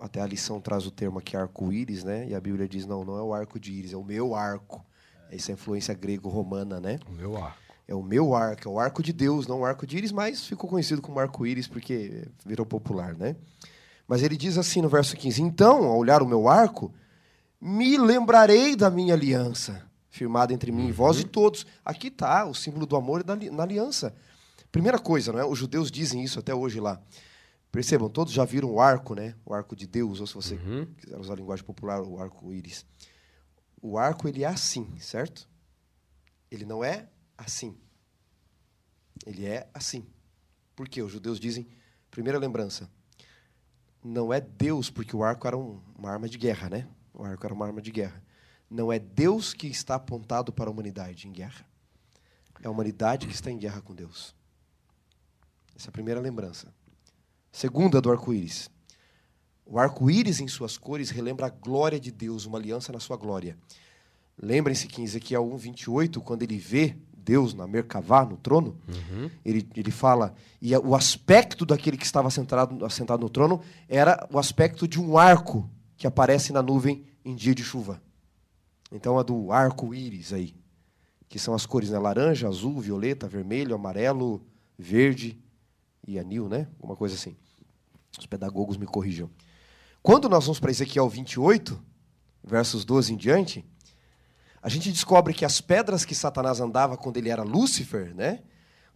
até 0.00 0.20
a 0.20 0.26
lição 0.26 0.60
traz 0.60 0.86
o 0.86 0.90
termo 0.90 1.18
aqui 1.18 1.36
arco-íris, 1.36 2.04
né? 2.04 2.28
E 2.28 2.34
a 2.34 2.40
Bíblia 2.40 2.68
diz 2.68 2.86
não, 2.86 3.04
não 3.04 3.18
é 3.18 3.22
o 3.22 3.34
arco 3.34 3.58
de 3.58 3.72
íris, 3.72 3.92
é 3.92 3.96
o 3.96 4.04
meu 4.04 4.34
arco. 4.34 4.84
É 5.30 5.36
essa 5.36 5.52
influência 5.52 5.92
grego-romana, 5.94 6.80
né? 6.80 6.98
O 7.08 7.12
meu 7.12 7.36
arco. 7.36 7.58
É 7.86 7.94
o 7.94 8.02
meu 8.02 8.34
arco, 8.34 8.68
é 8.68 8.70
o 8.70 8.78
arco 8.78 9.02
de 9.02 9.12
Deus, 9.12 9.46
não 9.46 9.60
o 9.60 9.64
arco 9.64 9.86
de 9.86 9.96
íris, 9.96 10.12
mas 10.12 10.44
ficou 10.44 10.68
conhecido 10.68 11.00
como 11.00 11.18
arco-íris 11.18 11.66
porque 11.66 12.28
virou 12.44 12.66
popular, 12.66 13.16
né? 13.16 13.34
Mas 14.06 14.22
ele 14.22 14.36
diz 14.36 14.58
assim 14.58 14.82
no 14.82 14.88
verso 14.88 15.16
15: 15.16 15.42
Então, 15.42 15.84
ao 15.84 15.98
olhar 15.98 16.22
o 16.22 16.28
meu 16.28 16.48
arco, 16.48 16.92
me 17.60 17.96
lembrarei 17.96 18.76
da 18.76 18.90
minha 18.90 19.14
aliança, 19.14 19.82
firmada 20.10 20.52
entre 20.52 20.70
mim 20.70 20.88
e 20.88 20.92
vós 20.92 21.18
e 21.18 21.22
uhum. 21.22 21.28
todos. 21.28 21.66
Aqui 21.84 22.08
está 22.08 22.44
o 22.44 22.54
símbolo 22.54 22.86
do 22.86 22.94
amor 22.94 23.24
na 23.24 23.62
aliança. 23.62 24.14
Primeira 24.70 24.98
coisa, 24.98 25.32
não 25.32 25.40
é? 25.40 25.44
Os 25.44 25.58
judeus 25.58 25.90
dizem 25.90 26.22
isso 26.22 26.38
até 26.38 26.54
hoje 26.54 26.78
lá. 26.80 27.00
Percebam, 27.70 28.08
todos 28.08 28.32
já 28.32 28.44
viram 28.44 28.70
o 28.70 28.80
arco, 28.80 29.14
né? 29.14 29.34
O 29.44 29.52
arco 29.52 29.76
de 29.76 29.86
Deus, 29.86 30.20
ou 30.20 30.26
se 30.26 30.34
você 30.34 30.54
uhum. 30.54 30.86
quiser 30.94 31.18
usar 31.18 31.34
a 31.34 31.36
linguagem 31.36 31.64
popular, 31.64 32.00
o 32.00 32.18
arco-íris. 32.18 32.86
O 33.80 33.98
arco, 33.98 34.26
ele 34.26 34.42
é 34.42 34.46
assim, 34.46 34.98
certo? 34.98 35.48
Ele 36.50 36.64
não 36.64 36.82
é 36.82 37.08
assim. 37.36 37.76
Ele 39.26 39.46
é 39.46 39.68
assim. 39.74 40.06
Por 40.74 40.88
quê? 40.88 41.02
Os 41.02 41.12
judeus 41.12 41.38
dizem, 41.38 41.68
primeira 42.10 42.38
lembrança, 42.38 42.90
não 44.02 44.32
é 44.32 44.40
Deus, 44.40 44.90
porque 44.90 45.14
o 45.14 45.22
arco 45.22 45.46
era 45.46 45.56
um, 45.56 45.80
uma 45.96 46.10
arma 46.10 46.28
de 46.28 46.38
guerra, 46.38 46.70
né? 46.70 46.88
O 47.12 47.22
arco 47.22 47.44
era 47.44 47.54
uma 47.54 47.66
arma 47.66 47.82
de 47.82 47.90
guerra. 47.90 48.22
Não 48.70 48.92
é 48.92 48.98
Deus 48.98 49.52
que 49.52 49.66
está 49.66 49.96
apontado 49.96 50.52
para 50.52 50.70
a 50.70 50.72
humanidade 50.72 51.28
em 51.28 51.32
guerra. 51.32 51.66
É 52.62 52.66
a 52.66 52.70
humanidade 52.70 53.26
que 53.26 53.34
está 53.34 53.50
em 53.50 53.58
guerra 53.58 53.80
com 53.80 53.94
Deus. 53.94 54.34
Essa 55.76 55.88
é 55.88 55.90
a 55.90 55.92
primeira 55.92 56.20
lembrança. 56.20 56.74
Segunda 57.50 58.00
do 58.00 58.10
arco-íris. 58.10 58.70
O 59.64 59.78
arco-íris 59.78 60.40
em 60.40 60.48
suas 60.48 60.78
cores 60.78 61.10
relembra 61.10 61.46
a 61.46 61.50
glória 61.50 62.00
de 62.00 62.10
Deus, 62.10 62.46
uma 62.46 62.58
aliança 62.58 62.92
na 62.92 63.00
sua 63.00 63.16
glória. 63.16 63.56
Lembrem-se 64.40 64.86
que 64.86 65.02
em 65.02 65.04
Ezequiel 65.04 65.44
1, 65.52 65.56
28, 65.56 66.20
quando 66.20 66.42
ele 66.42 66.56
vê 66.56 66.96
Deus, 67.12 67.52
na 67.52 67.66
Merkavá, 67.66 68.24
no 68.24 68.38
trono, 68.38 68.78
uhum. 68.88 69.30
ele, 69.44 69.68
ele 69.76 69.90
fala, 69.90 70.34
e 70.62 70.74
o 70.74 70.94
aspecto 70.94 71.66
daquele 71.66 71.98
que 71.98 72.06
estava 72.06 72.30
sentado, 72.30 72.82
assentado 72.84 73.20
no 73.20 73.28
trono 73.28 73.60
era 73.86 74.26
o 74.32 74.38
aspecto 74.38 74.88
de 74.88 74.98
um 74.98 75.18
arco 75.18 75.68
que 75.96 76.06
aparece 76.06 76.52
na 76.52 76.62
nuvem 76.62 77.04
em 77.22 77.34
dia 77.34 77.54
de 77.54 77.62
chuva. 77.62 78.00
Então, 78.90 79.18
a 79.18 79.22
do 79.22 79.52
arco-íris 79.52 80.32
aí, 80.32 80.54
que 81.28 81.38
são 81.38 81.52
as 81.52 81.66
cores, 81.66 81.90
né? 81.90 81.98
Laranja, 81.98 82.48
azul, 82.48 82.80
violeta, 82.80 83.28
vermelho, 83.28 83.74
amarelo, 83.74 84.42
verde 84.78 85.38
e 86.08 86.18
anil, 86.18 86.48
né? 86.48 86.66
Alguma 86.80 86.96
coisa 86.96 87.14
assim. 87.14 87.36
Os 88.18 88.24
pedagogos 88.24 88.78
me 88.78 88.86
corrijam. 88.86 89.30
Quando 90.02 90.26
nós 90.26 90.46
vamos 90.46 90.58
para 90.58 90.70
Ezequiel 90.70 91.06
28, 91.06 91.78
versos 92.42 92.82
12 92.82 93.12
em 93.12 93.16
diante, 93.16 93.64
a 94.62 94.70
gente 94.70 94.90
descobre 94.90 95.34
que 95.34 95.44
as 95.44 95.60
pedras 95.60 96.06
que 96.06 96.14
Satanás 96.14 96.60
andava 96.60 96.96
quando 96.96 97.18
ele 97.18 97.28
era 97.28 97.42
Lúcifer, 97.42 98.14
né? 98.14 98.40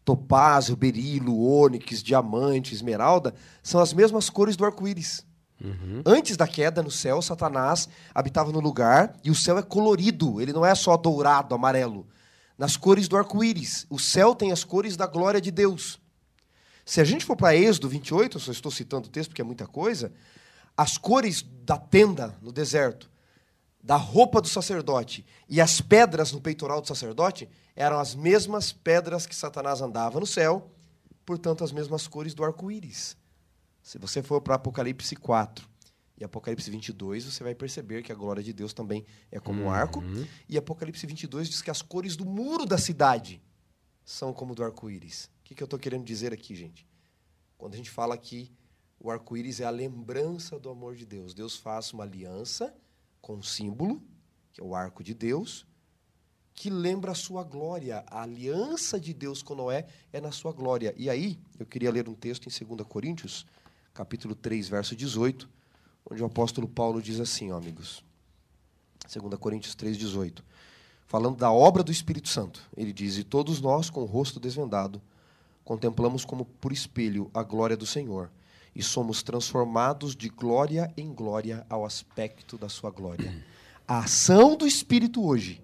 Topázio, 0.03 0.75
berilo, 0.75 1.39
ônix, 1.39 2.03
diamante, 2.03 2.75
esmeralda, 2.75 3.35
são 3.63 3.81
as 3.81 3.93
mesmas 3.93 4.31
cores 4.31 4.57
do 4.57 4.65
arco-íris. 4.65 5.25
Uhum. 5.63 6.03
Antes 6.07 6.37
da 6.37 6.49
queda 6.49 6.83
no 6.83 6.91
céu, 6.91 7.21
Satanás 7.21 7.89
habitava 8.15 8.51
no 8.51 8.59
lugar 8.59 9.15
e 9.23 9.31
o 9.31 9.35
céu 9.35 9.59
é 9.59 9.63
colorido, 9.63 10.41
ele 10.41 10.53
não 10.53 10.65
é 10.65 10.75
só 10.75 10.97
dourado, 10.97 11.55
amarelo. 11.55 12.09
Nas 12.57 12.77
cores 12.77 13.07
do 13.07 13.19
arco-íris. 13.19 13.87
O 13.91 13.99
céu 13.99 14.35
tem 14.35 14.51
as 14.51 14.65
cores 14.65 14.97
da 14.97 15.07
glória 15.07 15.41
de 15.41 15.51
Deus. 15.51 16.02
Se 16.85 17.01
a 17.01 17.05
gente 17.05 17.25
for 17.25 17.37
para 17.37 17.55
Êxodo 17.57 17.89
28, 17.89 18.37
eu 18.37 18.41
só 18.41 18.53
estou 18.53 18.73
citando 18.73 19.09
o 19.09 19.11
texto 19.11 19.31
porque 19.31 19.43
é 19.43 19.45
muita 19.45 19.67
coisa, 19.67 20.13
as 20.77 20.99
cores 20.99 21.43
da 21.65 21.77
tenda 21.77 22.37
no 22.43 22.53
deserto, 22.53 23.11
da 23.83 23.97
roupa 23.97 24.41
do 24.41 24.49
sacerdote 24.49 25.25
e 25.49 25.61
as 25.61 25.81
pedras 25.81 26.33
no 26.33 26.41
peitoral 26.41 26.81
do 26.81 26.89
sacerdote 26.89 27.49
eram 27.75 27.99
as 27.99 28.15
mesmas 28.15 28.73
pedras 28.73 29.27
que 29.27 29.35
Satanás 29.35 29.81
andava 29.81 30.21
no 30.21 30.27
céu, 30.27 30.71
portanto, 31.25 31.65
as 31.65 31.73
mesmas 31.73 32.07
cores 32.07 32.35
do 32.35 32.45
arco-íris. 32.45 33.17
Se 33.83 33.99
você 33.99 34.23
for 34.23 34.41
para 34.41 34.55
Apocalipse 34.55 35.17
4 35.17 35.69
e 36.17 36.25
Apocalipse 36.25 36.71
22, 36.71 37.25
você 37.25 37.43
vai 37.43 37.55
perceber 37.55 38.03
que 38.03 38.13
a 38.13 38.15
glória 38.15 38.43
de 38.43 38.53
Deus 38.53 38.73
também 38.73 39.05
é 39.31 39.41
como 39.41 39.63
um 39.63 39.71
arco. 39.71 40.01
Uhum. 40.01 40.27
E 40.49 40.57
Apocalipse 40.57 41.05
22 41.05 41.49
diz 41.49 41.63
que 41.63 41.71
as 41.71 41.83
cores 41.83 42.15
do 42.15 42.25
muro 42.25 42.65
da 42.65 42.79
cidade 42.79 43.43
são 44.05 44.33
como 44.33 44.55
do 44.55 44.63
arco-íris. 44.63 45.29
Que 45.55 45.63
eu 45.63 45.67
estou 45.67 45.79
querendo 45.79 46.05
dizer 46.05 46.33
aqui, 46.33 46.55
gente? 46.55 46.87
Quando 47.59 47.75
a 47.75 47.77
gente 47.77 47.91
fala 47.91 48.17
que 48.17 48.51
o 48.99 49.11
arco-íris 49.11 49.61
é 49.61 49.65
a 49.65 49.71
lembrança 49.71 50.59
do 50.59 50.71
amor 50.71 50.95
de 50.95 51.05
Deus. 51.05 51.35
Deus 51.35 51.57
faz 51.57 51.93
uma 51.93 52.05
aliança 52.05 52.73
com 53.21 53.35
um 53.35 53.43
símbolo, 53.43 54.01
que 54.53 54.61
é 54.61 54.65
o 54.65 54.75
arco 54.75 55.03
de 55.03 55.13
Deus, 55.13 55.67
que 56.55 56.71
lembra 56.71 57.11
a 57.11 57.15
sua 57.15 57.43
glória. 57.43 58.05
A 58.07 58.23
aliança 58.23 59.01
de 59.01 59.13
Deus 59.13 59.43
com 59.43 59.57
Noé 59.57 59.87
é 60.13 60.21
na 60.21 60.31
sua 60.31 60.53
glória. 60.53 60.95
E 60.97 61.11
aí, 61.11 61.39
eu 61.59 61.67
queria 61.67 61.91
ler 61.91 62.09
um 62.09 62.15
texto 62.15 62.47
em 62.47 62.67
2 62.77 62.87
Coríntios, 62.87 63.45
capítulo 63.93 64.37
3, 64.37 64.69
verso 64.69 64.95
18, 64.95 65.51
onde 66.09 66.23
o 66.23 66.27
apóstolo 66.27 66.69
Paulo 66.69 67.03
diz 67.03 67.19
assim, 67.19 67.51
ó, 67.51 67.57
amigos. 67.57 68.05
2 69.13 69.35
Coríntios 69.35 69.75
3, 69.75 69.99
18. 69.99 70.45
Falando 71.07 71.37
da 71.37 71.53
obra 71.53 71.83
do 71.83 71.91
Espírito 71.91 72.29
Santo, 72.29 72.63
ele 72.77 72.93
diz: 72.93 73.19
E 73.19 73.25
todos 73.25 73.61
nós, 73.61 73.91
com 73.91 74.01
o 74.01 74.07
rosto 74.07 74.41
desvendado, 74.41 75.03
contemplamos 75.65 76.25
como 76.25 76.45
por 76.45 76.73
espelho 76.73 77.31
a 77.33 77.43
glória 77.43 77.77
do 77.77 77.87
Senhor 77.87 78.31
e 78.75 78.83
somos 78.83 79.23
transformados 79.23 80.17
de 80.17 80.29
glória 80.29 80.93
em 80.97 81.13
glória 81.13 81.67
ao 81.69 81.85
aspecto 81.85 82.57
da 82.57 82.69
sua 82.69 82.91
glória. 82.91 83.45
A 83.87 83.99
ação 83.99 84.57
do 84.57 84.67
Espírito 84.67 85.25
hoje, 85.25 85.63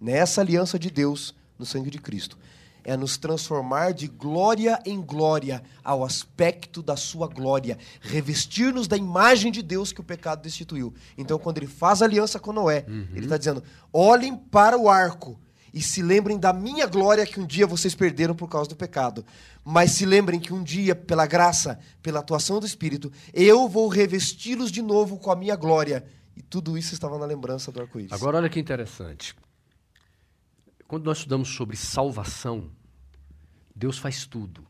nessa 0.00 0.40
aliança 0.40 0.78
de 0.78 0.90
Deus 0.90 1.34
no 1.58 1.64
sangue 1.64 1.90
de 1.90 1.98
Cristo, 1.98 2.38
é 2.84 2.96
nos 2.96 3.16
transformar 3.16 3.92
de 3.92 4.06
glória 4.06 4.80
em 4.86 5.00
glória 5.00 5.60
ao 5.82 6.04
aspecto 6.04 6.80
da 6.82 6.96
sua 6.96 7.26
glória, 7.26 7.76
revestir-nos 8.00 8.86
da 8.86 8.96
imagem 8.96 9.50
de 9.50 9.60
Deus 9.60 9.90
que 9.90 10.00
o 10.00 10.04
pecado 10.04 10.42
destituiu. 10.42 10.94
Então, 11.18 11.36
quando 11.36 11.58
ele 11.58 11.66
faz 11.66 12.00
aliança 12.00 12.38
com 12.38 12.52
Noé, 12.52 12.84
uhum. 12.86 13.08
ele 13.12 13.26
está 13.26 13.36
dizendo: 13.36 13.62
olhem 13.92 14.36
para 14.36 14.78
o 14.78 14.88
arco 14.88 15.36
e 15.76 15.82
se 15.82 16.00
lembrem 16.00 16.38
da 16.38 16.54
minha 16.54 16.86
glória 16.86 17.26
que 17.26 17.38
um 17.38 17.46
dia 17.46 17.66
vocês 17.66 17.94
perderam 17.94 18.34
por 18.34 18.48
causa 18.48 18.66
do 18.66 18.74
pecado. 18.74 19.22
Mas 19.62 19.90
se 19.90 20.06
lembrem 20.06 20.40
que 20.40 20.50
um 20.50 20.64
dia, 20.64 20.96
pela 20.96 21.26
graça, 21.26 21.78
pela 22.02 22.20
atuação 22.20 22.58
do 22.58 22.64
Espírito, 22.64 23.12
eu 23.34 23.68
vou 23.68 23.86
revesti-los 23.86 24.72
de 24.72 24.80
novo 24.80 25.18
com 25.18 25.30
a 25.30 25.36
minha 25.36 25.54
glória. 25.54 26.02
E 26.34 26.40
tudo 26.40 26.78
isso 26.78 26.94
estava 26.94 27.18
na 27.18 27.26
lembrança 27.26 27.70
do 27.70 27.78
arco-íris. 27.78 28.10
Agora, 28.10 28.38
olha 28.38 28.48
que 28.48 28.58
interessante. 28.58 29.36
Quando 30.88 31.04
nós 31.04 31.18
estudamos 31.18 31.50
sobre 31.50 31.76
salvação, 31.76 32.70
Deus 33.74 33.98
faz 33.98 34.26
tudo. 34.26 34.66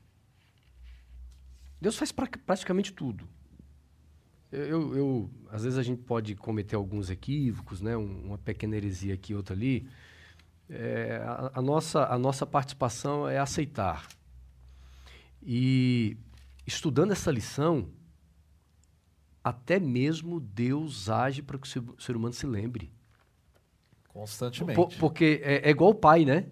Deus 1.80 1.94
faz 1.94 2.10
pra, 2.10 2.28
praticamente 2.44 2.92
tudo. 2.92 3.28
Eu, 4.50 4.96
eu, 4.96 5.30
às 5.52 5.62
vezes 5.62 5.78
a 5.78 5.84
gente 5.84 6.02
pode 6.02 6.34
cometer 6.34 6.74
alguns 6.74 7.10
equívocos, 7.10 7.80
né? 7.80 7.96
uma 7.96 8.38
pequena 8.38 8.74
heresia 8.74 9.14
aqui, 9.14 9.36
outra 9.36 9.54
ali 9.54 9.88
é, 10.68 11.22
a, 11.24 11.52
a, 11.54 11.62
nossa, 11.62 12.06
a 12.06 12.18
nossa 12.18 12.44
participação 12.44 13.28
é 13.28 13.38
aceitar. 13.38 14.06
E 15.42 16.16
estudando 16.66 17.12
essa 17.12 17.30
lição, 17.30 17.88
até 19.42 19.78
mesmo 19.78 20.40
Deus 20.40 21.08
age 21.08 21.42
para 21.42 21.56
que 21.58 21.78
o 21.78 22.00
ser 22.00 22.16
humano 22.16 22.34
se 22.34 22.46
lembre. 22.46 22.92
Constantemente. 24.08 24.74
Por, 24.74 24.88
porque 24.94 25.40
é, 25.44 25.68
é, 25.68 25.70
igual 25.70 25.90
o 25.90 25.94
pai, 25.94 26.24
né? 26.24 26.46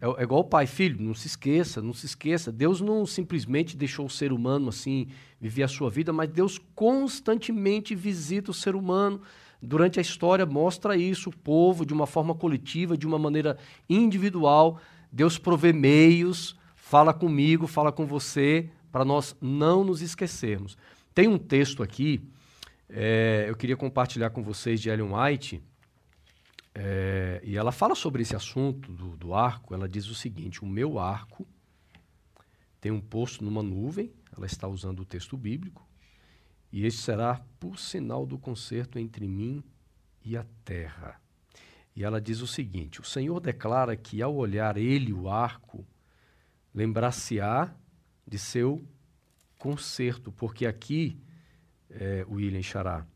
É, 0.00 0.06
é, 0.06 0.22
igual 0.22 0.40
o 0.40 0.44
pai, 0.44 0.66
filho, 0.66 1.02
não 1.02 1.12
se 1.12 1.26
esqueça, 1.26 1.82
não 1.82 1.92
se 1.92 2.06
esqueça. 2.06 2.50
Deus 2.50 2.80
não 2.80 3.04
simplesmente 3.04 3.76
deixou 3.76 4.06
o 4.06 4.10
ser 4.10 4.32
humano 4.32 4.68
assim 4.68 5.08
viver 5.38 5.64
a 5.64 5.68
sua 5.68 5.90
vida, 5.90 6.12
mas 6.12 6.30
Deus 6.30 6.58
constantemente 6.74 7.94
visita 7.94 8.50
o 8.50 8.54
ser 8.54 8.74
humano 8.74 9.20
durante 9.62 9.98
a 9.98 10.02
história 10.02 10.46
mostra 10.46 10.96
isso, 10.96 11.30
o 11.30 11.36
povo, 11.36 11.84
de 11.84 11.92
uma 11.92 12.06
forma 12.06 12.34
coletiva, 12.34 12.96
de 12.96 13.06
uma 13.06 13.18
maneira 13.18 13.58
individual. 13.88 14.80
Deus 15.10 15.38
provê 15.38 15.72
meios, 15.72 16.56
fala 16.74 17.12
comigo, 17.12 17.66
fala 17.66 17.92
com 17.92 18.06
você, 18.06 18.70
para 18.90 19.04
nós 19.04 19.36
não 19.40 19.84
nos 19.84 20.02
esquecermos. 20.02 20.76
Tem 21.14 21.28
um 21.28 21.38
texto 21.38 21.82
aqui, 21.82 22.22
é, 22.88 23.46
eu 23.48 23.56
queria 23.56 23.76
compartilhar 23.76 24.30
com 24.30 24.42
vocês 24.42 24.80
de 24.80 24.88
Ellen 24.88 25.12
White, 25.12 25.62
é, 26.74 27.40
e 27.42 27.56
ela 27.56 27.72
fala 27.72 27.94
sobre 27.96 28.22
esse 28.22 28.36
assunto 28.36 28.92
do, 28.92 29.16
do 29.16 29.34
arco. 29.34 29.74
Ela 29.74 29.88
diz 29.88 30.06
o 30.06 30.14
seguinte: 30.14 30.62
O 30.62 30.66
meu 30.66 30.98
arco 30.98 31.44
tem 32.80 32.92
um 32.92 33.00
posto 33.00 33.44
numa 33.44 33.62
nuvem, 33.62 34.12
ela 34.36 34.46
está 34.46 34.68
usando 34.68 35.00
o 35.00 35.04
texto 35.04 35.36
bíblico, 35.36 35.87
e 36.70 36.84
este 36.84 37.00
será 37.00 37.42
por 37.58 37.78
sinal 37.78 38.26
do 38.26 38.38
concerto 38.38 38.98
entre 38.98 39.26
mim 39.26 39.64
e 40.24 40.36
a 40.36 40.44
terra. 40.64 41.20
E 41.96 42.04
ela 42.04 42.20
diz 42.20 42.40
o 42.40 42.46
seguinte: 42.46 43.00
O 43.00 43.04
Senhor 43.04 43.40
declara 43.40 43.96
que 43.96 44.22
ao 44.22 44.34
olhar 44.34 44.76
ele 44.76 45.12
o 45.12 45.28
arco, 45.28 45.86
lembrar-se-á 46.74 47.74
de 48.26 48.38
seu 48.38 48.84
concerto, 49.58 50.30
porque 50.30 50.66
aqui, 50.66 51.20
é, 51.90 52.24
William 52.28 52.62
Xará, 52.62 53.06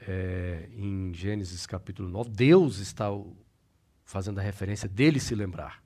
é, 0.00 0.68
em 0.72 1.12
Gênesis 1.12 1.66
capítulo 1.66 2.08
9, 2.08 2.30
Deus 2.30 2.78
está 2.78 3.06
fazendo 4.04 4.38
a 4.38 4.42
referência 4.42 4.88
dele 4.88 5.18
se 5.18 5.34
lembrar. 5.34 5.82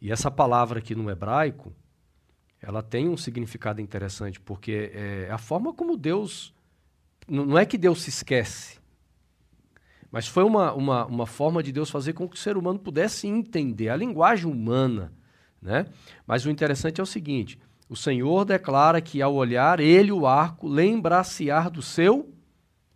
E 0.00 0.12
essa 0.12 0.30
palavra 0.30 0.78
aqui 0.78 0.94
no 0.94 1.10
hebraico, 1.10 1.74
ela 2.62 2.82
tem 2.82 3.08
um 3.08 3.16
significado 3.16 3.80
interessante, 3.80 4.40
porque 4.40 4.90
é 4.94 5.28
a 5.30 5.38
forma 5.38 5.72
como 5.72 5.96
Deus. 5.96 6.52
Não 7.28 7.58
é 7.58 7.64
que 7.64 7.78
Deus 7.78 8.02
se 8.02 8.10
esquece, 8.10 8.80
mas 10.10 10.26
foi 10.26 10.42
uma, 10.42 10.72
uma, 10.72 11.06
uma 11.06 11.26
forma 11.26 11.62
de 11.62 11.70
Deus 11.70 11.88
fazer 11.88 12.12
com 12.12 12.28
que 12.28 12.36
o 12.36 12.38
ser 12.38 12.56
humano 12.56 12.78
pudesse 12.78 13.28
entender 13.28 13.88
a 13.88 13.96
linguagem 13.96 14.50
humana. 14.50 15.12
Né? 15.62 15.86
Mas 16.26 16.44
o 16.44 16.50
interessante 16.50 17.00
é 17.00 17.02
o 17.02 17.06
seguinte: 17.06 17.58
o 17.88 17.96
Senhor 17.96 18.44
declara 18.44 19.00
que 19.00 19.22
ao 19.22 19.34
olhar 19.34 19.78
ele, 19.78 20.10
o 20.10 20.26
arco, 20.26 20.66
lembrar-se-á 20.66 21.68
do 21.68 21.82
seu 21.82 22.34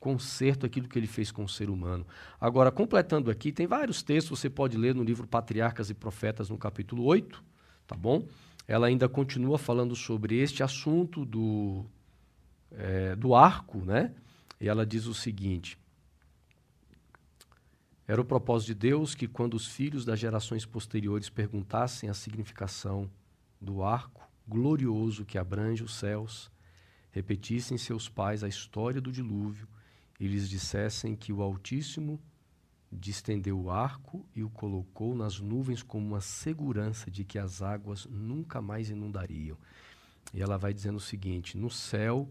conserto, 0.01 0.67
aquilo 0.67 0.87
que 0.87 0.99
ele 0.99 1.07
fez 1.07 1.33
com 1.33 1.45
o 1.45 1.49
ser 1.49 1.71
humano. 1.71 2.07
Agora, 2.39 2.71
completando 2.71 3.31
aqui, 3.31 3.51
tem 3.51 3.67
vários 3.67 4.03
textos, 4.03 4.39
você 4.39 4.51
pode 4.51 4.77
ler 4.77 4.95
no 4.95 5.03
livro 5.03 5.27
Patriarcas 5.27 5.89
e 5.89 5.95
Profetas, 5.95 6.51
no 6.51 6.59
capítulo 6.59 7.05
8, 7.05 7.43
tá 7.87 7.97
bom? 7.97 8.27
Ela 8.67 8.87
ainda 8.87 9.09
continua 9.09 9.59
falando 9.59 9.95
sobre 9.95 10.37
este 10.37 10.63
assunto 10.63 11.25
do, 11.25 11.85
é, 12.71 13.15
do 13.15 13.35
arco, 13.35 13.79
né? 13.79 14.15
E 14.61 14.69
ela 14.69 14.87
diz 14.87 15.07
o 15.07 15.15
seguinte: 15.15 15.79
Era 18.07 18.21
o 18.21 18.25
propósito 18.25 18.69
de 18.69 18.75
Deus 18.75 19.15
que, 19.15 19.29
quando 19.29 19.55
os 19.55 19.67
filhos 19.67 20.05
das 20.05 20.19
gerações 20.19 20.65
posteriores 20.65 21.29
perguntassem 21.29 22.09
a 22.09 22.15
significação 22.15 23.11
do 23.61 23.83
arco 23.83 24.23
glorioso 24.47 25.25
que 25.25 25.39
abrange 25.39 25.83
os 25.83 25.95
céus, 25.95 26.51
repetissem 27.11 27.79
seus 27.79 28.09
pais 28.09 28.45
a 28.45 28.49
história 28.49 29.01
do 29.01 29.13
dilúvio 29.13 29.67
e 30.21 30.27
lhes 30.27 30.49
dissessem 30.49 31.17
que 31.17 31.33
o 31.33 31.43
Altíssimo 31.43 32.21
distendeu 32.95 33.61
o 33.61 33.71
arco 33.71 34.25
e 34.35 34.43
o 34.43 34.51
colocou 34.51 35.15
nas 35.15 35.41
nuvens 35.41 35.83
como 35.83 36.07
uma 36.07 36.21
segurança 36.21 37.11
de 37.11 37.25
que 37.25 37.39
as 37.39 37.61
águas 37.61 38.07
nunca 38.07 38.63
mais 38.63 38.89
inundariam. 38.89 39.59
E 40.33 40.41
ela 40.41 40.57
vai 40.57 40.73
dizendo 40.73 40.97
o 40.97 41.01
seguinte: 41.01 41.57
No 41.57 41.71
céu, 41.71 42.31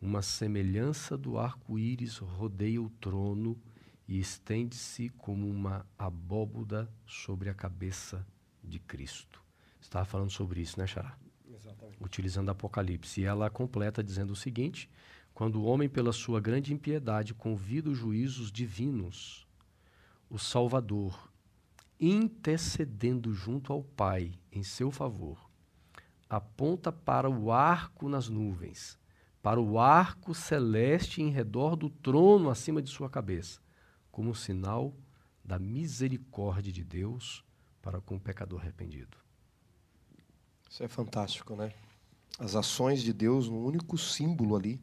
uma 0.00 0.22
semelhança 0.22 1.16
do 1.16 1.38
arco-íris 1.38 2.18
rodeia 2.18 2.82
o 2.82 2.90
trono 2.90 3.56
e 4.08 4.18
estende-se 4.18 5.08
como 5.10 5.48
uma 5.48 5.86
abóboda 5.96 6.90
sobre 7.06 7.48
a 7.48 7.54
cabeça 7.54 8.26
de 8.62 8.78
Cristo. 8.78 9.42
Estava 9.80 10.04
falando 10.04 10.30
sobre 10.30 10.60
isso, 10.60 10.78
né, 10.78 10.86
Xará? 10.86 11.16
Exatamente. 11.48 12.02
Utilizando 12.02 12.50
Apocalipse. 12.50 13.20
E 13.20 13.24
ela 13.24 13.48
completa 13.48 14.02
dizendo 14.02 14.32
o 14.32 14.36
seguinte: 14.36 14.90
quando 15.32 15.60
o 15.60 15.64
homem, 15.64 15.88
pela 15.88 16.12
sua 16.12 16.40
grande 16.40 16.72
impiedade, 16.72 17.34
convida 17.34 17.90
os 17.90 17.98
juízos 17.98 18.50
divinos, 18.52 19.46
o 20.30 20.38
Salvador, 20.38 21.30
intercedendo 21.98 23.34
junto 23.34 23.72
ao 23.72 23.82
Pai 23.82 24.32
em 24.52 24.62
seu 24.62 24.90
favor, 24.90 25.50
aponta 26.28 26.92
para 26.92 27.28
o 27.28 27.50
arco 27.50 28.08
nas 28.08 28.28
nuvens, 28.28 28.96
para 29.42 29.60
o 29.60 29.78
arco 29.78 30.32
celeste 30.32 31.20
em 31.20 31.30
redor 31.30 31.74
do 31.74 31.90
trono 31.90 32.48
acima 32.48 32.80
de 32.80 32.88
sua 32.88 33.10
cabeça, 33.10 33.60
como 34.10 34.34
sinal 34.34 34.94
da 35.44 35.58
misericórdia 35.58 36.72
de 36.72 36.84
Deus 36.84 37.44
para 37.82 38.00
com 38.00 38.14
o 38.14 38.20
pecador 38.20 38.60
arrependido. 38.60 39.16
Isso 40.68 40.84
é 40.84 40.88
fantástico, 40.88 41.56
né? 41.56 41.72
As 42.38 42.54
ações 42.54 43.02
de 43.02 43.12
Deus 43.12 43.48
no 43.48 43.58
único 43.58 43.98
símbolo 43.98 44.54
ali, 44.54 44.80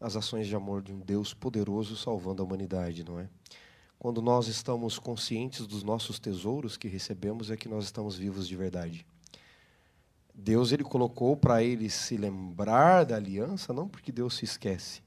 as 0.00 0.14
ações 0.14 0.46
de 0.46 0.54
amor 0.54 0.82
de 0.82 0.92
um 0.92 1.00
Deus 1.00 1.34
poderoso 1.34 1.96
salvando 1.96 2.42
a 2.42 2.44
humanidade, 2.44 3.02
não 3.02 3.18
é? 3.18 3.28
Quando 4.04 4.20
nós 4.20 4.48
estamos 4.48 4.98
conscientes 4.98 5.66
dos 5.66 5.82
nossos 5.82 6.18
tesouros 6.18 6.76
que 6.76 6.88
recebemos, 6.88 7.50
é 7.50 7.56
que 7.56 7.70
nós 7.70 7.86
estamos 7.86 8.18
vivos 8.18 8.46
de 8.46 8.54
verdade. 8.54 9.06
Deus 10.34 10.72
ele 10.72 10.84
colocou 10.84 11.34
para 11.34 11.62
ele 11.62 11.88
se 11.88 12.18
lembrar 12.18 13.04
da 13.04 13.16
aliança, 13.16 13.72
não 13.72 13.88
porque 13.88 14.12
Deus 14.12 14.36
se 14.36 14.44
esquece. 14.44 15.02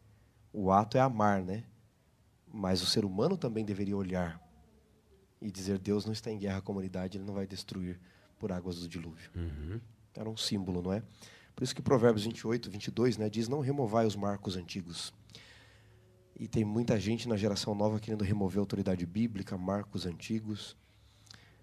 O 0.52 0.72
ato 0.72 0.98
é 0.98 1.00
amar, 1.00 1.44
né? 1.44 1.64
Mas 2.52 2.82
o 2.82 2.88
ser 2.88 3.06
humano 3.06 3.38
também 3.38 3.64
deveria 3.64 3.96
olhar 3.96 4.42
e 5.40 5.52
dizer: 5.52 5.78
Deus 5.78 6.04
não 6.04 6.12
está 6.12 6.32
em 6.32 6.40
guerra 6.40 6.60
com 6.60 6.72
a 6.72 6.74
humanidade, 6.74 7.20
ele 7.20 7.24
não 7.24 7.36
vai 7.36 7.46
destruir 7.46 8.00
por 8.40 8.52
águas 8.52 8.80
do 8.80 8.90
dilúvio. 8.90 9.30
Uhum. 9.36 9.80
Era 10.16 10.28
um 10.28 10.36
símbolo, 10.36 10.82
não 10.82 10.92
é? 10.92 11.04
Por 11.56 11.64
isso 11.64 11.76
que 11.76 11.84
Provérbios 11.84 12.26
28, 12.26 12.68
22 12.72 13.18
né, 13.18 13.30
diz: 13.30 13.48
Não 13.48 13.60
removai 13.60 14.08
os 14.08 14.16
marcos 14.16 14.56
antigos. 14.56 15.14
E 16.40 16.48
tem 16.48 16.64
muita 16.64 17.00
gente 17.00 17.28
na 17.28 17.36
geração 17.36 17.74
nova 17.74 18.00
querendo 18.00 18.24
remover 18.24 18.60
a 18.60 18.62
autoridade 18.62 19.06
bíblica, 19.06 19.58
marcos 19.58 20.06
antigos. 20.06 20.78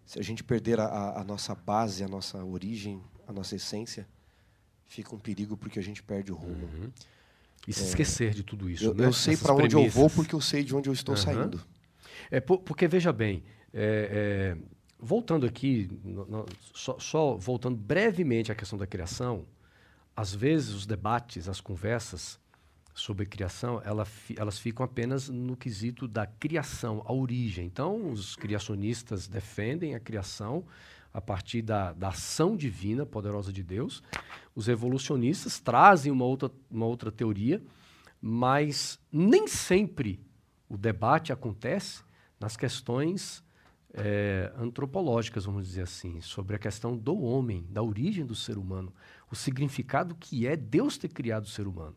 Se 0.05 0.19
a 0.19 0.23
gente 0.23 0.43
perder 0.43 0.81
a, 0.81 1.21
a 1.21 1.25
nossa 1.25 1.55
base, 1.55 2.03
a 2.03 2.09
nossa 2.09 2.45
origem, 2.45 3.01
a 3.27 3.33
nossa 3.33 3.55
essência, 3.55 4.07
fica 4.85 5.15
um 5.15 5.19
perigo 5.19 5.57
porque 5.57 5.79
a 5.79 5.83
gente 5.83 6.03
perde 6.03 6.33
o 6.33 6.35
rumo. 6.35 6.67
Uhum. 6.67 6.91
E 7.69 7.73
se 7.73 7.85
é, 7.85 7.87
esquecer 7.87 8.35
de 8.35 8.43
tudo 8.43 8.69
isso. 8.69 8.85
Eu, 8.85 8.95
né? 8.95 9.07
eu 9.07 9.13
sei 9.13 9.37
para 9.37 9.55
onde 9.55 9.77
eu 9.77 9.89
vou 9.89 10.11
porque 10.11 10.35
eu 10.35 10.41
sei 10.41 10.65
de 10.65 10.75
onde 10.75 10.89
eu 10.89 10.93
estou 10.93 11.15
uhum. 11.15 11.21
saindo. 11.21 11.63
É 12.31 12.41
porque 12.41 12.89
veja 12.89 13.13
bem, 13.13 13.45
é, 13.73 14.57
é, 14.57 14.75
voltando 14.99 15.47
aqui, 15.47 15.89
no, 16.03 16.25
no, 16.27 16.47
só, 16.73 16.99
só, 16.99 17.37
voltando 17.37 17.77
brevemente 17.77 18.51
à 18.51 18.55
questão 18.55 18.79
da 18.79 18.87
criação, 18.87 19.47
às 20.17 20.35
vezes 20.35 20.71
os 20.71 20.87
debates, 20.87 21.49
as 21.49 21.61
conversas 21.61 22.39
sobre 22.95 23.27
criação, 23.27 23.83
ela, 23.85 24.07
elas 24.37 24.59
ficam 24.59 24.85
apenas 24.85 25.29
no 25.29 25.57
quesito 25.57 26.07
da 26.07 26.27
criação, 26.27 27.03
a 27.05 27.13
origem. 27.13 27.67
Então, 27.67 28.13
os 28.13 28.37
criacionistas 28.37 29.27
defendem 29.27 29.97
a 29.97 30.01
criação 30.01 30.65
a 31.13 31.21
partir 31.21 31.61
da, 31.61 31.93
da 31.93 32.09
ação 32.09 32.57
divina, 32.57 33.05
poderosa 33.05 33.53
de 33.53 33.63
Deus. 33.63 34.03
Os 34.55 34.69
evolucionistas 34.69 35.59
trazem 35.59 36.13
uma 36.13 36.25
outra, 36.25 36.51
uma 36.71 36.87
outra 36.87 37.11
teoria, 37.11 37.61
mas 38.21 38.99
nem 39.13 39.49
sempre 39.49 40.21
o 40.69 40.77
debate 40.77 41.33
acontece 41.33 42.03
nas 42.39 42.57
questões 42.57 43.45
é, 43.93 44.53
antropológicas, 44.57 45.45
vamos 45.45 45.67
dizer 45.67 45.83
assim, 45.83 46.21
sobre 46.21 46.57
a 46.57 46.59
questão 46.59 46.97
do 46.97 47.21
homem, 47.23 47.67
da 47.71 47.83
origem 47.83 48.25
do 48.25 48.35
ser 48.35 48.57
humano, 48.57 48.93
o 49.31 49.37
significado 49.37 50.15
que 50.15 50.47
é 50.47 50.57
Deus 50.57 50.97
ter 50.97 51.09
criado 51.09 51.45
o 51.45 51.49
ser 51.49 51.67
humano. 51.67 51.97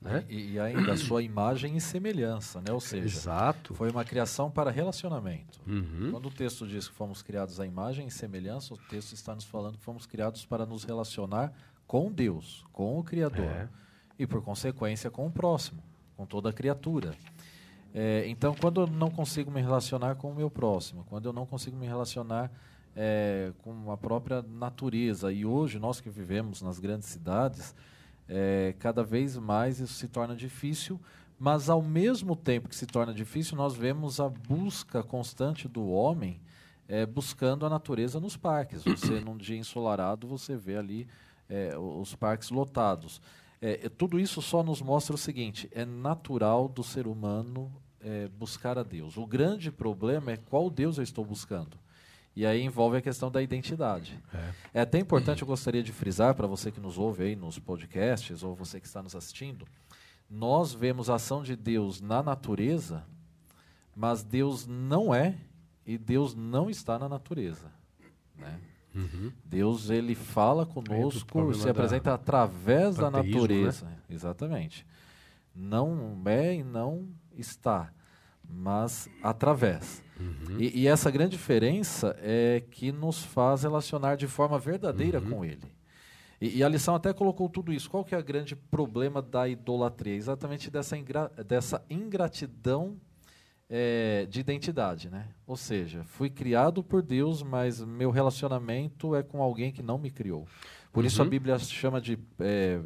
Né? 0.00 0.24
E, 0.30 0.52
e 0.52 0.58
ainda 0.58 0.92
a 0.92 0.96
sua 0.96 1.22
imagem 1.22 1.76
e 1.76 1.80
semelhança, 1.80 2.60
né? 2.60 2.72
ou 2.72 2.80
seja, 2.80 3.04
Exato. 3.04 3.74
foi 3.74 3.90
uma 3.90 4.02
criação 4.02 4.50
para 4.50 4.70
relacionamento. 4.70 5.60
Uhum. 5.66 6.10
Quando 6.10 6.26
o 6.26 6.30
texto 6.30 6.66
diz 6.66 6.88
que 6.88 6.94
fomos 6.94 7.22
criados 7.22 7.60
à 7.60 7.66
imagem 7.66 8.06
e 8.06 8.10
semelhança, 8.10 8.72
o 8.72 8.78
texto 8.78 9.12
está 9.12 9.34
nos 9.34 9.44
falando 9.44 9.76
que 9.76 9.84
fomos 9.84 10.06
criados 10.06 10.46
para 10.46 10.64
nos 10.64 10.84
relacionar 10.84 11.52
com 11.86 12.10
Deus, 12.10 12.64
com 12.72 12.98
o 12.98 13.04
Criador, 13.04 13.44
é. 13.44 13.68
e 14.18 14.26
por 14.26 14.40
consequência 14.42 15.10
com 15.10 15.26
o 15.26 15.30
próximo, 15.30 15.82
com 16.16 16.24
toda 16.24 16.48
a 16.48 16.52
criatura. 16.52 17.14
É, 17.92 18.26
então, 18.28 18.54
quando 18.54 18.82
eu 18.82 18.86
não 18.86 19.10
consigo 19.10 19.50
me 19.50 19.60
relacionar 19.60 20.14
com 20.14 20.30
o 20.30 20.34
meu 20.34 20.50
próximo, 20.50 21.04
quando 21.10 21.26
eu 21.26 21.32
não 21.32 21.44
consigo 21.44 21.76
me 21.76 21.86
relacionar 21.86 22.50
é, 22.94 23.52
com 23.58 23.90
a 23.90 23.96
própria 23.96 24.40
natureza, 24.40 25.32
e 25.32 25.44
hoje 25.44 25.78
nós 25.78 26.00
que 26.00 26.08
vivemos 26.08 26.62
nas 26.62 26.78
grandes 26.78 27.08
cidades, 27.08 27.74
é, 28.32 28.76
cada 28.78 29.02
vez 29.02 29.36
mais 29.36 29.80
isso 29.80 29.94
se 29.94 30.06
torna 30.06 30.36
difícil, 30.36 31.00
mas 31.36 31.68
ao 31.68 31.82
mesmo 31.82 32.36
tempo 32.36 32.68
que 32.68 32.76
se 32.76 32.86
torna 32.86 33.12
difícil, 33.12 33.56
nós 33.56 33.74
vemos 33.74 34.20
a 34.20 34.28
busca 34.28 35.02
constante 35.02 35.66
do 35.66 35.88
homem 35.88 36.40
é, 36.86 37.04
buscando 37.04 37.66
a 37.66 37.68
natureza 37.68 38.20
nos 38.20 38.36
parques. 38.36 38.84
Você, 38.84 39.18
num 39.20 39.36
dia 39.36 39.56
ensolarado, 39.56 40.28
você 40.28 40.56
vê 40.56 40.76
ali 40.76 41.08
é, 41.48 41.76
os 41.76 42.14
parques 42.14 42.50
lotados. 42.50 43.20
É, 43.60 43.88
tudo 43.88 44.18
isso 44.20 44.40
só 44.40 44.62
nos 44.62 44.80
mostra 44.80 45.14
o 45.14 45.18
seguinte: 45.18 45.68
é 45.72 45.84
natural 45.84 46.68
do 46.68 46.84
ser 46.84 47.08
humano 47.08 47.72
é, 48.00 48.28
buscar 48.28 48.78
a 48.78 48.82
Deus. 48.82 49.16
O 49.16 49.26
grande 49.26 49.72
problema 49.72 50.30
é 50.30 50.36
qual 50.36 50.70
Deus 50.70 50.98
eu 50.98 51.04
estou 51.04 51.24
buscando. 51.24 51.76
E 52.34 52.46
aí 52.46 52.62
envolve 52.62 52.96
a 52.96 53.00
questão 53.02 53.30
da 53.30 53.42
identidade. 53.42 54.22
É, 54.32 54.52
é 54.74 54.80
até 54.80 54.98
importante, 54.98 55.42
eu 55.42 55.48
gostaria 55.48 55.82
de 55.82 55.92
frisar 55.92 56.34
para 56.34 56.46
você 56.46 56.70
que 56.70 56.80
nos 56.80 56.96
ouve 56.96 57.24
aí 57.24 57.36
nos 57.36 57.58
podcasts, 57.58 58.42
ou 58.42 58.54
você 58.54 58.80
que 58.80 58.86
está 58.86 59.02
nos 59.02 59.16
assistindo, 59.16 59.66
nós 60.30 60.72
vemos 60.72 61.10
a 61.10 61.16
ação 61.16 61.42
de 61.42 61.56
Deus 61.56 62.00
na 62.00 62.22
natureza, 62.22 63.04
mas 63.96 64.22
Deus 64.22 64.66
não 64.66 65.12
é 65.12 65.36
e 65.84 65.98
Deus 65.98 66.34
não 66.36 66.70
está 66.70 66.98
na 66.98 67.08
natureza. 67.08 67.72
Né? 68.36 68.60
Uhum. 68.94 69.32
Deus 69.44 69.90
ele 69.90 70.14
fala 70.14 70.64
conosco, 70.64 71.54
se 71.54 71.68
apresenta 71.68 72.14
através 72.14 72.96
da 72.96 73.10
né? 73.10 73.22
natureza. 73.22 73.86
Né? 73.86 73.96
Exatamente. 74.08 74.86
Não 75.54 76.22
é 76.26 76.54
e 76.54 76.62
não 76.62 77.08
está, 77.36 77.92
mas 78.48 79.08
através. 79.22 80.02
Uhum. 80.20 80.60
E, 80.60 80.82
e, 80.82 80.86
essa 80.86 81.10
grande 81.10 81.32
diferença 81.32 82.14
é 82.20 82.62
que 82.70 82.92
nos 82.92 83.24
faz 83.24 83.62
relacionar 83.62 84.16
de 84.16 84.26
forma 84.26 84.58
verdadeira 84.58 85.18
uhum. 85.18 85.30
com 85.30 85.44
Ele. 85.44 85.72
E, 86.40 86.58
e, 86.58 86.64
a 86.64 86.68
lição 86.68 86.94
até 86.94 87.12
colocou 87.12 87.48
tudo 87.48 87.72
isso. 87.72 87.88
Qual 87.88 88.04
que 88.04 88.14
é 88.14 88.18
o 88.18 88.24
grande 88.24 88.54
problema 88.54 89.22
da 89.22 89.48
idolatria? 89.48 90.14
Exatamente 90.14 90.70
dessa, 90.70 90.96
ingra, 90.96 91.30
dessa 91.46 91.82
ingratidão 91.88 92.96
é, 93.68 94.26
de 94.28 94.40
identidade, 94.40 95.08
né? 95.08 95.28
Ou 95.46 95.56
seja, 95.56 96.02
fui 96.04 96.28
criado 96.28 96.82
por 96.82 97.02
Deus, 97.02 97.42
mas 97.42 97.80
meu 97.80 98.10
relacionamento 98.10 99.14
é 99.14 99.22
com 99.22 99.42
alguém 99.42 99.72
que 99.72 99.82
não 99.82 99.96
me 99.96 100.10
criou. 100.10 100.46
Por 100.92 101.00
uhum. 101.00 101.06
isso 101.06 101.22
a 101.22 101.24
uhum. 101.24 101.30
Bíblia 101.30 101.58
chama 101.58 102.00
de 102.00 102.18
é, 102.40 102.80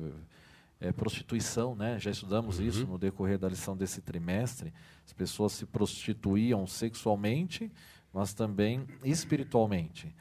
é, 0.84 0.92
prostituição, 0.92 1.74
né? 1.74 1.98
Já 1.98 2.10
estudamos 2.10 2.58
uhum. 2.58 2.66
isso 2.66 2.86
no 2.86 2.98
decorrer 2.98 3.38
da 3.38 3.48
lição 3.48 3.74
desse 3.74 4.02
trimestre. 4.02 4.72
As 5.06 5.12
pessoas 5.12 5.52
se 5.52 5.64
prostituíam 5.64 6.66
sexualmente, 6.66 7.72
mas 8.12 8.34
também 8.34 8.86
espiritualmente. 9.02 10.14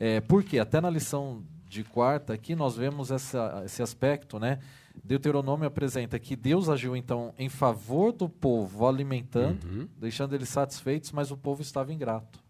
É, 0.00 0.20
porque 0.20 0.58
até 0.58 0.80
na 0.80 0.88
lição 0.88 1.42
de 1.68 1.84
quarta 1.84 2.32
aqui 2.32 2.54
nós 2.54 2.76
vemos 2.76 3.10
essa, 3.10 3.62
esse 3.64 3.82
aspecto, 3.82 4.38
né? 4.38 4.58
Deuteronômio 5.04 5.66
apresenta 5.66 6.18
que 6.18 6.34
Deus 6.34 6.70
agiu 6.70 6.96
então 6.96 7.34
em 7.38 7.50
favor 7.50 8.12
do 8.12 8.28
povo, 8.28 8.86
alimentando, 8.86 9.66
uhum. 9.66 9.88
deixando 9.98 10.34
eles 10.34 10.48
satisfeitos, 10.48 11.12
mas 11.12 11.30
o 11.30 11.36
povo 11.36 11.60
estava 11.60 11.92
ingrato. 11.92 12.45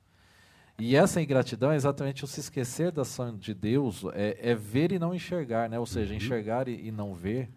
E 0.78 0.94
essa 0.94 1.22
ingratidão 1.22 1.72
é 1.72 1.76
exatamente 1.76 2.22
o 2.22 2.26
se 2.26 2.40
esquecer 2.40 2.92
da 2.92 3.02
ação 3.02 3.36
de 3.36 3.54
Deus, 3.54 4.04
é, 4.12 4.50
é 4.50 4.54
ver 4.54 4.92
e 4.92 4.98
não 4.98 5.14
enxergar, 5.14 5.70
né? 5.70 5.78
ou 5.78 5.86
seja, 5.86 6.10
uhum. 6.10 6.18
enxergar 6.18 6.68
e, 6.68 6.88
e, 6.88 6.90
não 6.90 7.14
ver. 7.14 7.50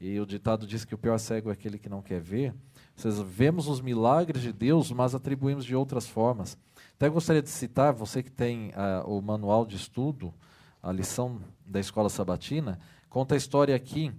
E 0.00 0.18
o 0.18 0.26
ditado 0.26 0.66
diz 0.66 0.84
que 0.84 0.94
o 0.94 0.98
pior 0.98 1.16
cego 1.18 1.48
é 1.48 1.52
aquele 1.52 1.78
que 1.78 1.88
não 1.88 2.02
quer 2.02 2.20
ver. 2.20 2.50
Ou 2.50 3.02
seja, 3.02 3.22
vemos 3.22 3.68
os 3.68 3.80
milagres 3.80 4.42
de 4.42 4.52
Deus, 4.52 4.90
mas 4.90 5.14
atribuímos 5.14 5.64
de 5.64 5.76
outras 5.76 6.08
formas. 6.08 6.58
Até 6.96 7.08
gostaria 7.08 7.40
de 7.40 7.50
citar, 7.50 7.92
você 7.92 8.22
que 8.22 8.30
tem 8.30 8.70
uh, 8.70 9.08
o 9.08 9.22
manual 9.22 9.64
de 9.64 9.76
estudo, 9.76 10.34
a 10.82 10.90
lição 10.90 11.40
da 11.64 11.78
escola 11.78 12.08
sabatina, 12.08 12.80
conta 13.08 13.34
a 13.34 13.38
história 13.38 13.76
aqui 13.76 14.12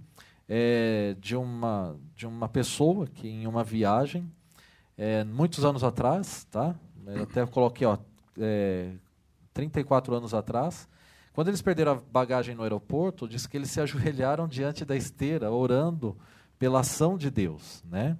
é, 0.48 1.14
de, 1.20 1.36
uma, 1.36 1.96
de 2.16 2.26
uma 2.26 2.48
pessoa 2.48 3.06
que 3.06 3.28
em 3.28 3.46
uma 3.46 3.62
viagem 3.62 4.30
é, 4.96 5.22
muitos 5.22 5.64
anos 5.64 5.84
atrás, 5.84 6.44
tá? 6.50 6.74
Eu 7.06 7.22
até 7.22 7.46
coloquei, 7.46 7.86
ó, 7.86 7.96
é, 8.38 8.92
34 9.52 10.14
anos 10.14 10.34
atrás. 10.34 10.88
Quando 11.32 11.48
eles 11.48 11.62
perderam 11.62 11.92
a 11.92 11.94
bagagem 11.94 12.54
no 12.54 12.62
aeroporto, 12.62 13.28
diz 13.28 13.46
que 13.46 13.56
eles 13.56 13.70
se 13.70 13.80
ajoelharam 13.80 14.46
diante 14.48 14.84
da 14.84 14.96
esteira, 14.96 15.50
orando 15.50 16.16
pela 16.58 16.80
ação 16.80 17.16
de 17.16 17.30
Deus, 17.30 17.82
né? 17.88 18.16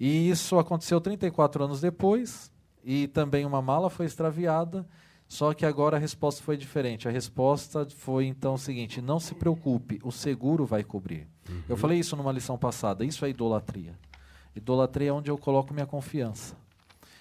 E 0.00 0.30
isso 0.30 0.58
aconteceu 0.58 1.00
34 1.00 1.64
anos 1.64 1.80
depois, 1.80 2.52
e 2.84 3.08
também 3.08 3.44
uma 3.44 3.60
mala 3.60 3.90
foi 3.90 4.06
extraviada, 4.06 4.86
só 5.26 5.52
que 5.52 5.66
agora 5.66 5.96
a 5.96 6.00
resposta 6.00 6.42
foi 6.42 6.56
diferente. 6.56 7.06
A 7.06 7.10
resposta 7.10 7.86
foi 7.90 8.26
então 8.26 8.54
o 8.54 8.58
seguinte: 8.58 9.02
não 9.02 9.20
se 9.20 9.34
preocupe, 9.34 10.00
o 10.02 10.10
seguro 10.10 10.64
vai 10.64 10.82
cobrir. 10.82 11.28
Uhum. 11.48 11.62
Eu 11.68 11.76
falei 11.76 11.98
isso 11.98 12.16
numa 12.16 12.32
lição 12.32 12.56
passada, 12.56 13.04
isso 13.04 13.24
é 13.24 13.28
idolatria. 13.28 13.98
Idolatria 14.56 15.10
é 15.10 15.12
onde 15.12 15.30
eu 15.30 15.36
coloco 15.36 15.74
minha 15.74 15.86
confiança. 15.86 16.56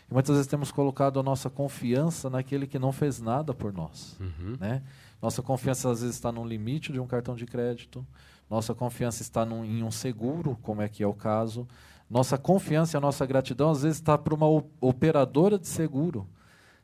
E 0.10 0.14
muitas 0.14 0.36
vezes 0.36 0.48
temos 0.48 0.72
colocado 0.72 1.20
a 1.20 1.24
nossa 1.24 1.50
confiança 1.50 2.30
naquele 2.30 2.66
que 2.66 2.80
não 2.80 2.92
fez 2.92 3.20
nada 3.20 3.54
por 3.54 3.74
nós. 3.74 4.18
Uhum. 4.20 4.56
Né? 4.60 4.82
Nossa 5.22 5.42
confiança 5.42 5.90
às 5.92 6.02
vezes 6.02 6.16
está 6.16 6.32
no 6.32 6.46
limite 6.46 6.92
de 6.92 7.00
um 7.00 7.08
cartão 7.08 7.36
de 7.36 7.46
crédito, 7.46 8.06
nossa 8.50 8.74
confiança 8.74 9.22
está 9.22 9.46
num, 9.46 9.66
em 9.66 9.84
um 9.84 9.92
seguro, 9.92 10.58
como 10.62 10.82
é 10.82 10.88
que 10.88 11.04
é 11.04 11.08
o 11.08 11.14
caso. 11.14 11.68
Nossa 12.10 12.38
confiança 12.38 12.96
e 12.96 12.98
a 12.98 13.02
nossa 13.02 13.26
gratidão 13.26 13.70
às 13.70 13.84
vezes 13.84 13.98
está 13.98 14.18
para 14.18 14.34
uma 14.34 14.48
operadora 14.80 15.60
de 15.60 15.68
seguro, 15.68 16.26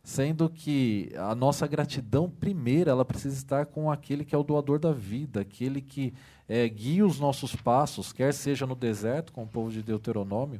sendo 0.04 0.50
que 0.50 1.10
a 1.16 1.34
nossa 1.34 1.66
gratidão 1.66 2.30
primeira 2.30 2.92
ela 2.92 3.06
precisa 3.06 3.36
estar 3.38 3.66
com 3.68 3.90
aquele 3.90 4.26
que 4.26 4.36
é 4.36 4.38
o 4.38 4.44
doador 4.44 4.80
da 4.80 4.92
vida, 4.92 5.40
aquele 5.40 5.80
que 5.80 6.14
é, 6.50 6.68
guia 6.68 7.06
os 7.06 7.22
nossos 7.22 7.56
passos, 7.56 8.12
quer 8.12 8.34
seja 8.34 8.68
no 8.68 8.76
deserto, 8.76 9.32
com 9.32 9.44
o 9.44 9.48
povo 9.48 9.72
de 9.72 9.82
Deuteronômio, 9.82 10.60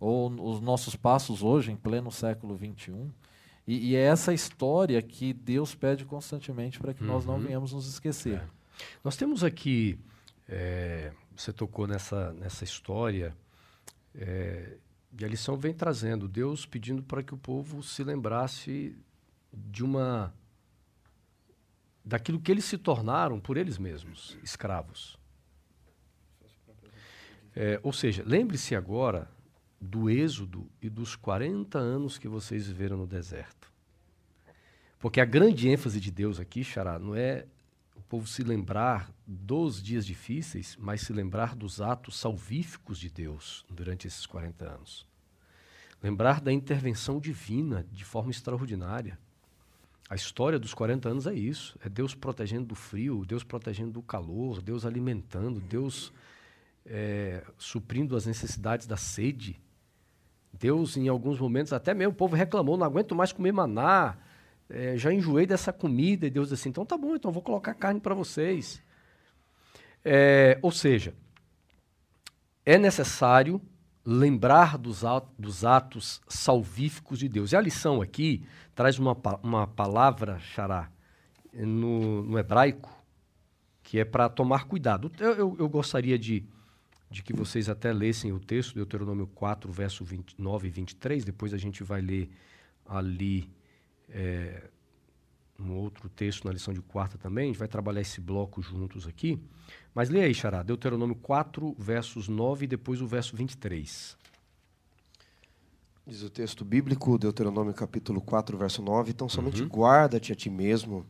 ou 0.00 0.30
os 0.50 0.62
nossos 0.62 0.96
passos 0.96 1.42
hoje, 1.42 1.70
em 1.70 1.76
pleno 1.76 2.10
século 2.10 2.56
XXI. 2.56 3.12
E, 3.66 3.90
e 3.90 3.96
é 3.96 4.00
essa 4.00 4.32
história 4.32 5.00
que 5.02 5.34
Deus 5.34 5.74
pede 5.74 6.06
constantemente 6.06 6.80
para 6.80 6.94
que 6.94 7.02
uhum. 7.02 7.08
nós 7.08 7.26
não 7.26 7.34
uhum. 7.34 7.40
venhamos 7.42 7.72
nos 7.74 7.86
esquecer. 7.86 8.38
É. 8.38 8.48
Nós 9.04 9.16
temos 9.16 9.44
aqui, 9.44 9.98
é, 10.48 11.12
você 11.36 11.52
tocou 11.52 11.86
nessa, 11.86 12.32
nessa 12.32 12.64
história, 12.64 13.36
é, 14.14 14.78
e 15.18 15.24
a 15.24 15.28
lição 15.28 15.56
vem 15.56 15.74
trazendo 15.74 16.26
Deus 16.26 16.64
pedindo 16.64 17.02
para 17.02 17.22
que 17.22 17.34
o 17.34 17.36
povo 17.36 17.82
se 17.82 18.02
lembrasse 18.02 18.96
de 19.52 19.84
uma 19.84 20.32
daquilo 22.02 22.40
que 22.40 22.50
eles 22.50 22.64
se 22.64 22.78
tornaram 22.78 23.38
por 23.38 23.58
eles 23.58 23.76
mesmos, 23.76 24.38
escravos. 24.42 25.18
É, 27.54 27.78
ou 27.82 27.92
seja, 27.92 28.22
lembre-se 28.26 28.74
agora 28.74 29.28
do 29.80 30.10
êxodo 30.10 30.68
e 30.82 30.90
dos 30.90 31.16
40 31.16 31.78
anos 31.78 32.18
que 32.18 32.28
vocês 32.28 32.66
viveram 32.66 32.98
no 32.98 33.06
deserto. 33.06 33.72
Porque 34.98 35.20
a 35.20 35.24
grande 35.24 35.68
ênfase 35.68 35.98
de 35.98 36.10
Deus 36.10 36.38
aqui, 36.38 36.62
Xará, 36.62 36.98
não 36.98 37.14
é 37.14 37.46
o 37.96 38.02
povo 38.02 38.26
se 38.26 38.42
lembrar 38.42 39.10
dos 39.26 39.82
dias 39.82 40.04
difíceis, 40.04 40.76
mas 40.78 41.00
se 41.00 41.12
lembrar 41.12 41.54
dos 41.54 41.80
atos 41.80 42.18
salvíficos 42.18 42.98
de 42.98 43.08
Deus 43.08 43.64
durante 43.70 44.06
esses 44.06 44.26
40 44.26 44.64
anos. 44.66 45.06
Lembrar 46.02 46.40
da 46.40 46.52
intervenção 46.52 47.18
divina 47.18 47.86
de 47.90 48.04
forma 48.04 48.30
extraordinária. 48.30 49.18
A 50.08 50.14
história 50.14 50.58
dos 50.58 50.74
40 50.74 51.08
anos 51.08 51.26
é 51.26 51.34
isso: 51.34 51.78
é 51.84 51.88
Deus 51.88 52.14
protegendo 52.14 52.66
do 52.66 52.74
frio, 52.74 53.24
Deus 53.24 53.44
protegendo 53.44 53.92
do 53.92 54.02
calor, 54.02 54.60
Deus 54.60 54.84
alimentando, 54.84 55.60
Deus 55.60 56.12
é, 56.84 57.44
suprindo 57.56 58.16
as 58.16 58.26
necessidades 58.26 58.86
da 58.86 58.96
sede. 58.96 59.60
Deus, 60.60 60.98
em 60.98 61.08
alguns 61.08 61.40
momentos, 61.40 61.72
até 61.72 61.94
mesmo 61.94 62.12
o 62.12 62.16
povo 62.16 62.36
reclamou, 62.36 62.76
não 62.76 62.84
aguento 62.86 63.14
mais 63.14 63.32
comer 63.32 63.50
maná, 63.50 64.18
é, 64.68 64.94
já 64.96 65.12
enjoei 65.12 65.46
dessa 65.46 65.72
comida. 65.72 66.26
E 66.26 66.30
Deus 66.30 66.50
disse 66.50 66.60
assim, 66.60 66.68
então 66.68 66.84
tá 66.84 66.98
bom, 66.98 67.16
então 67.16 67.32
vou 67.32 67.42
colocar 67.42 67.72
carne 67.72 67.98
para 67.98 68.14
vocês. 68.14 68.82
É, 70.04 70.58
ou 70.60 70.70
seja, 70.70 71.14
é 72.64 72.76
necessário 72.76 73.60
lembrar 74.04 74.76
dos, 74.76 75.02
atos, 75.02 75.30
dos 75.38 75.64
atos 75.64 76.20
salvíficos 76.28 77.18
de 77.18 77.28
Deus. 77.28 77.52
E 77.52 77.56
a 77.56 77.60
lição 77.60 78.02
aqui 78.02 78.46
traz 78.74 78.98
uma, 78.98 79.16
uma 79.42 79.66
palavra, 79.66 80.38
xará, 80.40 80.90
no, 81.54 82.22
no 82.22 82.38
hebraico, 82.38 82.90
que 83.82 83.98
é 83.98 84.04
para 84.04 84.28
tomar 84.28 84.64
cuidado. 84.64 85.10
Eu, 85.18 85.32
eu, 85.32 85.56
eu 85.58 85.68
gostaria 85.70 86.18
de 86.18 86.46
de 87.10 87.22
que 87.22 87.32
vocês 87.32 87.68
até 87.68 87.92
lessem 87.92 88.32
o 88.32 88.38
texto, 88.38 88.74
Deuteronômio 88.74 89.26
4, 89.26 89.70
verso 89.72 90.04
29 90.04 90.68
e 90.68 90.70
23. 90.70 91.24
Depois 91.24 91.52
a 91.52 91.58
gente 91.58 91.82
vai 91.82 92.00
ler 92.00 92.30
ali 92.86 93.50
é, 94.08 94.68
um 95.58 95.72
outro 95.74 96.08
texto 96.08 96.44
na 96.44 96.52
lição 96.52 96.72
de 96.72 96.80
quarta 96.80 97.18
também. 97.18 97.44
A 97.44 97.46
gente 97.48 97.58
vai 97.58 97.68
trabalhar 97.68 98.00
esse 98.00 98.20
bloco 98.20 98.62
juntos 98.62 99.06
aqui. 99.06 99.42
Mas 99.92 100.08
leia 100.08 100.26
aí, 100.26 100.34
Xará, 100.34 100.62
Deuteronômio 100.62 101.16
4, 101.16 101.74
versos 101.78 102.28
9 102.28 102.64
e 102.64 102.68
depois 102.68 103.00
o 103.00 103.06
verso 103.06 103.36
23. 103.36 104.16
Diz 106.06 106.22
o 106.22 106.30
texto 106.30 106.64
bíblico, 106.64 107.18
Deuteronômio 107.18 107.74
capítulo 107.74 108.20
4, 108.20 108.56
verso 108.56 108.82
9. 108.82 109.10
Então 109.10 109.28
somente 109.28 109.62
uhum. 109.62 109.68
guarda-te 109.68 110.32
a 110.32 110.36
ti 110.36 110.48
mesmo 110.48 111.04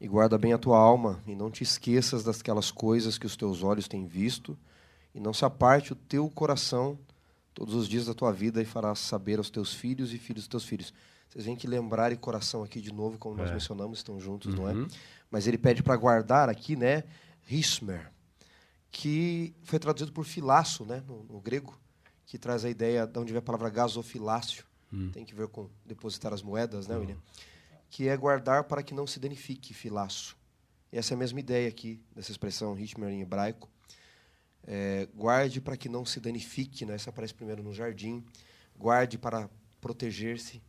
e 0.00 0.08
guarda 0.08 0.36
bem 0.36 0.52
a 0.52 0.58
tua 0.58 0.76
alma, 0.76 1.22
e 1.26 1.34
não 1.34 1.50
te 1.50 1.62
esqueças 1.62 2.24
daquelas 2.24 2.70
coisas 2.70 3.16
que 3.16 3.26
os 3.26 3.36
teus 3.36 3.62
olhos 3.62 3.88
têm 3.88 4.06
visto, 4.06 4.58
e 5.14 5.20
não 5.20 5.32
se 5.32 5.44
aparte 5.44 5.92
o 5.92 5.96
teu 5.96 6.28
coração 6.28 6.98
todos 7.54 7.74
os 7.74 7.88
dias 7.88 8.06
da 8.06 8.14
tua 8.14 8.32
vida 8.32 8.60
e 8.60 8.64
farás 8.64 8.98
saber 8.98 9.38
aos 9.38 9.48
teus 9.48 9.72
filhos 9.72 10.12
e 10.12 10.18
filhos 10.18 10.42
dos 10.42 10.48
teus 10.48 10.64
filhos. 10.64 10.92
Vocês 11.30 11.44
veem 11.44 11.56
que 11.56 11.66
lembrar 11.66 12.12
e 12.12 12.16
coração 12.16 12.62
aqui 12.62 12.80
de 12.80 12.92
novo, 12.92 13.18
como 13.18 13.36
nós 13.36 13.50
é. 13.50 13.52
mencionamos, 13.52 13.98
estão 13.98 14.20
juntos, 14.20 14.52
uhum. 14.52 14.62
não 14.62 14.68
é? 14.68 14.72
Uhum. 14.72 14.88
Mas 15.30 15.46
ele 15.46 15.58
pede 15.58 15.82
para 15.82 15.96
guardar 15.96 16.48
aqui, 16.48 16.76
né, 16.76 17.04
Hismer, 17.48 18.12
que 18.90 19.54
foi 19.64 19.78
traduzido 19.78 20.12
por 20.12 20.24
filaço, 20.24 20.84
né, 20.84 21.02
no, 21.06 21.24
no, 21.24 21.40
grego, 21.40 21.78
que 22.26 22.38
traz 22.38 22.64
a 22.64 22.70
ideia 22.70 23.06
de 23.06 23.18
onde 23.18 23.32
vem 23.32 23.38
a 23.38 23.42
palavra 23.42 23.68
gasofilácio, 23.68 24.64
uhum. 24.92 25.10
tem 25.10 25.24
que 25.24 25.34
ver 25.34 25.48
com 25.48 25.68
depositar 25.84 26.32
as 26.32 26.42
moedas, 26.42 26.86
né, 26.86 26.96
William? 26.96 27.18
Que 27.90 28.08
é 28.08 28.16
guardar 28.16 28.64
para 28.64 28.82
que 28.82 28.94
não 28.94 29.06
se 29.06 29.20
danifique, 29.20 29.74
filaço. 29.74 30.36
Essa 30.92 31.14
é 31.14 31.16
a 31.16 31.18
mesma 31.18 31.40
ideia 31.40 31.68
aqui, 31.68 32.00
dessa 32.14 32.30
expressão 32.30 32.78
Hismer 32.78 33.10
em 33.10 33.20
hebraico. 33.20 33.68
É, 34.66 35.08
guarde 35.14 35.60
para 35.60 35.76
que 35.76 35.88
não 35.88 36.04
se 36.04 36.20
danifique, 36.20 36.86
né? 36.86 36.94
Essa 36.94 37.10
aparece 37.10 37.34
primeiro 37.34 37.62
no 37.62 37.72
jardim. 37.72 38.24
Guarde 38.76 39.18
para 39.18 39.48
proteger-se. 39.80 40.62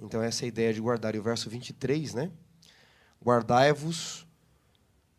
Então, 0.00 0.22
essa 0.22 0.44
é 0.44 0.46
a 0.46 0.48
ideia 0.48 0.72
de 0.72 0.80
guardar. 0.80 1.14
E 1.14 1.18
o 1.18 1.22
verso 1.22 1.48
23, 1.48 2.14
né? 2.14 2.30
Guardai-vos, 3.22 4.26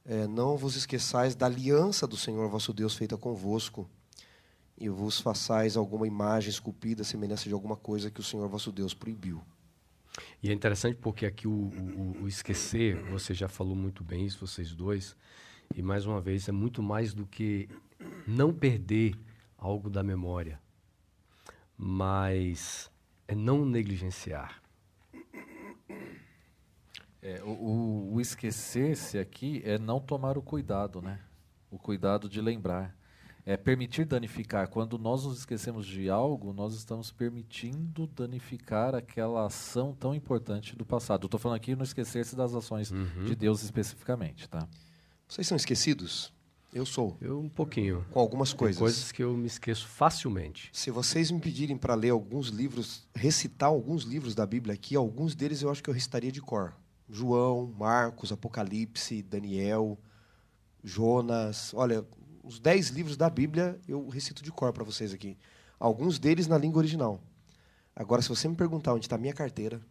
é, 0.05 0.27
não 0.27 0.57
vos 0.57 0.75
esqueçais 0.75 1.35
da 1.35 1.47
aliança 1.47 2.05
do 2.05 2.17
Senhor 2.17 2.47
vosso 2.49 2.71
Deus 2.73 2.95
feita 2.95 3.17
convosco, 3.17 3.89
e 4.77 4.89
vos 4.89 5.19
façais 5.19 5.77
alguma 5.77 6.05
imagem 6.05 6.49
esculpida, 6.49 7.03
semelhança 7.03 7.45
de 7.45 7.53
alguma 7.53 7.75
coisa 7.75 8.11
que 8.11 8.19
o 8.19 8.23
Senhor 8.23 8.47
vosso 8.49 8.71
Deus 8.71 8.93
proibiu. 8.93 9.41
E 10.43 10.49
é 10.49 10.53
interessante 10.53 10.97
porque 10.97 11.25
aqui 11.25 11.47
o, 11.47 11.51
o, 11.51 12.23
o 12.23 12.27
esquecer, 12.27 13.01
você 13.09 13.33
já 13.33 13.47
falou 13.47 13.75
muito 13.75 14.03
bem 14.03 14.25
isso, 14.25 14.45
vocês 14.45 14.73
dois, 14.73 15.15
e 15.73 15.81
mais 15.81 16.05
uma 16.05 16.21
vez, 16.21 16.47
é 16.47 16.51
muito 16.51 16.83
mais 16.83 17.13
do 17.13 17.25
que 17.25 17.69
não 18.27 18.53
perder 18.53 19.15
algo 19.57 19.89
da 19.89 20.03
memória, 20.03 20.59
mas 21.77 22.91
é 23.27 23.35
não 23.35 23.65
negligenciar. 23.65 24.61
É, 27.21 27.41
o, 27.43 28.11
o 28.13 28.21
esquecer-se 28.21 29.17
aqui 29.17 29.59
é 29.65 29.79
não 29.79 29.99
tomar 29.99 30.37
o 30.37 30.43
cuidado, 30.43 31.01
né? 31.01 31.19
O 31.71 31.79
cuidado 31.79 32.29
de 32.29 32.39
lembrar. 32.39 32.95
É 33.43 33.57
permitir 33.57 34.05
danificar. 34.05 34.67
Quando 34.67 34.97
nós 34.97 35.23
nos 35.23 35.39
esquecemos 35.39 35.85
de 35.85 36.09
algo, 36.09 36.53
nós 36.53 36.75
estamos 36.75 37.11
permitindo 37.11 38.07
danificar 38.07 38.93
aquela 38.93 39.45
ação 39.45 39.93
tão 39.93 40.15
importante 40.15 40.75
do 40.75 40.85
passado. 40.85 41.25
Estou 41.25 41.39
falando 41.39 41.57
aqui 41.57 41.75
não 41.75 41.83
esquecer-se 41.83 42.35
das 42.35 42.53
ações 42.53 42.91
uhum. 42.91 43.25
de 43.25 43.35
Deus 43.35 43.63
especificamente, 43.63 44.47
tá? 44.47 44.67
Vocês 45.27 45.47
são 45.47 45.55
esquecidos? 45.55 46.31
Eu 46.73 46.85
sou. 46.85 47.17
Eu 47.21 47.39
um 47.39 47.47
pouquinho. 47.47 48.05
Com 48.11 48.19
algumas 48.19 48.51
coisas. 48.51 48.75
Tem 48.75 48.83
coisas 48.83 49.11
que 49.11 49.23
eu 49.23 49.35
me 49.35 49.47
esqueço 49.47 49.87
facilmente. 49.87 50.69
Se 50.73 50.91
vocês 50.91 51.31
me 51.31 51.39
pedirem 51.39 51.77
para 51.77 51.95
ler 51.95 52.09
alguns 52.09 52.49
livros, 52.49 53.07
recitar 53.15 53.69
alguns 53.69 54.03
livros 54.03 54.35
da 54.35 54.45
Bíblia 54.45 54.73
aqui, 54.73 54.95
alguns 54.95 55.33
deles 55.33 55.61
eu 55.61 55.71
acho 55.71 55.81
que 55.81 55.89
eu 55.89 55.93
recitaria 55.93 56.31
de 56.31 56.41
cor. 56.41 56.75
João, 57.09 57.73
Marcos, 57.77 58.31
Apocalipse, 58.31 59.21
Daniel, 59.23 59.97
Jonas. 60.83 61.73
Olha, 61.73 62.05
os 62.43 62.59
dez 62.59 62.89
livros 62.89 63.15
da 63.15 63.29
Bíblia 63.29 63.79
eu 63.87 64.07
recito 64.09 64.43
de 64.43 64.51
cor 64.51 64.73
para 64.73 64.83
vocês 64.83 65.13
aqui. 65.13 65.37
Alguns 65.79 66.19
deles 66.19 66.45
na 66.45 66.57
língua 66.57 66.79
original. 66.79 67.21
Agora, 67.95 68.21
se 68.21 68.27
você 68.29 68.47
me 68.47 68.55
perguntar 68.55 68.93
onde 68.93 69.05
está 69.05 69.15
a 69.15 69.19
minha 69.19 69.33
carteira, 69.33 69.81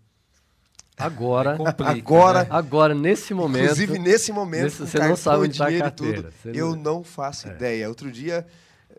Agora, 0.97 1.57
complica, 1.57 1.91
agora, 1.91 2.43
né? 2.45 2.49
agora 2.51 2.95
nesse 2.95 3.35
momento. 3.35 3.65
Inclusive 3.65 3.99
nesse 3.99 4.33
momento, 4.33 4.65
nesse, 4.65 4.79
você 4.87 4.99
não 4.99 5.17
sabe 5.17 5.45
onde 5.45 5.53
está 5.53 5.69
a 5.69 5.79
carteira. 5.79 6.31
Tudo, 6.43 6.55
eu 6.55 6.77
não 6.77 7.03
faço 7.03 7.49
é. 7.49 7.51
ideia. 7.51 7.89
Outro 7.89 8.11
dia 8.13 8.47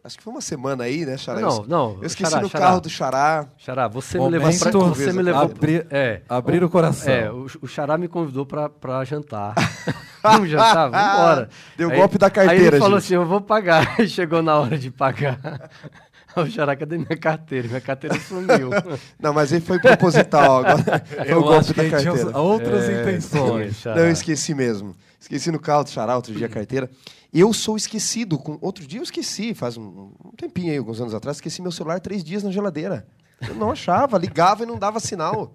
acho 0.05 0.17
que 0.17 0.23
foi 0.23 0.31
uma 0.31 0.41
semana 0.41 0.83
aí, 0.83 1.05
né, 1.05 1.17
Xará? 1.17 1.41
Não, 1.41 1.65
não. 1.65 1.97
Eu 1.99 2.05
esqueci 2.05 2.29
Xará, 2.29 2.41
no 2.43 2.49
Xará. 2.49 2.65
carro 2.65 2.81
do 2.81 2.89
Xará. 2.89 3.47
Xará, 3.57 3.87
você 3.87 4.19
me 4.19 4.29
levou 4.29 4.59
pra, 4.59 4.71
você 4.71 5.13
me 5.13 5.23
levou 5.23 5.41
abrir, 5.41 5.87
é, 5.89 6.21
abrir 6.29 6.61
o, 6.63 6.67
o 6.67 6.69
coração. 6.69 7.11
É, 7.11 7.31
o, 7.31 7.47
o 7.61 7.67
Xará 7.67 7.97
me 7.97 8.07
convidou 8.07 8.45
pra, 8.45 8.69
pra 8.69 9.03
jantar. 9.03 9.55
Vamos 10.21 10.49
jantar? 10.49 10.89
Vamos 10.89 11.07
embora. 11.07 11.49
Deu 11.75 11.89
aí, 11.89 11.97
golpe 11.97 12.17
da 12.17 12.29
carteira, 12.29 12.61
Aí 12.61 12.67
ele 12.67 12.77
falou 12.79 12.99
gente. 12.99 13.05
assim, 13.05 13.15
eu 13.15 13.25
vou 13.25 13.41
pagar. 13.41 13.95
Chegou 14.07 14.41
na 14.43 14.59
hora 14.59 14.77
de 14.77 14.91
pagar. 14.91 15.39
O 16.35 16.45
Xará, 16.47 16.75
cadê 16.75 16.97
minha 16.97 17.17
carteira? 17.17 17.67
Minha 17.67 17.81
carteira 17.81 18.19
sumiu. 18.19 18.69
Não, 19.19 19.33
mas 19.33 19.51
ele 19.51 19.61
foi 19.61 19.79
proposital. 19.79 20.65
Agora 20.65 21.03
foi 21.05 21.31
eu 21.31 21.39
o 21.39 21.43
golpe 21.43 21.73
da 21.73 21.89
carteira. 21.89 22.37
outras 22.37 22.89
é, 22.89 23.01
intenções. 23.01 23.77
Sim, 23.77 23.89
Não, 23.89 23.97
eu 23.97 24.11
esqueci 24.11 24.53
mesmo. 24.53 24.95
Esqueci 25.19 25.51
no 25.51 25.59
carro 25.59 25.83
do 25.83 25.89
Xará 25.89 26.15
outro 26.15 26.33
dia 26.33 26.45
a 26.45 26.49
carteira. 26.49 26.89
Eu 27.33 27.51
sou 27.53 27.75
esquecido. 27.75 28.37
Com... 28.37 28.57
Outro 28.61 28.85
dia 28.85 28.99
eu 28.99 29.03
esqueci, 29.03 29.53
faz 29.53 29.77
um, 29.77 30.11
um 30.23 30.31
tempinho 30.37 30.71
aí, 30.71 30.77
alguns 30.77 31.01
anos 31.01 31.13
atrás, 31.13 31.37
esqueci 31.37 31.61
meu 31.61 31.71
celular 31.71 31.99
três 31.99 32.23
dias 32.23 32.43
na 32.43 32.51
geladeira. 32.51 33.07
Eu 33.41 33.55
não 33.55 33.71
achava, 33.71 34.17
ligava 34.17 34.63
e 34.63 34.65
não 34.65 34.77
dava 34.77 34.99
sinal. 34.99 35.51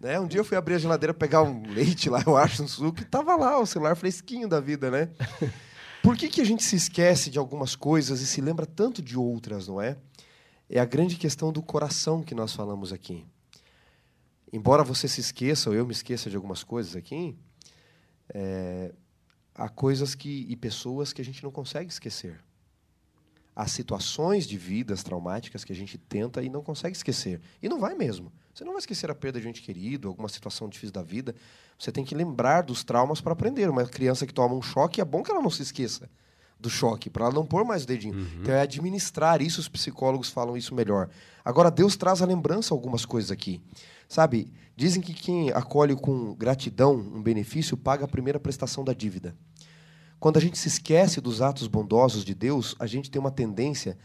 Né? 0.00 0.18
Um 0.20 0.26
dia 0.26 0.40
eu 0.40 0.44
fui 0.44 0.56
abrir 0.56 0.74
a 0.74 0.78
geladeira, 0.78 1.14
pegar 1.14 1.42
um 1.42 1.62
leite 1.66 2.10
lá, 2.10 2.22
eu 2.26 2.36
acho, 2.36 2.62
um 2.62 2.68
suco, 2.68 3.00
e 3.00 3.04
tava 3.04 3.34
lá 3.36 3.58
o 3.58 3.66
celular 3.66 3.96
fresquinho 3.96 4.46
da 4.46 4.60
vida, 4.60 4.90
né? 4.90 5.08
Por 6.04 6.18
que, 6.18 6.28
que 6.28 6.42
a 6.42 6.44
gente 6.44 6.62
se 6.62 6.76
esquece 6.76 7.30
de 7.30 7.38
algumas 7.38 7.74
coisas 7.74 8.20
e 8.20 8.26
se 8.26 8.38
lembra 8.42 8.66
tanto 8.66 9.00
de 9.00 9.18
outras, 9.18 9.66
não 9.66 9.80
é? 9.80 9.96
É 10.68 10.78
a 10.78 10.84
grande 10.84 11.16
questão 11.16 11.50
do 11.50 11.62
coração 11.62 12.22
que 12.22 12.34
nós 12.34 12.52
falamos 12.52 12.92
aqui. 12.92 13.24
Embora 14.52 14.84
você 14.84 15.08
se 15.08 15.22
esqueça, 15.22 15.70
ou 15.70 15.74
eu 15.74 15.86
me 15.86 15.92
esqueça 15.92 16.28
de 16.28 16.36
algumas 16.36 16.62
coisas 16.62 16.94
aqui, 16.94 17.34
é, 18.28 18.92
há 19.54 19.66
coisas 19.70 20.14
que, 20.14 20.44
e 20.46 20.54
pessoas 20.56 21.10
que 21.10 21.22
a 21.22 21.24
gente 21.24 21.42
não 21.42 21.50
consegue 21.50 21.90
esquecer. 21.90 22.38
Há 23.56 23.66
situações 23.66 24.46
de 24.46 24.58
vidas 24.58 25.02
traumáticas 25.02 25.64
que 25.64 25.72
a 25.72 25.76
gente 25.76 25.96
tenta 25.96 26.42
e 26.42 26.50
não 26.50 26.62
consegue 26.62 26.94
esquecer. 26.94 27.40
E 27.62 27.68
não 27.68 27.80
vai 27.80 27.94
mesmo. 27.94 28.30
Você 28.54 28.64
não 28.64 28.72
vai 28.72 28.78
esquecer 28.78 29.10
a 29.10 29.14
perda 29.14 29.40
de 29.40 29.46
um 29.46 29.50
ente 29.50 29.60
querido, 29.60 30.06
alguma 30.06 30.28
situação 30.28 30.68
difícil 30.68 30.92
da 30.92 31.02
vida. 31.02 31.34
Você 31.76 31.90
tem 31.90 32.04
que 32.04 32.14
lembrar 32.14 32.62
dos 32.62 32.84
traumas 32.84 33.20
para 33.20 33.32
aprender. 33.32 33.68
Uma 33.68 33.84
criança 33.84 34.24
que 34.26 34.32
toma 34.32 34.54
um 34.54 34.62
choque, 34.62 35.00
é 35.00 35.04
bom 35.04 35.22
que 35.22 35.30
ela 35.30 35.42
não 35.42 35.50
se 35.50 35.62
esqueça 35.62 36.08
do 36.60 36.70
choque, 36.70 37.10
para 37.10 37.24
ela 37.24 37.34
não 37.34 37.44
pôr 37.44 37.64
mais 37.64 37.82
o 37.82 37.86
dedinho. 37.86 38.14
Uhum. 38.14 38.26
Então 38.40 38.54
é 38.54 38.60
administrar 38.60 39.42
isso, 39.42 39.60
os 39.60 39.68
psicólogos 39.68 40.30
falam 40.30 40.56
isso 40.56 40.74
melhor. 40.74 41.10
Agora, 41.44 41.70
Deus 41.70 41.96
traz 41.96 42.22
a 42.22 42.26
lembrança 42.26 42.72
algumas 42.72 43.04
coisas 43.04 43.30
aqui. 43.30 43.60
Sabe, 44.08 44.52
dizem 44.76 45.02
que 45.02 45.12
quem 45.12 45.50
acolhe 45.50 45.96
com 45.96 46.34
gratidão 46.34 46.94
um 46.94 47.20
benefício 47.22 47.76
paga 47.76 48.04
a 48.04 48.08
primeira 48.08 48.38
prestação 48.38 48.84
da 48.84 48.92
dívida. 48.92 49.34
Quando 50.20 50.36
a 50.36 50.40
gente 50.40 50.56
se 50.56 50.68
esquece 50.68 51.20
dos 51.20 51.42
atos 51.42 51.66
bondosos 51.66 52.24
de 52.24 52.34
Deus, 52.34 52.74
a 52.78 52.86
gente 52.86 53.10
tem 53.10 53.20
uma 53.20 53.30
tendência 53.30 53.98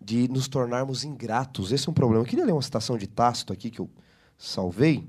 de 0.00 0.28
nos 0.28 0.48
tornarmos 0.48 1.04
ingratos. 1.04 1.72
Esse 1.72 1.88
é 1.88 1.90
um 1.90 1.94
problema. 1.94 2.22
Eu 2.22 2.28
queria 2.28 2.44
ler 2.44 2.52
uma 2.52 2.62
citação 2.62 2.96
de 2.96 3.06
Tácito 3.06 3.52
aqui 3.52 3.70
que 3.70 3.80
eu 3.80 3.90
salvei, 4.38 5.08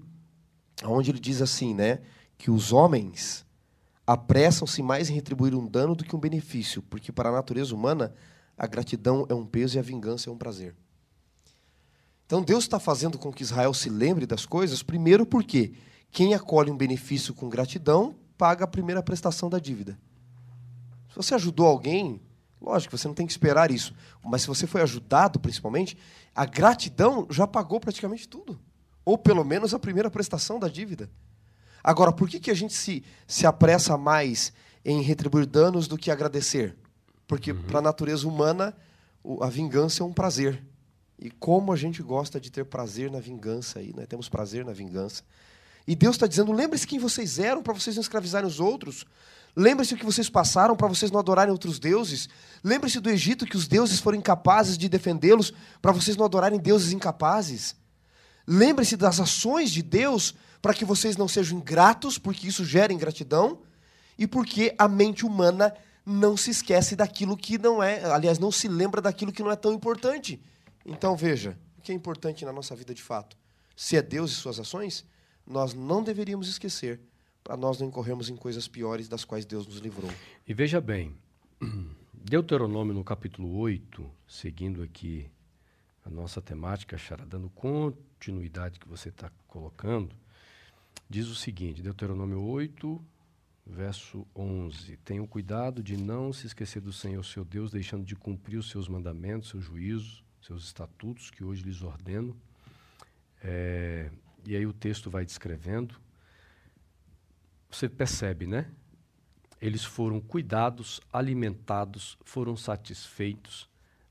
onde 0.84 1.12
ele 1.12 1.20
diz 1.20 1.42
assim, 1.42 1.74
né, 1.74 2.00
que 2.38 2.50
os 2.50 2.72
homens 2.72 3.46
apressam-se 4.06 4.82
mais 4.82 5.10
em 5.10 5.14
retribuir 5.14 5.54
um 5.54 5.68
dano 5.68 5.94
do 5.94 6.04
que 6.04 6.16
um 6.16 6.20
benefício, 6.20 6.82
porque 6.82 7.12
para 7.12 7.30
a 7.30 7.32
natureza 7.34 7.76
humana 7.76 8.14
a 8.58 8.66
gratidão 8.66 9.26
é 9.30 9.34
um 9.34 9.46
peso 9.46 9.78
e 9.78 9.80
a 9.80 9.84
vingança 9.84 10.30
é 10.30 10.34
um 10.34 10.38
prazer. 10.38 10.76
Então 12.26 12.42
Deus 12.42 12.64
está 12.64 12.80
fazendo 12.80 13.18
com 13.18 13.32
que 13.32 13.44
Israel 13.44 13.74
se 13.74 13.90
lembre 13.90 14.26
das 14.26 14.46
coisas, 14.46 14.82
primeiro 14.82 15.26
porque 15.26 15.74
quem 16.12 16.34
acolhe 16.34 16.72
um 16.72 16.78
benefício 16.78 17.34
com 17.34 17.50
gratidão 17.50 18.16
paga 18.38 18.64
a 18.64 18.68
primeira 18.68 19.04
prestação 19.04 19.50
da 19.50 19.60
dívida. 19.60 20.00
Se 21.10 21.16
você 21.16 21.36
ajudou 21.36 21.66
alguém, 21.66 22.22
Lógico, 22.62 22.98
você 22.98 23.08
não 23.08 23.16
tem 23.16 23.26
que 23.26 23.32
esperar 23.32 23.72
isso. 23.72 23.94
Mas 24.24 24.42
se 24.42 24.48
você 24.48 24.66
foi 24.66 24.82
ajudado, 24.82 25.40
principalmente, 25.40 25.98
a 26.36 26.46
gratidão 26.46 27.28
já 27.30 27.46
pagou 27.46 27.80
praticamente 27.80 28.28
tudo. 28.28 28.60
Ou 29.06 29.18
pelo 29.18 29.44
menos 29.44 29.74
a 29.74 29.80
primeira 29.80 30.10
prestação 30.10 30.60
da 30.60 30.68
dívida. 30.68 31.10
Agora, 31.84 32.12
por 32.12 32.28
que, 32.28 32.40
que 32.40 32.52
a 32.52 32.56
gente 32.56 32.74
se, 32.74 33.04
se 33.26 33.46
apressa 33.46 33.98
mais 33.98 34.52
em 34.84 35.02
retribuir 35.02 35.46
danos 35.46 35.88
do 35.88 35.98
que 35.98 36.12
agradecer? 36.12 36.76
Porque 37.28 37.52
uhum. 37.52 37.64
para 37.64 37.80
a 37.80 37.82
natureza 37.82 38.28
humana, 38.28 38.76
a 39.42 39.50
vingança 39.50 40.04
é 40.04 40.06
um 40.06 40.14
prazer. 40.14 40.64
E 41.20 41.30
como 41.32 41.72
a 41.72 41.76
gente 41.76 42.02
gosta 42.04 42.40
de 42.40 42.52
ter 42.52 42.66
prazer 42.66 43.10
na 43.10 43.20
vingança 43.20 43.80
aí, 43.80 43.94
né? 43.96 44.06
temos 44.06 44.30
prazer 44.30 44.66
na 44.66 44.74
vingança. 44.74 45.24
E 45.88 45.96
Deus 45.96 46.16
está 46.16 46.28
dizendo: 46.28 46.52
lembre-se 46.52 46.86
quem 46.86 47.00
vocês 47.00 47.40
eram 47.40 47.64
para 47.64 47.74
vocês 47.74 47.96
não 47.96 48.02
escravizarem 48.02 48.48
os 48.48 48.60
outros. 48.60 49.06
Lembre-se 49.60 49.96
o 49.96 49.98
que 49.98 50.06
vocês 50.06 50.30
passaram 50.30 50.76
para 50.76 50.88
vocês 50.88 51.10
não 51.10 51.20
adorarem 51.20 51.52
outros 51.52 51.80
deuses. 51.80 52.30
Lembre-se 52.64 53.00
do 53.00 53.10
Egito 53.10 53.44
que 53.44 53.58
os 53.58 53.68
deuses 53.68 54.00
foram 54.00 54.20
incapazes 54.20 54.78
de 54.78 54.88
defendê-los 54.88 55.52
para 55.82 55.92
vocês 55.92 56.16
não 56.16 56.26
adorarem 56.26 56.60
deuses 56.60 56.92
incapazes. 56.92 57.76
Lembre-se 58.46 58.96
das 58.96 59.20
ações 59.20 59.72
de 59.72 59.82
Deus 59.82 60.36
para 60.62 60.76
que 60.76 60.86
vocês 60.86 61.18
não 61.18 61.28
sejam 61.28 61.58
ingratos, 61.58 62.20
porque 62.20 62.48
isso 62.48 62.64
gera 62.64 62.94
ingratidão, 62.94 63.58
e 64.16 64.28
porque 64.28 64.76
a 64.78 64.88
mente 64.88 65.26
humana 65.26 65.74
não 66.06 66.38
se 66.38 66.52
esquece 66.52 66.96
daquilo 66.96 67.36
que 67.36 67.58
não 67.58 67.82
é, 67.82 68.06
aliás, 68.06 68.38
não 68.38 68.52
se 68.52 68.68
lembra 68.68 69.02
daquilo 69.02 69.32
que 69.32 69.42
não 69.42 69.52
é 69.52 69.56
tão 69.56 69.74
importante. 69.74 70.40
Então 70.86 71.16
veja, 71.18 71.58
o 71.80 71.82
que 71.82 71.92
é 71.92 71.96
importante 71.96 72.46
na 72.46 72.54
nossa 72.54 72.76
vida 72.76 72.94
de 72.94 73.02
fato? 73.02 73.36
Se 73.76 73.98
é 73.98 74.04
Deus 74.04 74.32
e 74.32 74.36
suas 74.36 74.60
ações, 74.60 75.04
nós 75.48 75.74
não 75.74 76.04
deveríamos 76.04 76.48
esquecer 76.48 77.02
para 77.48 77.56
nós 77.56 77.80
não 77.80 77.88
incorrermos 77.88 78.30
em 78.30 78.36
coisas 78.36 78.68
piores 78.68 79.08
das 79.08 79.24
quais 79.24 79.46
Deus 79.46 79.66
nos 79.66 79.78
livrou. 79.78 80.12
E 80.46 80.54
veja 80.54 80.82
bem, 80.82 81.16
Deuteronômio 82.14 82.94
no 82.94 83.06
capítulo 83.06 83.56
8, 83.56 84.06
seguindo 84.28 84.84
aqui 84.84 85.32
a 86.04 86.10
nossa 86.10 86.42
temática, 86.42 86.98
Chara, 86.98 87.26
dando 87.26 87.50
continuidade 87.52 88.82
que 88.82 88.88
você 88.90 89.08
está 89.08 89.32
colocando, 89.48 90.14
diz 91.10 91.28
o 91.28 91.36
seguinte, 91.36 91.82
Deuteronômio 91.82 92.42
8, 92.42 93.02
verso 93.66 94.28
11: 94.36 94.98
Tenham 94.98 95.26
cuidado 95.26 95.82
de 95.82 95.96
não 95.96 96.34
se 96.34 96.48
esquecer 96.48 96.82
do 96.82 96.92
Senhor 96.92 97.24
seu 97.24 97.46
Deus, 97.46 97.72
deixando 97.72 98.04
de 98.04 98.18
cumprir 98.18 98.58
os 98.58 98.70
seus 98.70 98.90
mandamentos, 98.90 99.48
seus 99.48 99.64
juízos, 99.64 100.22
seus 100.42 100.66
estatutos 100.66 101.32
que 101.32 101.46
hoje 101.46 101.64
lhes 101.64 101.82
ordeno. 101.82 102.36
É, 103.42 104.12
e 104.46 104.54
aí 104.54 104.66
o 104.66 104.74
texto 104.74 105.10
vai 105.10 105.24
descrevendo 105.24 105.98
você 107.70 107.90
percebe, 107.90 108.48
né? 108.48 108.72
Eles 109.62 109.84
foram 109.84 110.20
cuidados, 110.20 111.02
alimentados, 111.12 112.18
foram 112.24 112.56
satisfeitos, 112.56 113.70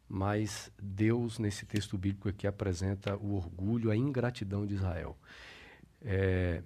mas 0.09 0.71
Deus, 0.81 1.39
nesse 1.39 1.65
texto 1.65 1.97
bíblico 1.97 2.29
aqui, 2.29 2.47
apresenta 2.47 3.17
o 3.17 3.35
orgulho, 3.35 3.91
a 3.91 3.97
ingratidão 3.97 4.67
de 4.67 4.75
Israel. 4.75 5.17
É, 6.03 6.63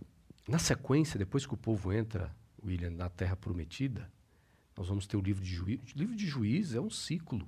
na 0.49 0.59
sequência, 0.59 1.19
depois 1.19 1.47
que 1.47 1.55
o 1.55 1.57
povo 1.57 1.93
entra, 1.93 2.35
William, 2.65 2.91
na 2.91 3.09
terra 3.09 3.37
prometida, 3.37 4.11
nós 4.77 4.89
vamos 4.89 5.07
ter 5.07 5.17
o 5.17 5.21
livro 5.21 5.45
de 5.45 5.55
juízo. 5.55 5.83
O 5.95 5.99
livro 5.99 6.17
de 6.17 6.27
juízo 6.27 6.77
é 6.77 6.81
um 6.81 6.91
ciclo. 6.91 7.47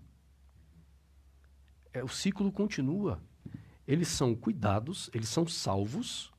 É, 1.93 2.03
o 2.03 2.09
ciclo 2.09 2.51
continua. 2.53 3.21
Eles 3.87 4.09
são 4.09 4.35
cuidados, 4.35 5.11
eles 5.13 5.29
são 5.29 5.47
salvos, 5.47 6.32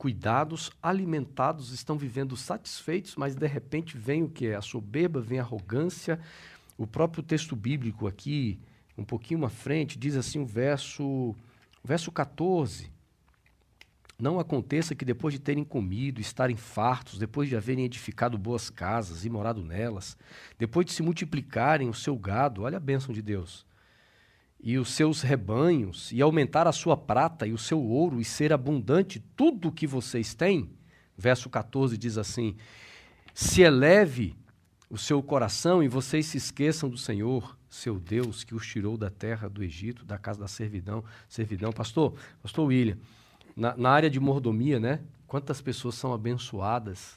cuidados, 0.00 0.70
alimentados, 0.82 1.72
estão 1.72 1.98
vivendo 1.98 2.34
satisfeitos, 2.34 3.16
mas 3.16 3.34
de 3.34 3.46
repente 3.46 3.98
vem 3.98 4.22
o 4.22 4.30
que 4.30 4.54
a 4.54 4.62
soberba, 4.62 5.20
vem 5.20 5.38
a 5.38 5.42
arrogância. 5.42 6.18
O 6.78 6.86
próprio 6.86 7.22
texto 7.22 7.54
bíblico 7.54 8.06
aqui, 8.06 8.58
um 8.96 9.04
pouquinho 9.04 9.44
à 9.44 9.50
frente, 9.50 9.98
diz 9.98 10.16
assim 10.16 10.38
o 10.38 10.46
verso, 10.46 11.36
verso 11.84 12.10
14. 12.10 12.90
Não 14.18 14.40
aconteça 14.40 14.94
que 14.94 15.04
depois 15.04 15.34
de 15.34 15.38
terem 15.38 15.64
comido, 15.64 16.18
estarem 16.18 16.56
fartos, 16.56 17.18
depois 17.18 17.46
de 17.50 17.54
haverem 17.54 17.84
edificado 17.84 18.38
boas 18.38 18.70
casas 18.70 19.26
e 19.26 19.28
morado 19.28 19.62
nelas, 19.62 20.16
depois 20.58 20.86
de 20.86 20.92
se 20.92 21.02
multiplicarem 21.02 21.90
o 21.90 21.94
seu 21.94 22.16
gado, 22.16 22.62
olha 22.62 22.78
a 22.78 22.80
bênção 22.80 23.12
de 23.12 23.20
Deus, 23.20 23.66
e 24.62 24.78
os 24.78 24.90
seus 24.90 25.22
rebanhos, 25.22 26.12
e 26.12 26.20
aumentar 26.20 26.66
a 26.66 26.72
sua 26.72 26.96
prata 26.96 27.46
e 27.46 27.52
o 27.52 27.58
seu 27.58 27.82
ouro, 27.82 28.20
e 28.20 28.24
ser 28.24 28.52
abundante 28.52 29.18
tudo 29.34 29.68
o 29.68 29.72
que 29.72 29.86
vocês 29.86 30.34
têm. 30.34 30.70
Verso 31.16 31.48
14 31.48 31.96
diz 31.96 32.18
assim: 32.18 32.56
Se 33.34 33.62
eleve 33.62 34.36
o 34.88 34.98
seu 34.98 35.22
coração 35.22 35.82
e 35.82 35.88
vocês 35.88 36.26
se 36.26 36.36
esqueçam 36.36 36.90
do 36.90 36.98
Senhor, 36.98 37.56
seu 37.70 37.98
Deus, 37.98 38.42
que 38.42 38.54
os 38.54 38.66
tirou 38.66 38.96
da 38.96 39.08
terra 39.08 39.48
do 39.48 39.62
Egito, 39.62 40.04
da 40.04 40.18
casa 40.18 40.40
da 40.40 40.48
servidão. 40.48 41.04
Servidão, 41.28 41.72
pastor, 41.72 42.14
pastor 42.42 42.66
William, 42.66 42.98
na, 43.56 43.76
na 43.76 43.90
área 43.90 44.10
de 44.10 44.18
mordomia, 44.18 44.80
né? 44.80 45.00
Quantas 45.26 45.60
pessoas 45.60 45.94
são 45.94 46.12
abençoadas, 46.12 47.16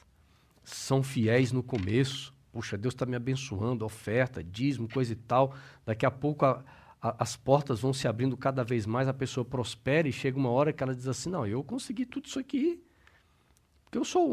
são 0.62 1.02
fiéis 1.02 1.50
no 1.50 1.62
começo. 1.62 2.32
Puxa, 2.52 2.78
Deus 2.78 2.94
está 2.94 3.04
me 3.04 3.16
abençoando, 3.16 3.84
oferta, 3.84 4.42
dízimo, 4.44 4.88
coisa 4.88 5.12
e 5.12 5.16
tal. 5.16 5.56
Daqui 5.84 6.06
a 6.06 6.10
pouco 6.10 6.46
a, 6.46 6.62
a, 7.04 7.14
as 7.18 7.36
portas 7.36 7.80
vão 7.80 7.92
se 7.92 8.08
abrindo 8.08 8.34
cada 8.34 8.64
vez 8.64 8.86
mais, 8.86 9.06
a 9.06 9.12
pessoa 9.12 9.44
prospera 9.44 10.08
e 10.08 10.12
chega 10.12 10.38
uma 10.38 10.48
hora 10.48 10.72
que 10.72 10.82
ela 10.82 10.94
diz 10.94 11.06
assim: 11.06 11.28
Não, 11.28 11.46
eu 11.46 11.62
consegui 11.62 12.06
tudo 12.06 12.24
isso 12.24 12.38
aqui. 12.38 12.82
Porque 13.84 13.98
eu 13.98 14.04
sou, 14.04 14.24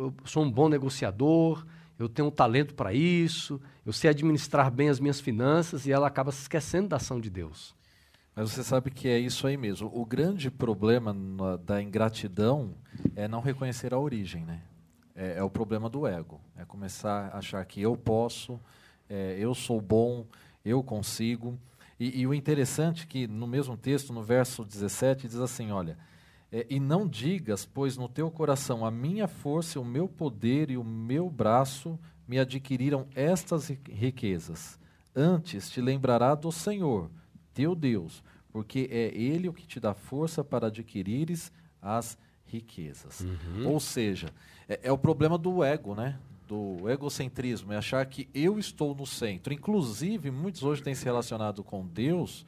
eu, 0.00 0.06
eu 0.06 0.14
sou 0.24 0.42
um 0.42 0.50
bom 0.50 0.70
negociador, 0.70 1.66
eu 1.98 2.08
tenho 2.08 2.28
um 2.28 2.30
talento 2.30 2.74
para 2.74 2.94
isso, 2.94 3.60
eu 3.84 3.92
sei 3.92 4.08
administrar 4.08 4.70
bem 4.70 4.88
as 4.88 4.98
minhas 4.98 5.20
finanças, 5.20 5.86
e 5.86 5.92
ela 5.92 6.06
acaba 6.06 6.32
se 6.32 6.40
esquecendo 6.40 6.88
da 6.88 6.96
ação 6.96 7.20
de 7.20 7.28
Deus. 7.28 7.74
Mas 8.34 8.50
você 8.50 8.64
sabe 8.64 8.90
que 8.90 9.08
é 9.08 9.18
isso 9.18 9.46
aí 9.46 9.56
mesmo. 9.56 9.90
O 9.94 10.04
grande 10.04 10.50
problema 10.50 11.12
na, 11.12 11.56
da 11.56 11.82
ingratidão 11.82 12.74
é 13.14 13.28
não 13.28 13.40
reconhecer 13.40 13.92
a 13.92 13.98
origem, 13.98 14.44
né? 14.44 14.62
É, 15.14 15.36
é, 15.38 15.42
o 15.42 15.48
problema 15.48 15.88
do 15.88 16.06
ego. 16.06 16.40
É 16.56 16.64
começar 16.64 17.30
a 17.32 17.38
achar 17.38 17.64
que 17.64 17.80
eu 17.80 17.96
posso, 17.96 18.60
é, 19.08 19.36
eu 19.38 19.54
sou 19.54 19.80
bom, 19.80 20.26
eu 20.64 20.82
consigo. 20.82 21.58
E, 21.98 22.20
e, 22.20 22.26
o 22.26 22.34
interessante 22.34 23.04
é 23.04 23.06
que 23.06 23.26
no 23.26 23.46
mesmo 23.46 23.76
texto, 23.76 24.12
no 24.12 24.22
verso 24.22 24.64
17, 24.64 25.26
diz 25.26 25.36
assim: 25.36 25.70
olha, 25.70 25.96
é, 26.52 26.66
e 26.68 26.78
não 26.78 27.08
digas, 27.08 27.64
pois 27.64 27.96
no 27.96 28.08
teu 28.08 28.30
coração 28.30 28.84
a 28.84 28.90
minha 28.90 29.26
força, 29.26 29.80
o 29.80 29.84
meu 29.84 30.08
poder 30.08 30.70
e 30.70 30.76
o 30.76 30.84
meu 30.84 31.30
braço 31.30 31.98
me 32.26 32.38
adquiriram 32.38 33.06
estas 33.14 33.68
riquezas. 33.90 34.78
Antes 35.14 35.70
te 35.70 35.80
lembrará 35.80 36.34
do 36.34 36.52
Senhor, 36.52 37.10
teu 37.54 37.74
Deus, 37.74 38.22
porque 38.50 38.88
é 38.90 39.06
Ele 39.14 39.48
o 39.48 39.52
que 39.52 39.66
te 39.66 39.80
dá 39.80 39.94
força 39.94 40.44
para 40.44 40.66
adquirires 40.66 41.50
as 41.80 42.18
riquezas. 42.44 43.20
Uhum. 43.20 43.68
Ou 43.72 43.80
seja, 43.80 44.28
é, 44.68 44.80
é 44.84 44.92
o 44.92 44.98
problema 44.98 45.38
do 45.38 45.64
ego, 45.64 45.94
né? 45.94 46.18
Do 46.46 46.88
egocentrismo, 46.88 47.72
é 47.72 47.76
achar 47.76 48.04
que 48.06 48.28
eu 48.32 48.58
estou 48.58 48.94
no 48.94 49.06
centro. 49.06 49.52
Inclusive, 49.52 50.30
muitos 50.30 50.62
hoje 50.62 50.82
têm 50.82 50.94
se 50.94 51.04
relacionado 51.04 51.64
com 51.64 51.86
Deus 51.86 52.46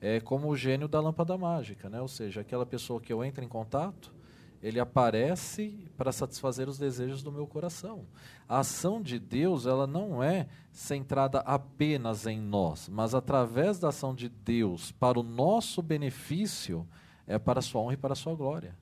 é, 0.00 0.20
como 0.20 0.48
o 0.48 0.56
gênio 0.56 0.88
da 0.88 1.00
lâmpada 1.00 1.36
mágica, 1.36 1.88
né? 1.88 2.00
ou 2.00 2.08
seja, 2.08 2.40
aquela 2.40 2.64
pessoa 2.64 3.00
que 3.00 3.12
eu 3.12 3.24
entro 3.24 3.44
em 3.44 3.48
contato, 3.48 4.14
ele 4.62 4.78
aparece 4.78 5.88
para 5.96 6.12
satisfazer 6.12 6.68
os 6.68 6.78
desejos 6.78 7.22
do 7.22 7.32
meu 7.32 7.46
coração. 7.46 8.04
A 8.48 8.58
ação 8.58 9.00
de 9.00 9.18
Deus, 9.18 9.66
ela 9.66 9.86
não 9.86 10.22
é 10.22 10.46
centrada 10.70 11.40
apenas 11.40 12.26
em 12.26 12.38
nós, 12.40 12.88
mas 12.88 13.14
através 13.14 13.78
da 13.78 13.88
ação 13.88 14.14
de 14.14 14.28
Deus 14.28 14.92
para 14.92 15.18
o 15.18 15.22
nosso 15.22 15.82
benefício, 15.82 16.86
é 17.26 17.38
para 17.38 17.60
a 17.60 17.62
sua 17.62 17.80
honra 17.80 17.94
e 17.94 17.96
para 17.96 18.12
a 18.12 18.16
sua 18.16 18.34
glória. 18.34 18.76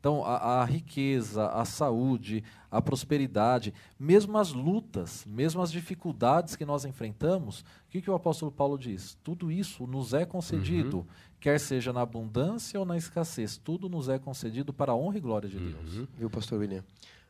Então, 0.00 0.24
a, 0.24 0.62
a, 0.62 0.64
riqueza, 0.64 1.46
a 1.48 1.62
saúde, 1.66 2.42
a 2.70 2.80
prosperidade, 2.80 3.74
mesmo 3.98 4.38
as 4.38 4.50
lutas, 4.50 5.26
mesmo 5.26 5.60
as 5.60 5.70
dificuldades 5.70 6.56
que 6.56 6.64
nós 6.64 6.86
enfrentamos, 6.86 7.60
o 7.60 7.64
que, 7.90 8.00
que 8.00 8.10
o 8.10 8.14
apóstolo 8.14 8.50
Paulo 8.50 8.78
diz? 8.78 9.18
Tudo 9.22 9.52
isso 9.52 9.86
nos 9.86 10.14
é 10.14 10.24
concedido, 10.24 10.98
uhum. 10.98 11.06
quer 11.38 11.60
seja 11.60 11.92
na 11.92 12.00
abundância 12.00 12.80
ou 12.80 12.86
na 12.86 12.96
escassez, 12.96 13.58
tudo 13.58 13.90
nos 13.90 14.08
é 14.08 14.18
concedido 14.18 14.72
para 14.72 14.92
a 14.92 14.96
honra 14.96 15.18
e 15.18 15.20
glória 15.20 15.48
de 15.50 15.58
uhum. 15.58 15.70
Deus. 15.70 16.08
Viu, 16.16 16.30
pastor 16.30 16.60
William? 16.60 16.82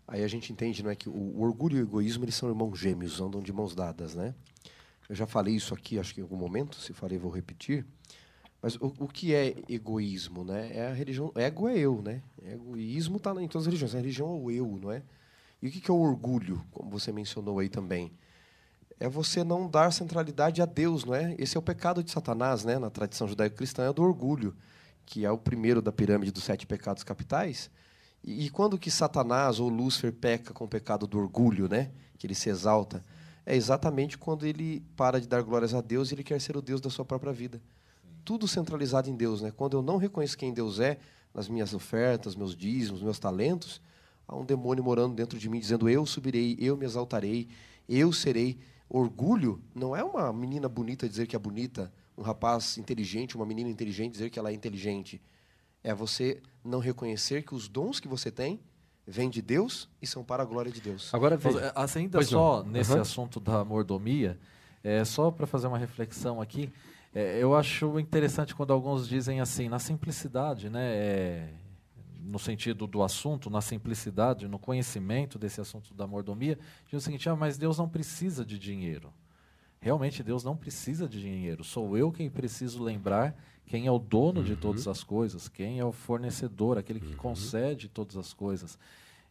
Aí 0.07 0.23
a 0.23 0.29
gente 0.29 0.53
entende 0.53 0.81
não 0.81 0.91
é, 0.91 0.95
que 0.95 1.09
o, 1.09 1.13
o 1.13 1.43
orgulho 1.43 1.77
e 1.77 1.81
o 1.81 1.85
egoísmo 1.85 2.25
eles 2.25 2.37
são 2.37 2.49
irmãos 2.49 2.79
gêmeos, 2.79 3.21
andam 3.21 3.41
de 3.41 3.53
mãos 3.53 3.75
dadas, 3.75 4.15
né? 4.15 4.33
Eu 5.09 5.17
já 5.17 5.27
falei 5.27 5.57
isso 5.57 5.75
aqui, 5.75 5.99
acho 5.99 6.15
que 6.15 6.21
em 6.21 6.23
algum 6.23 6.37
momento, 6.37 6.77
se 6.77 6.93
falei, 6.93 7.19
vou 7.19 7.33
repetir. 7.33 7.85
Mas 8.63 8.77
o, 8.77 8.93
o 8.99 9.09
que 9.09 9.35
é 9.35 9.55
egoísmo, 9.69 10.45
né? 10.45 10.71
É 10.75 10.87
a 10.89 10.93
religião. 10.93 11.33
Ego 11.35 11.69
é 11.69 11.79
eu, 11.79 12.03
né? 12.03 12.23
Egoísmo 12.43 13.17
está 13.17 13.31
em 13.43 13.49
todas 13.49 13.63
as 13.63 13.67
religiões. 13.67 13.95
A 13.95 13.99
religião 13.99 14.29
é 14.29 14.39
o 14.39 14.51
eu, 14.51 14.79
não 14.81 14.93
é? 14.93 15.03
E 15.63 15.69
o 15.69 15.71
que, 15.71 15.91
é 15.91 15.95
o 15.95 15.99
orgulho, 15.99 16.65
como 16.71 16.91
você 16.91 17.13
mencionou 17.13 17.59
aí 17.59 17.69
também? 17.69 18.13
É 18.99 19.09
você 19.09 19.43
não 19.43 19.69
dar 19.69 19.93
centralidade 19.93 20.61
a 20.61 20.67
Deus, 20.67 21.05
não 21.05 21.15
é? 21.15 21.35
Esse 21.39 21.57
é 21.57 21.61
o 21.61 21.63
pecado 21.63 22.03
de 22.03 22.11
Satanás, 22.11 22.65
né? 22.65 22.79
Na 22.79 22.91
tradição 22.91 23.27
judaico-cristã 23.27 23.89
é 23.89 23.93
do 23.93 24.03
orgulho, 24.03 24.55
que 25.07 25.25
é 25.25 25.31
o 25.31 25.39
primeiro 25.39 25.81
da 25.81 25.91
pirâmide 25.91 26.33
dos 26.33 26.45
sete 26.45 26.67
pecados 26.67 27.03
capitais. 27.03 27.71
E, 28.23 28.47
e 28.47 28.51
quando 28.51 28.79
que 28.79 28.91
Satanás 28.91 29.59
ou 29.59 29.71
Lúcifer 29.71 30.13
peca 30.13 30.53
com 30.53 30.65
o 30.65 30.69
pecado 30.69 31.07
do 31.07 31.19
orgulho, 31.19 31.67
né? 31.67 31.91
Que 32.19 32.27
ele 32.27 32.35
se 32.35 32.51
exalta, 32.51 33.03
é 33.47 33.57
exatamente 33.57 34.19
quando 34.19 34.45
ele 34.45 34.83
para 34.97 35.19
de 35.19 35.27
dar 35.27 35.43
glórias 35.43 35.73
a 35.73 35.81
Deus 35.81 36.11
e 36.11 36.15
ele 36.15 36.25
quer 36.25 36.39
ser 36.41 36.59
o 36.59 36.63
Deus 36.63 36.81
da 36.81 36.91
sua 36.91 37.07
própria 37.07 37.33
vida 37.33 37.61
tudo 38.25 38.47
centralizado 38.49 39.09
em 39.09 39.17
Deus. 39.17 39.41
Né? 39.41 39.51
Quando 39.51 39.77
eu 39.77 39.83
não 39.83 39.97
reconheço 39.97 40.37
quem 40.37 40.53
Deus 40.53 40.81
é, 40.81 40.99
nas 41.35 41.49
minhas 41.49 41.75
ofertas, 41.75 42.35
meus 42.35 42.57
dízimos, 42.57 43.03
meus 43.03 43.19
talentos, 43.19 43.81
há 44.27 44.37
um 44.37 44.45
demônio 44.45 44.83
morando 44.83 45.15
dentro 45.15 45.39
de 45.39 45.49
mim 45.49 45.59
dizendo: 45.59 45.89
Eu 45.89 46.05
subirei, 46.07 46.57
eu 46.59 46.77
me 46.77 46.85
exaltarei, 46.85 47.49
eu 47.89 48.13
serei. 48.13 48.59
Orgulho 48.89 49.63
não 49.73 49.95
é 49.95 50.03
uma 50.03 50.33
menina 50.33 50.69
bonita 50.69 51.09
dizer 51.09 51.29
que 51.29 51.37
é 51.37 51.39
bonita, 51.39 51.93
um 52.19 52.23
rapaz 52.23 52.77
inteligente, 52.77 53.37
uma 53.37 53.47
menina 53.47 53.71
inteligente 53.71 54.13
dizer 54.13 54.31
que 54.31 54.39
ela 54.39 54.51
é 54.51 54.53
inteligente. 54.53 55.23
É 55.83 55.95
você 55.95 56.43
não 56.65 56.81
reconhecer 56.81 57.45
que 57.45 57.55
os 57.55 57.69
dons 57.69 58.01
que 58.01 58.09
você 58.09 58.33
tem 58.33 58.61
vêm 59.07 59.31
de 59.31 59.41
Deus 59.41 59.89
e 60.03 60.07
são 60.07 60.23
para 60.23 60.43
a 60.43 60.47
glória 60.47 60.71
de 60.71 60.81
Deus. 60.81 61.13
Agora, 61.15 61.37
veja, 61.37 61.73
assim, 61.75 62.01
ainda 62.01 62.19
pois 62.19 62.29
só 62.29 62.63
não. 62.63 62.71
nesse 62.71 62.93
uhum. 62.93 63.01
assunto 63.01 63.41
da 63.41 63.65
mordomia, 63.65 64.39
é, 64.83 65.05
só 65.05 65.31
para 65.31 65.47
fazer 65.47 65.67
uma 65.67 65.79
reflexão 65.79 66.41
aqui, 66.41 66.71
é, 67.15 67.43
eu 67.43 67.55
acho 67.55 67.99
interessante 67.99 68.55
quando 68.55 68.73
alguns 68.73 69.09
dizem 69.09 69.41
assim, 69.41 69.69
na 69.69 69.79
simplicidade, 69.79 70.71
né, 70.71 70.95
é, 70.95 71.55
no 72.23 72.39
sentido 72.39 72.87
do 72.87 73.03
assunto, 73.03 73.51
na 73.51 73.61
simplicidade, 73.61 74.47
no 74.47 74.59
conhecimento 74.59 75.39
desse 75.39 75.61
assunto 75.61 75.93
da 75.95 76.07
mordomia, 76.07 76.59
diz 76.87 77.03
o 77.03 77.05
seguinte: 77.05 77.29
ah, 77.29 77.35
mas 77.35 77.59
Deus 77.59 77.79
não 77.79 77.89
precisa 77.89 78.45
de 78.45 78.59
dinheiro. 78.59 79.13
Realmente 79.81 80.23
Deus 80.23 80.45
não 80.45 80.57
precisa 80.57 81.09
de 81.09 81.21
dinheiro. 81.21 81.65
Sou 81.65 81.97
eu 81.97 82.13
quem 82.13 82.29
preciso 82.29 82.83
lembrar 82.83 83.35
quem 83.65 83.87
é 83.87 83.91
o 83.91 83.99
dono 83.99 84.41
uhum. 84.41 84.45
de 84.45 84.57
todas 84.57 84.87
as 84.87 85.03
coisas, 85.03 85.49
quem 85.49 85.79
é 85.79 85.85
o 85.85 85.93
fornecedor, 85.93 86.77
aquele 86.77 87.01
que 87.01 87.13
uhum. 87.13 87.17
concede 87.17 87.89
todas 87.89 88.17
as 88.17 88.33
coisas. 88.33 88.79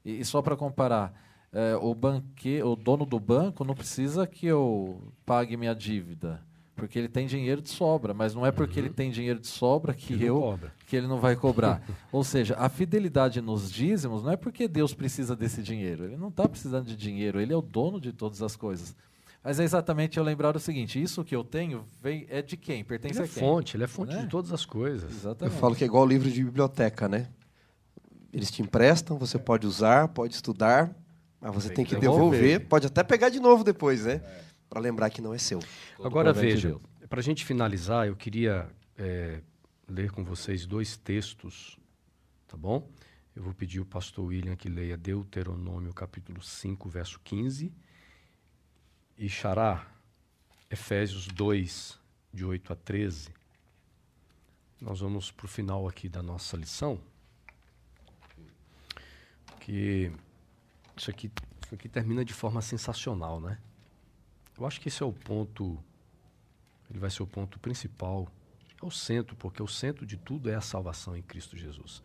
E, 0.04 0.22
e 0.22 0.26
só 0.26 0.42
para 0.42 0.56
comparar, 0.56 1.14
é, 1.52 1.76
o, 1.76 1.94
banque, 1.94 2.62
o 2.64 2.76
dono 2.76 3.06
do 3.06 3.20
banco 3.20 3.64
não 3.64 3.76
precisa 3.76 4.26
que 4.26 4.48
eu 4.48 5.14
pague 5.26 5.56
minha 5.56 5.76
dívida. 5.76 6.42
Porque 6.80 6.98
ele 6.98 7.10
tem 7.10 7.28
dinheiro 7.28 7.62
de 7.62 7.70
sobra, 7.70 8.14
mas 8.14 8.34
não 8.34 8.46
é 8.46 8.52
porque 8.52 8.80
uhum. 8.80 8.86
ele 8.86 8.94
tem 8.94 9.12
dinheiro 9.12 9.40
de 9.40 9.48
sobra 9.48 9.94
que, 9.94 10.18
que 10.18 10.24
eu 10.24 10.60
que 10.88 10.96
ele 10.96 11.08
não 11.08 11.20
vai 11.20 11.36
cobrar. 11.36 11.82
Ou 12.12 12.24
seja, 12.24 12.56
a 12.58 12.70
fidelidade 12.70 13.42
nos 13.42 13.72
dízimos 13.72 14.24
não 14.24 14.32
é 14.32 14.38
porque 14.38 14.68
Deus 14.68 14.94
precisa 14.94 15.36
desse 15.36 15.62
dinheiro. 15.62 16.06
Ele 16.06 16.18
não 16.18 16.30
está 16.30 16.48
precisando 16.48 16.86
de 16.86 16.96
dinheiro, 16.96 17.40
ele 17.40 17.54
é 17.54 17.56
o 17.56 17.62
dono 17.62 18.00
de 18.00 18.12
todas 18.12 18.42
as 18.42 18.56
coisas. 18.56 18.96
Mas 19.44 19.60
é 19.60 19.64
exatamente 19.64 20.18
eu 20.18 20.24
lembrar 20.24 20.56
o 20.56 20.60
seguinte: 20.60 21.02
isso 21.02 21.24
que 21.24 21.36
eu 21.36 21.44
tenho 21.44 21.86
vem, 22.02 22.26
é 22.30 22.42
de 22.42 22.58
quem? 22.58 22.84
Pertence 22.84 23.20
ele 23.20 23.28
é 23.28 23.30
a 23.30 23.34
quem? 23.34 23.44
fonte, 23.44 23.78
ele 23.78 23.84
é 23.84 23.88
fonte 23.88 24.16
né? 24.16 24.24
de 24.24 24.28
todas 24.28 24.52
as 24.52 24.66
coisas. 24.66 25.12
Exatamente. 25.12 25.56
Eu 25.56 25.62
falo 25.62 25.76
que 25.76 25.84
é 25.84 25.88
igual 25.88 26.04
o 26.04 26.08
livro 26.08 26.30
de 26.30 26.44
biblioteca, 26.44 27.08
né? 27.08 27.28
Eles 28.34 28.52
te 28.52 28.62
emprestam, 28.62 29.18
você 29.18 29.40
pode 29.40 29.66
usar, 29.66 30.10
pode 30.10 30.36
estudar, 30.36 30.94
mas 31.42 31.54
você 31.54 31.68
tem, 31.70 31.78
tem 31.78 31.86
que 31.86 31.96
devolver. 31.96 32.42
devolver. 32.42 32.68
Pode 32.68 32.88
até 32.88 33.04
pegar 33.04 33.30
de 33.30 33.40
novo 33.40 33.64
depois, 33.64 34.06
né? 34.06 34.22
É 34.24 34.49
para 34.70 34.80
lembrar 34.80 35.10
que 35.10 35.22
não 35.22 35.34
é 35.34 35.38
seu. 35.38 35.60
Todo 35.98 36.06
Agora 36.06 36.32
veja, 36.32 36.80
para 37.10 37.20
a 37.20 37.24
gente 37.24 37.44
finalizar, 37.44 38.08
eu 38.08 38.16
queria 38.16 38.70
é, 38.98 39.42
ler 39.88 40.12
com 40.12 40.24
vocês 40.24 40.66
dois 40.66 40.96
textos, 40.96 41.80
tá 42.48 42.56
bom? 42.56 42.88
Eu 43.36 43.44
vou 43.44 43.54
pedir 43.54 43.80
o 43.80 43.86
pastor 43.86 44.26
William 44.26 44.56
que 44.56 44.70
leia 44.70 44.98
Deuteronômio 44.98 45.94
capítulo 45.94 46.42
5, 46.42 46.90
verso 46.90 47.20
15 47.24 47.74
e 49.18 49.28
Xará, 49.28 49.86
Efésios 50.70 51.28
2, 51.28 52.00
de 52.34 52.46
8 52.46 52.72
a 52.72 52.76
13. 52.76 53.30
Nós 54.80 55.02
vamos 55.02 55.30
para 55.30 55.46
o 55.46 55.50
final 55.50 55.88
aqui 55.88 56.08
da 56.08 56.24
nossa 56.24 56.56
lição. 56.56 57.02
Que 59.60 60.12
isso 60.96 61.10
aqui, 61.10 61.30
isso 61.66 61.76
aqui 61.76 61.90
termina 61.90 62.24
de 62.24 62.34
forma 62.34 62.62
sensacional, 62.62 63.42
né? 63.42 63.60
Eu 64.60 64.66
acho 64.66 64.82
que 64.82 64.90
esse 64.90 65.02
é 65.02 65.06
o 65.06 65.14
ponto, 65.14 65.80
ele 66.90 67.00
vai 67.00 67.10
ser 67.10 67.24
o 67.24 67.28
ponto 67.28 67.58
principal, 67.60 68.28
é 68.82 68.86
o 68.86 68.92
centro, 68.92 69.36
porque 69.36 69.64
o 69.64 69.68
centro 69.68 70.06
de 70.06 70.18
tudo 70.18 70.50
é 70.50 70.56
a 70.56 70.62
salvação 70.62 71.16
em 71.16 71.22
Cristo 71.22 71.56
Jesus. 71.56 72.04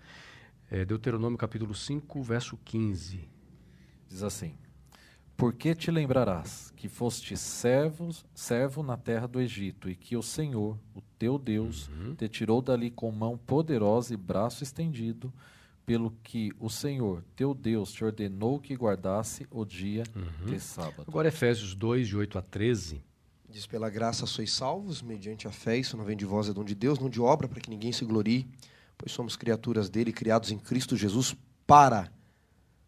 É 0.71 0.85
Deuteronômio 0.85 1.37
capítulo 1.37 1.75
5, 1.75 2.23
verso 2.23 2.57
15. 2.65 3.29
Diz 4.09 4.23
assim: 4.23 4.57
Porque 5.37 5.75
te 5.75 5.91
lembrarás 5.91 6.73
que 6.77 6.89
foste 6.89 7.37
servos, 7.37 8.25
servo 8.33 8.85
na 8.85 8.97
terra 8.97 9.27
do 9.27 9.41
Egito, 9.41 9.91
e 9.91 9.97
que 9.97 10.17
o 10.17 10.23
Senhor, 10.23 10.79
o 10.95 11.01
teu 11.19 11.39
Deus, 11.39 11.89
uhum. 11.89 12.15
te 12.15 12.29
tirou 12.29 12.63
dali 12.63 12.89
com 12.89 13.11
mão 13.11 13.37
poderosa 13.37 14.15
e 14.15 14.17
braço 14.17 14.63
estendido, 14.63 15.33
pelo 15.87 16.11
que 16.22 16.51
o 16.59 16.70
Senhor, 16.70 17.22
teu 17.37 17.55
Deus, 17.55 17.93
te 17.93 18.05
ordenou 18.05 18.59
que 18.59 18.74
guardasse 18.74 19.47
o 19.51 19.64
dia 19.64 20.05
uhum. 20.14 20.47
de 20.47 20.59
sábado. 20.59 21.05
Agora 21.07 21.28
Efésios 21.28 21.74
2, 21.74 22.09
de 22.09 22.16
8 22.16 22.39
a 22.39 22.43
13. 22.43 23.05
Diz, 23.49 23.66
pela 23.66 23.89
graça 23.89 24.26
sois 24.26 24.51
salvos, 24.53 25.01
mediante 25.01 25.47
a 25.47 25.53
fé, 25.53 25.76
isso 25.76 25.97
não 25.97 26.05
vem 26.05 26.16
de 26.16 26.24
vós, 26.24 26.49
é 26.49 26.53
dom 26.53 26.64
de 26.64 26.74
Deus, 26.74 26.99
não 26.99 27.09
de 27.09 27.20
obra, 27.20 27.47
para 27.47 27.61
que 27.61 27.70
ninguém 27.70 27.93
se 27.93 28.05
glorie, 28.05 28.49
pois 28.99 29.12
somos 29.12 29.37
criaturas 29.37 29.89
dele, 29.89 30.12
criados 30.12 30.51
em 30.51 30.59
Cristo 30.59 30.97
Jesus 30.97 31.37
para 31.66 32.11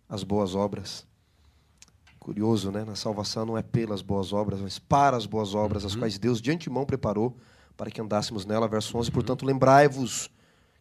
as 0.09 0.25
boas 0.25 0.55
obras. 0.55 1.07
Curioso, 2.19 2.73
né? 2.73 2.85
Na 2.85 2.97
salvação 2.97 3.47
não 3.47 3.57
é 3.57 3.63
pelas 3.63 4.03
boas 4.03 4.33
obras, 4.33 4.61
mas 4.61 4.79
para 4.79 5.17
as 5.17 5.27
boas 5.27 5.55
obras, 5.55 5.85
uhum. 5.85 5.89
as 5.89 5.95
quais 5.95 6.19
Deus 6.19 6.41
de 6.41 6.51
antemão 6.51 6.85
preparou 6.85 7.37
para 7.77 7.91
que 7.91 8.01
andássemos 8.01 8.45
nela. 8.45 8.67
Verso 8.67 8.99
11, 8.99 9.09
uhum. 9.09 9.15
portanto, 9.15 9.47
lembrai-vos 9.47 10.31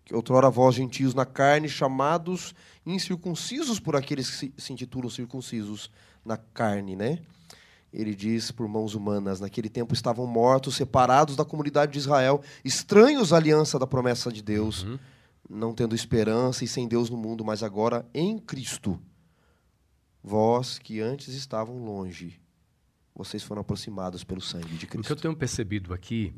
que 0.06 0.16
outrora 0.16 0.50
vós 0.50 0.76
gentios 0.76 1.14
na 1.16 1.26
carne, 1.26 1.68
chamados 1.68 2.54
incircuncisos 2.86 3.80
por 3.80 3.96
aqueles 3.96 4.30
que 4.30 4.54
se 4.56 4.72
intitulam 4.72 5.10
circuncisos, 5.10 5.90
na 6.24 6.38
carne, 6.38 6.96
né? 6.96 7.20
Ele 7.94 8.14
diz 8.14 8.52
por 8.52 8.68
mãos 8.68 8.94
humanas: 8.94 9.40
naquele 9.40 9.70
tempo 9.70 9.94
estavam 9.94 10.28
mortos, 10.28 10.76
separados 10.76 11.36
da 11.36 11.46
comunidade 11.46 11.94
de 11.94 12.00
Israel, 12.00 12.42
estranhos 12.64 13.32
à 13.32 13.38
aliança 13.38 13.80
da 13.80 13.88
promessa 13.88 14.32
de 14.32 14.42
Deus, 14.42 14.84
uhum. 14.84 15.00
não 15.50 15.74
tendo 15.74 15.96
esperança 15.96 16.64
e 16.64 16.68
sem 16.68 16.88
Deus 16.88 17.10
no 17.10 17.18
mundo, 17.18 17.46
mas 17.46 17.64
agora 17.64 18.06
em 18.14 18.38
Cristo. 18.38 19.00
Vós 20.22 20.80
que 20.80 21.00
antes 21.00 21.34
estavam 21.36 21.86
longe, 21.86 22.42
vocês 23.16 23.44
foram 23.44 23.62
aproximados 23.62 24.24
pelo 24.24 24.42
sangue 24.42 24.76
de 24.76 24.88
Cristo. 24.88 25.00
O 25.00 25.04
que 25.06 25.12
eu 25.12 25.22
tenho 25.22 25.36
percebido 25.36 25.94
aqui, 25.94 26.34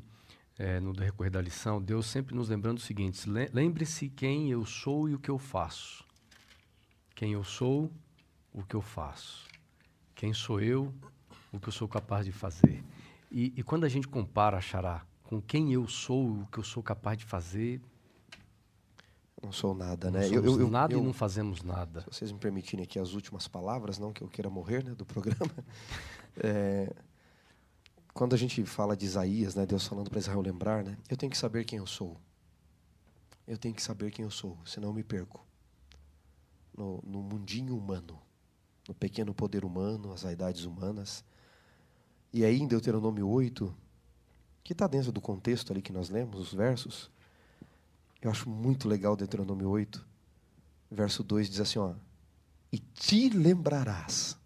é, 0.58 0.80
no 0.80 0.92
decorrer 0.92 1.32
da 1.32 1.42
lição, 1.42 1.82
Deus 1.82 2.08
sempre 2.08 2.36
nos 2.36 2.50
lembrando 2.50 2.78
o 2.78 2.82
seguinte: 2.82 3.30
lembre-se 3.54 4.10
quem 4.10 4.50
eu 4.50 4.66
sou 4.66 5.08
e 5.08 5.14
o 5.14 5.20
que 5.20 5.30
eu 5.30 5.38
faço. 5.38 6.04
Quem 7.16 7.34
eu 7.34 7.44
sou, 7.44 7.92
o 8.54 8.64
que 8.64 8.76
eu 8.76 8.82
faço. 8.82 9.48
Quem 10.16 10.34
sou 10.34 10.60
eu, 10.60 10.94
o 11.52 11.60
que 11.60 11.68
eu 11.68 11.74
sou 11.74 11.88
capaz 11.88 12.26
de 12.26 12.32
fazer. 12.32 12.84
E, 13.32 13.54
e 13.56 13.64
quando 13.64 13.84
a 13.84 13.90
gente 13.90 14.08
compara, 14.08 14.60
Xará, 14.60 15.06
com 15.24 15.42
quem 15.42 15.74
eu 15.74 15.88
sou, 15.88 16.42
o 16.42 16.48
que 16.48 16.58
eu 16.58 16.64
sou 16.64 16.82
capaz 16.82 17.18
de 17.18 17.26
fazer. 17.26 17.82
Não 19.44 19.52
sou 19.52 19.76
nada, 19.76 20.10
né? 20.10 20.28
eu, 20.28 20.44
eu, 20.44 20.70
nada 20.70 20.94
eu, 20.94 21.00
e 21.00 21.04
não 21.04 21.14
fazemos 21.14 21.62
nada. 21.62 22.02
Se 22.02 22.08
vocês 22.18 22.32
me 22.32 22.40
permitirem 22.40 22.84
aqui 22.84 22.98
as 22.98 23.14
últimas 23.14 23.48
palavras, 23.48 24.00
não 24.00 24.12
que 24.12 24.24
eu 24.24 24.28
queira 24.28 24.50
morrer 24.50 24.84
né, 24.84 24.96
do 24.96 25.06
programa. 25.06 25.52
É, 26.40 26.94
quando 28.18 28.34
a 28.34 28.38
gente 28.38 28.66
fala 28.66 28.98
de 28.98 29.06
Isaías, 29.06 29.54
né, 29.54 29.64
Deus 29.64 29.86
falando 29.86 30.10
para 30.10 30.18
Israel 30.18 30.42
lembrar, 30.42 30.84
né, 30.84 30.98
eu 31.08 31.16
tenho 31.16 31.32
que 31.32 31.38
saber 31.38 31.64
quem 31.66 31.78
eu 31.78 31.86
sou. 31.86 32.18
Eu 33.48 33.60
tenho 33.60 33.76
que 33.76 33.82
saber 33.82 34.12
quem 34.12 34.26
eu 34.26 34.32
sou, 34.32 34.58
senão 34.66 34.90
eu 34.90 34.94
me 34.94 35.04
perco 35.04 35.46
no, 36.76 37.00
no 37.06 37.22
mundinho 37.22 37.78
humano, 37.78 38.20
no 38.88 38.96
pequeno 38.96 39.36
poder 39.36 39.64
humano, 39.64 40.12
as 40.12 40.24
vaidades 40.24 40.66
humanas. 40.66 41.24
E 42.34 42.44
aí, 42.44 42.60
em 42.60 42.68
Deuteronômio 42.68 43.28
8, 43.28 43.74
que 44.64 44.74
está 44.74 44.88
dentro 44.88 45.12
do 45.12 45.22
contexto 45.22 45.72
ali 45.72 45.82
que 45.82 45.94
nós 45.94 46.10
lemos, 46.10 46.40
os 46.40 46.54
versos, 46.54 47.12
eu 48.22 48.32
acho 48.32 48.50
muito 48.50 48.88
legal 48.88 49.16
Deuteronômio 49.16 49.70
8, 49.70 50.06
verso 50.90 51.24
2 51.24 51.50
diz 51.50 51.60
assim: 51.60 51.80
ó, 51.80 51.94
E 52.72 52.80
te 52.80 53.30
lembrarás 53.30 54.37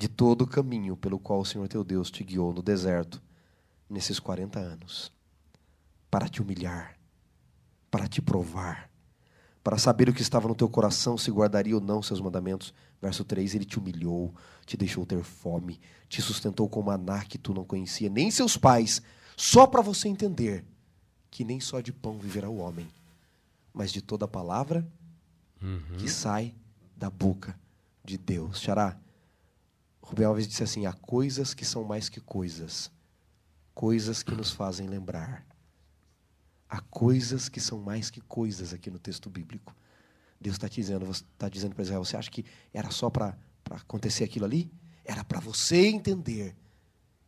de 0.00 0.08
todo 0.08 0.42
o 0.42 0.46
caminho 0.46 0.96
pelo 0.96 1.18
qual 1.18 1.40
o 1.40 1.44
Senhor 1.44 1.68
teu 1.68 1.84
Deus 1.84 2.10
te 2.10 2.24
guiou 2.24 2.54
no 2.54 2.62
deserto 2.62 3.20
nesses 3.88 4.18
40 4.18 4.58
anos, 4.58 5.12
para 6.10 6.26
te 6.26 6.40
humilhar, 6.40 6.98
para 7.90 8.08
te 8.08 8.22
provar, 8.22 8.90
para 9.62 9.76
saber 9.76 10.08
o 10.08 10.14
que 10.14 10.22
estava 10.22 10.48
no 10.48 10.54
teu 10.54 10.70
coração, 10.70 11.18
se 11.18 11.30
guardaria 11.30 11.74
ou 11.74 11.82
não 11.82 12.02
seus 12.02 12.18
mandamentos. 12.18 12.72
Verso 12.98 13.24
3: 13.24 13.54
Ele 13.54 13.66
te 13.66 13.78
humilhou, 13.78 14.34
te 14.64 14.74
deixou 14.74 15.04
ter 15.04 15.22
fome, 15.22 15.78
te 16.08 16.22
sustentou 16.22 16.66
com 16.66 16.80
maná 16.80 17.22
que 17.22 17.36
tu 17.36 17.52
não 17.52 17.66
conhecia, 17.66 18.08
nem 18.08 18.30
seus 18.30 18.56
pais, 18.56 19.02
só 19.36 19.66
para 19.66 19.82
você 19.82 20.08
entender 20.08 20.64
que 21.30 21.44
nem 21.44 21.60
só 21.60 21.82
de 21.82 21.92
pão 21.92 22.18
viverá 22.18 22.48
o 22.48 22.56
homem, 22.56 22.88
mas 23.70 23.92
de 23.92 24.00
toda 24.00 24.24
a 24.24 24.28
palavra 24.28 24.90
uhum. 25.62 25.98
que 25.98 26.08
sai 26.08 26.54
da 26.96 27.10
boca 27.10 27.54
de 28.02 28.16
Deus. 28.16 28.60
Xará, 28.60 28.98
Rubem 30.10 30.26
Alves 30.26 30.46
disse 30.46 30.62
assim: 30.62 30.86
há 30.86 30.92
coisas 30.92 31.54
que 31.54 31.64
são 31.64 31.84
mais 31.84 32.08
que 32.08 32.20
coisas, 32.20 32.90
coisas 33.74 34.22
que 34.22 34.34
nos 34.34 34.50
fazem 34.50 34.86
lembrar 34.86 35.44
Há 36.70 36.80
coisas 36.82 37.48
que 37.48 37.58
são 37.58 37.80
mais 37.80 38.10
que 38.10 38.20
coisas 38.20 38.72
aqui 38.72 38.92
no 38.92 38.98
texto 38.98 39.28
bíblico. 39.28 39.74
Deus 40.40 40.54
está 40.54 40.68
dizendo, 40.68 41.10
está 41.10 41.48
dizendo 41.48 41.74
para 41.74 41.82
Israel: 41.82 42.04
você 42.04 42.16
acha 42.16 42.30
que 42.30 42.44
era 42.72 42.92
só 42.92 43.10
para 43.10 43.36
acontecer 43.70 44.22
aquilo 44.22 44.44
ali? 44.44 44.70
Era 45.04 45.24
para 45.24 45.40
você 45.40 45.88
entender 45.88 46.56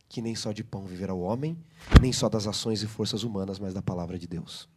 que 0.07 0.21
nem 0.21 0.33
só 0.33 0.53
de 0.53 0.63
pão 0.63 0.85
viverá 0.85 1.13
o 1.13 1.19
homem, 1.19 1.57
nem 1.99 2.13
só 2.13 2.29
das 2.29 2.47
ações 2.47 2.81
e 2.81 2.87
forças 2.87 3.23
humanas, 3.23 3.59
mas 3.59 3.73
da 3.73 3.81
palavra 3.81 4.17
de 4.17 4.27
Deus. 4.27 4.69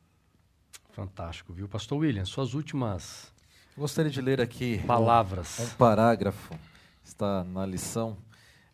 Fantástico, 0.91 1.53
viu? 1.53 1.69
Pastor 1.69 1.99
William, 1.99 2.25
suas 2.25 2.53
últimas. 2.53 3.33
Gostaria 3.77 4.11
de 4.11 4.21
ler 4.21 4.41
aqui 4.41 4.83
palavras. 4.85 5.61
Um, 5.61 5.65
um 5.65 5.69
parágrafo, 5.71 6.59
está 7.07 7.45
na 7.45 7.65
lição. 7.65 8.17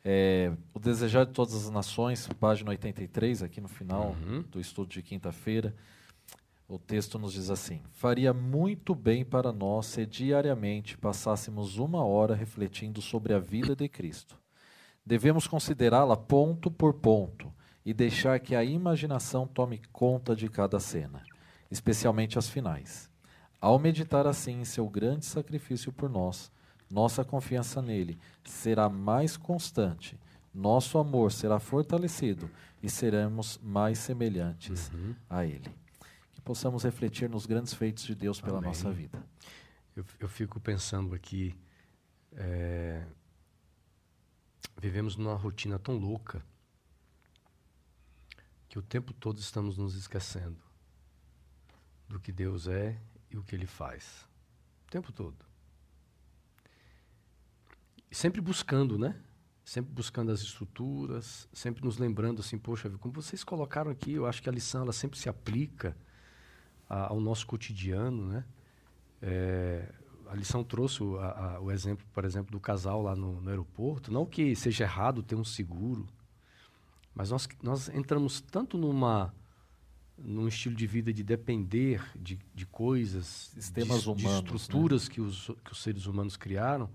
É, 0.05 0.53
o 0.75 0.81
Desejar 0.81 1.27
de 1.27 1.33
Todas 1.33 1.55
as 1.55 1.71
Nações, 1.71 2.29
página 2.41 2.71
83, 2.71 3.43
aqui 3.43 3.61
no 3.61 3.69
final 3.69 4.17
uhum. 4.23 4.43
do 4.43 4.61
estudo 4.61 4.89
de 4.89 5.03
quinta-feira. 5.03 5.75
O 6.69 6.79
texto 6.79 7.19
nos 7.19 7.35
diz 7.35 7.51
assim: 7.51 7.83
Faria 7.93 8.33
muito 8.33 8.95
bem 8.95 9.25
para 9.25 9.53
nós 9.53 9.87
se 9.87 10.07
diariamente 10.07 10.97
passássemos 10.97 11.79
uma 11.79 12.05
hora 12.05 12.35
refletindo 12.35 13.01
sobre 13.03 13.35
a 13.35 13.39
vida 13.39 13.77
de 13.77 13.89
Cristo. 13.89 14.37
Devemos 15.05 15.47
considerá-la 15.47 16.17
ponto 16.17 16.71
por 16.71 16.95
ponto 16.95 17.53
e 17.85 17.93
deixar 17.93 18.39
que 18.41 18.55
a 18.55 18.65
imaginação 18.65 19.47
tome 19.47 19.83
conta 19.93 20.35
de 20.35 20.49
cada 20.49 20.79
cena, 20.79 21.23
especialmente 21.71 22.39
as 22.39 22.49
finais. 22.49 23.11
Ao 23.61 23.79
meditar 23.79 24.27
assim 24.27 24.61
em 24.61 24.65
seu 24.65 24.89
grande 24.89 25.27
sacrifício 25.27 25.93
por 25.93 26.09
nós, 26.09 26.52
nossa 26.93 27.25
confiança 27.25 27.81
nele 27.81 28.19
será 28.45 28.87
mais 28.87 29.35
constante, 29.35 30.21
nosso 30.53 30.99
amor 30.99 31.33
será 31.33 31.59
fortalecido 31.59 32.51
e 32.83 32.91
seremos 32.91 33.59
mais 33.63 33.99
semelhantes 33.99 34.91
uhum. 34.93 35.15
a 35.31 35.47
ele. 35.47 35.75
Que 36.33 36.41
possamos 36.43 36.83
refletir 36.85 37.31
nos 37.31 37.47
grandes 37.47 37.73
feitos 37.73 38.05
de 38.05 38.15
Deus 38.15 38.43
pela 38.43 38.59
Amém. 38.59 38.69
nossa 38.69 38.93
vida. 38.93 39.25
Eu, 39.97 40.05
eu, 40.21 40.29
fico 40.29 40.61
pensando 40.61 41.15
aqui, 41.15 41.59
é, 42.33 43.07
vivemos 44.79 45.17
numa 45.17 45.35
rotina 45.35 45.79
tão 45.79 45.97
louca 45.97 46.45
que 48.69 48.79
o 48.79 48.83
tempo 48.83 49.15
todo 49.15 49.39
estamos 49.39 49.79
nos 49.79 49.95
esquecendo 49.95 50.61
do 52.07 52.21
que 52.21 52.31
Deus 52.31 52.69
é 52.69 53.01
e 53.31 53.39
o 53.39 53.43
que 53.43 53.55
Ele 53.55 53.67
faz. 53.67 54.29
O 54.87 54.91
tempo 54.91 55.11
todo. 55.11 55.52
Sempre 58.13 58.41
buscando, 58.41 58.99
né? 58.99 59.17
Sempre 59.65 59.93
buscando 59.93 60.31
as 60.31 60.41
estruturas, 60.41 61.49
sempre 61.53 61.85
nos 61.85 61.97
lembrando 61.97 62.41
assim, 62.41 62.59
poxa, 62.59 62.91
como 62.91 63.15
vocês 63.15 63.43
colocaram 63.43 63.91
aqui, 63.91 64.13
eu 64.13 64.27
acho 64.27 64.43
que 64.43 64.49
a 64.49 64.53
lição 64.53 64.83
ela 64.83 64.93
sempre 64.93 65.19
se 65.19 65.29
aplica 65.29 65.97
a, 66.89 67.09
ao 67.09 67.21
nosso 67.21 67.47
cotidiano, 67.47 68.27
né? 68.27 68.45
É, 69.23 69.89
a 70.29 70.35
lição 70.35 70.65
trouxe 70.65 71.03
o, 71.03 71.19
a, 71.19 71.55
a, 71.57 71.61
o, 71.61 71.71
exemplo, 71.71 72.05
por 72.13 72.25
exemplo, 72.25 72.53
do 72.53 72.61
casal 72.61 73.03
lá 73.03 73.15
no, 73.15 73.41
no, 73.41 73.49
aeroporto. 73.49 74.13
Não 74.13 74.27
que 74.27 74.55
seja 74.57 74.85
errado 74.85 75.23
ter 75.23 75.35
um 75.35 75.45
seguro, 75.45 76.07
mas 77.15 77.31
nós, 77.31 77.49
nós 77.63 77.89
entramos 77.89 78.41
tanto 78.41 78.77
numa 78.77 79.33
num 80.19 80.47
estilo 80.47 80.75
de 80.75 80.87
vida 80.87 81.13
de 81.13 81.23
depender 81.23 82.03
de, 82.15 82.39
de 82.55 82.67
coisas, 82.67 83.51
sistemas 83.55 84.03
de, 84.03 84.09
humanos, 84.09 84.45
de 84.45 84.57
estruturas 84.57 85.09
né? 85.09 85.15
que, 85.15 85.21
os, 85.21 85.51
que 85.65 85.73
os 85.73 85.83
seres 85.83 86.07
humanos 86.07 86.37
criaram, 86.37 86.89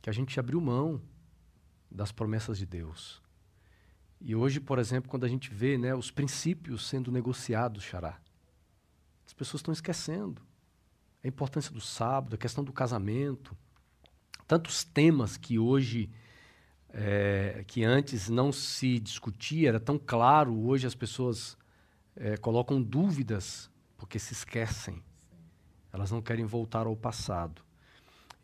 que 0.00 0.08
a 0.08 0.12
gente 0.12 0.38
abriu 0.38 0.60
mão 0.60 1.00
das 1.90 2.12
promessas 2.12 2.58
de 2.58 2.66
Deus. 2.66 3.22
E 4.20 4.34
hoje, 4.34 4.60
por 4.60 4.78
exemplo, 4.78 5.08
quando 5.08 5.24
a 5.24 5.28
gente 5.28 5.50
vê 5.50 5.78
né, 5.78 5.94
os 5.94 6.10
princípios 6.10 6.86
sendo 6.86 7.10
negociados, 7.10 7.84
Xará, 7.84 8.20
as 9.26 9.32
pessoas 9.32 9.60
estão 9.60 9.72
esquecendo 9.72 10.42
a 11.22 11.28
importância 11.28 11.72
do 11.72 11.80
sábado, 11.80 12.34
a 12.34 12.38
questão 12.38 12.62
do 12.64 12.72
casamento, 12.72 13.56
tantos 14.46 14.84
temas 14.84 15.36
que 15.36 15.58
hoje, 15.58 16.10
é, 16.88 17.64
que 17.66 17.84
antes 17.84 18.28
não 18.28 18.52
se 18.52 18.98
discutia, 18.98 19.68
era 19.68 19.80
tão 19.80 19.98
claro, 19.98 20.56
hoje 20.56 20.86
as 20.86 20.94
pessoas 20.94 21.56
é, 22.16 22.36
colocam 22.36 22.82
dúvidas 22.82 23.70
porque 23.96 24.18
se 24.18 24.32
esquecem. 24.32 25.02
Elas 25.92 26.10
não 26.10 26.22
querem 26.22 26.44
voltar 26.44 26.86
ao 26.86 26.96
passado. 26.96 27.62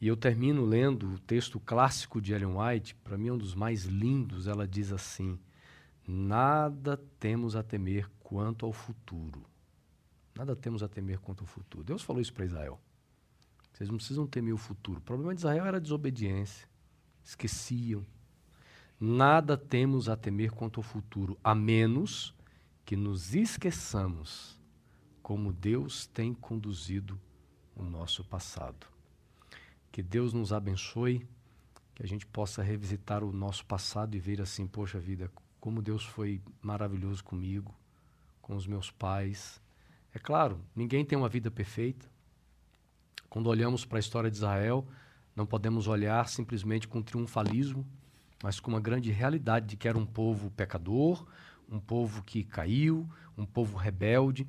E 0.01 0.07
eu 0.07 0.17
termino 0.17 0.65
lendo 0.65 1.15
o 1.15 1.19
texto 1.19 1.59
clássico 1.61 2.21
de 2.21 2.33
Ellen 2.33 2.57
White, 2.57 2.95
para 2.97 3.17
mim 3.17 3.29
é 3.29 3.33
um 3.33 3.39
dos 3.39 3.55
mais 3.55 3.85
lindos. 3.85 4.47
Ela 4.47 4.67
diz 4.67 4.93
assim: 4.93 5.39
Nada 6.07 7.01
temos 7.19 7.57
a 7.57 7.63
temer 7.63 8.11
quanto 8.21 8.67
ao 8.67 8.73
futuro. 8.73 9.45
Nada 10.35 10.55
temos 10.57 10.83
a 10.83 10.89
temer 10.89 11.19
quanto 11.21 11.43
ao 11.43 11.47
futuro. 11.47 11.85
Deus 11.85 12.03
falou 12.03 12.21
isso 12.21 12.35
para 12.35 12.45
Israel. 12.45 12.79
Vocês 13.73 13.89
não 13.89 13.97
precisam 13.97 14.27
temer 14.27 14.53
o 14.53 14.59
futuro. 14.59 14.99
O 14.99 15.03
problema 15.03 15.35
de 15.35 15.41
Israel 15.41 15.65
era 15.65 15.79
a 15.79 15.81
desobediência. 15.81 16.69
Esqueciam. 17.23 18.05
Nada 19.01 19.57
temos 19.57 20.09
a 20.09 20.17
temer 20.17 20.53
quanto 20.53 20.79
ao 20.79 20.85
futuro, 20.85 21.39
a 21.43 21.55
menos 21.55 22.35
que 22.85 22.97
nos 22.97 23.35
esqueçamos 23.35 24.61
como 25.23 25.53
Deus 25.53 26.07
tem 26.07 26.35
conduzido 26.35 27.19
o 27.75 27.83
nosso 27.83 28.23
passado. 28.25 28.94
Que 29.95 30.03
Deus 30.03 30.33
nos 30.33 30.53
abençoe, 30.53 31.25
que 31.95 32.03
a 32.03 32.07
gente 32.09 32.27
possa 32.27 32.65
revisitar 32.65 33.23
o 33.23 33.33
nosso 33.33 33.65
passado 33.65 34.17
e 34.17 34.19
ver 34.19 34.41
assim, 34.41 34.67
poxa 34.67 34.99
vida, 34.99 35.31
como 35.61 35.81
Deus 35.81 36.05
foi 36.05 36.43
maravilhoso 36.61 37.23
comigo, 37.23 37.73
com 38.43 38.57
os 38.57 38.67
meus 38.67 38.91
pais. 38.91 39.61
É 40.13 40.19
claro, 40.19 40.61
ninguém 40.75 41.05
tem 41.05 41.17
uma 41.17 41.29
vida 41.29 41.49
perfeita. 41.49 42.11
Quando 43.31 43.47
olhamos 43.47 43.85
para 43.85 43.99
a 43.99 44.01
história 44.01 44.29
de 44.29 44.37
Israel, 44.37 44.85
Não 45.35 45.45
podemos 45.45 45.89
olhar 45.89 46.29
simplesmente 46.29 46.87
com 46.87 47.03
triunfalismo, 47.03 47.85
mas 48.43 48.61
com 48.61 48.71
uma 48.71 48.81
grande 48.81 49.11
realidade 49.11 49.67
de 49.67 49.77
que 49.77 49.89
era 49.89 49.99
um 49.99 50.07
povo 50.07 50.51
pecador, 50.51 51.27
um 51.69 51.81
povo 51.81 52.23
que 52.23 52.45
caiu, 52.45 53.09
um 53.37 53.45
povo 53.45 53.77
rebelde, 53.77 54.47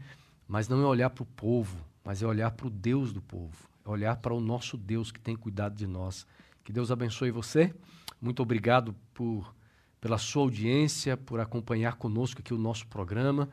mas 0.47 0.67
não 0.67 0.81
é 0.81 0.85
olhar 0.85 1.09
para 1.09 1.23
o 1.23 1.25
povo, 1.25 1.83
mas 2.03 2.21
é 2.21 2.27
olhar 2.27 2.51
para 2.51 2.67
o 2.67 2.69
Deus 2.69 3.11
do 3.11 3.21
povo, 3.21 3.67
olhar 3.85 4.17
para 4.17 4.33
o 4.33 4.41
nosso 4.41 4.77
Deus 4.77 5.11
que 5.11 5.19
tem 5.19 5.35
cuidado 5.35 5.75
de 5.75 5.87
nós. 5.87 6.25
Que 6.63 6.73
Deus 6.73 6.91
abençoe 6.91 7.31
você. 7.31 7.73
Muito 8.19 8.41
obrigado 8.41 8.95
por 9.13 9.53
pela 10.01 10.19
sua 10.19 10.43
audiência, 10.43 11.17
por 11.17 11.39
acompanhar 11.39 11.95
conosco 11.95 12.39
aqui 12.39 12.53
o 12.53 12.59
nosso 12.59 12.85
programa. 12.87 13.49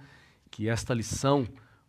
Que 0.51 0.69
esta 0.69 0.93
lição 0.93 1.47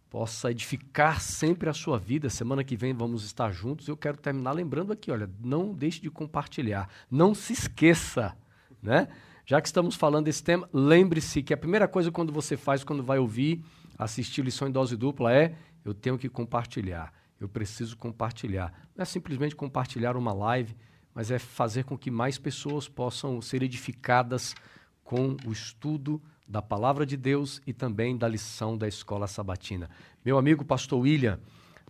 possa 0.09 0.51
edificar 0.51 1.19
sempre 1.19 1.69
a 1.69 1.73
sua 1.73 1.99
vida. 1.99 2.29
Semana 2.29 2.63
que 2.63 2.77
vem 2.77 2.93
vamos 2.93 3.25
estar 3.25 3.51
juntos. 3.51 3.87
Eu 3.87 3.97
quero 3.97 4.15
terminar 4.15 4.51
lembrando 4.51 4.93
aqui, 4.93 5.11
olha, 5.11 5.29
não 5.43 5.73
deixe 5.73 5.99
de 5.99 6.09
compartilhar. 6.09 6.87
Não 7.11 7.35
se 7.35 7.51
esqueça, 7.51 8.37
né? 8.81 9.07
Já 9.45 9.59
que 9.59 9.67
estamos 9.67 9.95
falando 9.95 10.25
desse 10.25 10.43
tema, 10.43 10.69
lembre-se 10.71 11.43
que 11.43 11.53
a 11.53 11.57
primeira 11.57 11.87
coisa 11.87 12.09
quando 12.09 12.31
você 12.31 12.55
faz 12.55 12.83
quando 12.83 13.03
vai 13.03 13.19
ouvir, 13.19 13.61
assistir 13.97 14.43
lição 14.43 14.67
em 14.67 14.71
dose 14.71 14.95
dupla 14.95 15.33
é 15.33 15.55
eu 15.83 15.93
tenho 15.93 16.17
que 16.17 16.29
compartilhar. 16.29 17.11
Eu 17.43 17.49
preciso 17.49 17.97
compartilhar. 17.97 18.71
Não 18.95 19.03
é 19.03 19.05
simplesmente 19.05 19.53
compartilhar 19.53 20.15
uma 20.15 20.31
live, 20.31 20.77
mas 21.13 21.29
é 21.29 21.37
fazer 21.37 21.83
com 21.83 21.97
que 21.97 22.09
mais 22.09 22.37
pessoas 22.37 22.87
possam 22.87 23.41
ser 23.41 23.61
edificadas 23.61 24.55
com 25.03 25.35
o 25.45 25.51
estudo 25.51 26.21
da 26.47 26.61
palavra 26.61 27.05
de 27.05 27.17
Deus 27.17 27.61
e 27.67 27.73
também 27.73 28.15
da 28.17 28.29
lição 28.29 28.77
da 28.77 28.87
escola 28.87 29.27
sabatina. 29.27 29.89
Meu 30.23 30.37
amigo 30.37 30.63
pastor 30.63 31.01
William, 31.01 31.37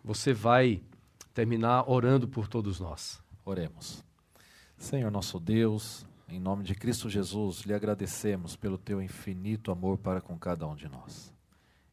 você 0.04 0.34
vai 0.34 0.82
terminar 1.36 1.88
orando 1.88 2.28
por 2.28 2.48
todos 2.48 2.80
nós. 2.80 3.22
Oremos. 3.46 4.04
Senhor 4.76 5.12
nosso 5.12 5.40
Deus, 5.40 6.04
em 6.28 6.40
nome 6.40 6.64
de 6.64 6.74
Cristo 6.74 7.12
Jesus, 7.12 7.62
lhe 7.62 7.76
agradecemos 7.76 8.56
pelo 8.56 8.80
teu 8.80 9.00
infinito 9.00 9.72
amor 9.72 10.00
para 10.00 10.20
com 10.20 10.36
cada 10.36 10.66
um 10.66 10.76
de 10.76 10.90
nós. 10.90 11.32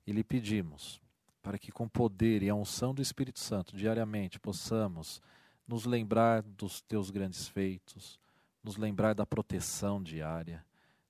E 0.06 0.12
lhe 0.12 0.24
pedimos 0.24 0.98
para 1.43 1.59
que, 1.59 1.72
com 1.72 1.88
poder 1.88 2.43
e 2.43 2.49
a 2.49 2.55
unção 2.55 2.95
do 2.95 3.03
Espírito 3.03 3.41
Santo, 3.41 3.76
diariamente 3.76 4.38
possamos 4.38 5.20
nos 5.66 5.84
lembrar 5.84 6.43
dos 6.43 6.80
teus 6.82 7.11
grandes 7.11 7.49
feitos, 7.49 8.18
nos 8.62 8.76
lembrar 8.76 9.14
da 9.14 9.24
proteção 9.24 10.03
diária, 10.03 10.64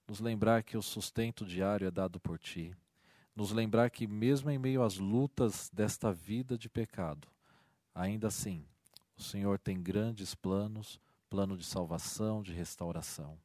nos 0.07 0.21
lembrar 0.21 0.63
que 0.63 0.77
o 0.77 0.83
sustento 0.83 1.45
diário 1.45 1.87
é 1.87 1.91
dado 1.91 2.21
por 2.21 2.39
ti, 2.39 2.75
nos 3.35 3.53
lembrar 3.53 3.91
que, 3.91 4.07
mesmo 4.07 4.51
em 4.51 4.59
meio 4.59 4.83
às 4.83 4.99
lutas 4.99 5.71
desta 5.73 6.13
vida 6.13 6.59
de 6.59 6.69
pecado, 6.69 7.27
ainda 7.95 8.29
assim, 8.29 8.65
o 9.17 9.23
Senhor 9.23 9.59
tem 9.59 9.83
grandes 9.83 10.35
planos 10.35 11.01
plano 11.31 11.57
de 11.57 11.65
salvação, 11.65 12.43
de 12.43 12.53
restauração, 12.53 13.39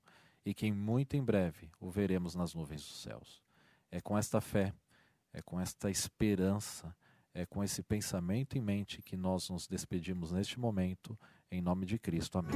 e 0.43 0.53
que 0.53 0.71
muito 0.71 1.15
em 1.15 1.23
breve 1.23 1.69
o 1.79 1.89
veremos 1.89 2.33
nas 2.33 2.53
nuvens 2.53 2.81
dos 2.81 3.01
céus. 3.01 3.43
É 3.91 4.01
com 4.01 4.17
esta 4.17 4.41
fé 4.41 4.73
é 5.35 5.41
com 5.41 5.59
esta 5.59 5.91
esperança, 5.91 6.95
é 7.33 7.45
com 7.45 7.61
esse 7.61 7.83
pensamento 7.83 8.57
em 8.57 8.61
mente 8.61 9.01
que 9.01 9.17
nós 9.17 9.49
nos 9.49 9.67
despedimos 9.67 10.31
neste 10.31 10.57
momento, 10.57 11.19
em 11.51 11.61
nome 11.61 11.85
de 11.85 11.99
Cristo. 11.99 12.37
Amém. 12.37 12.55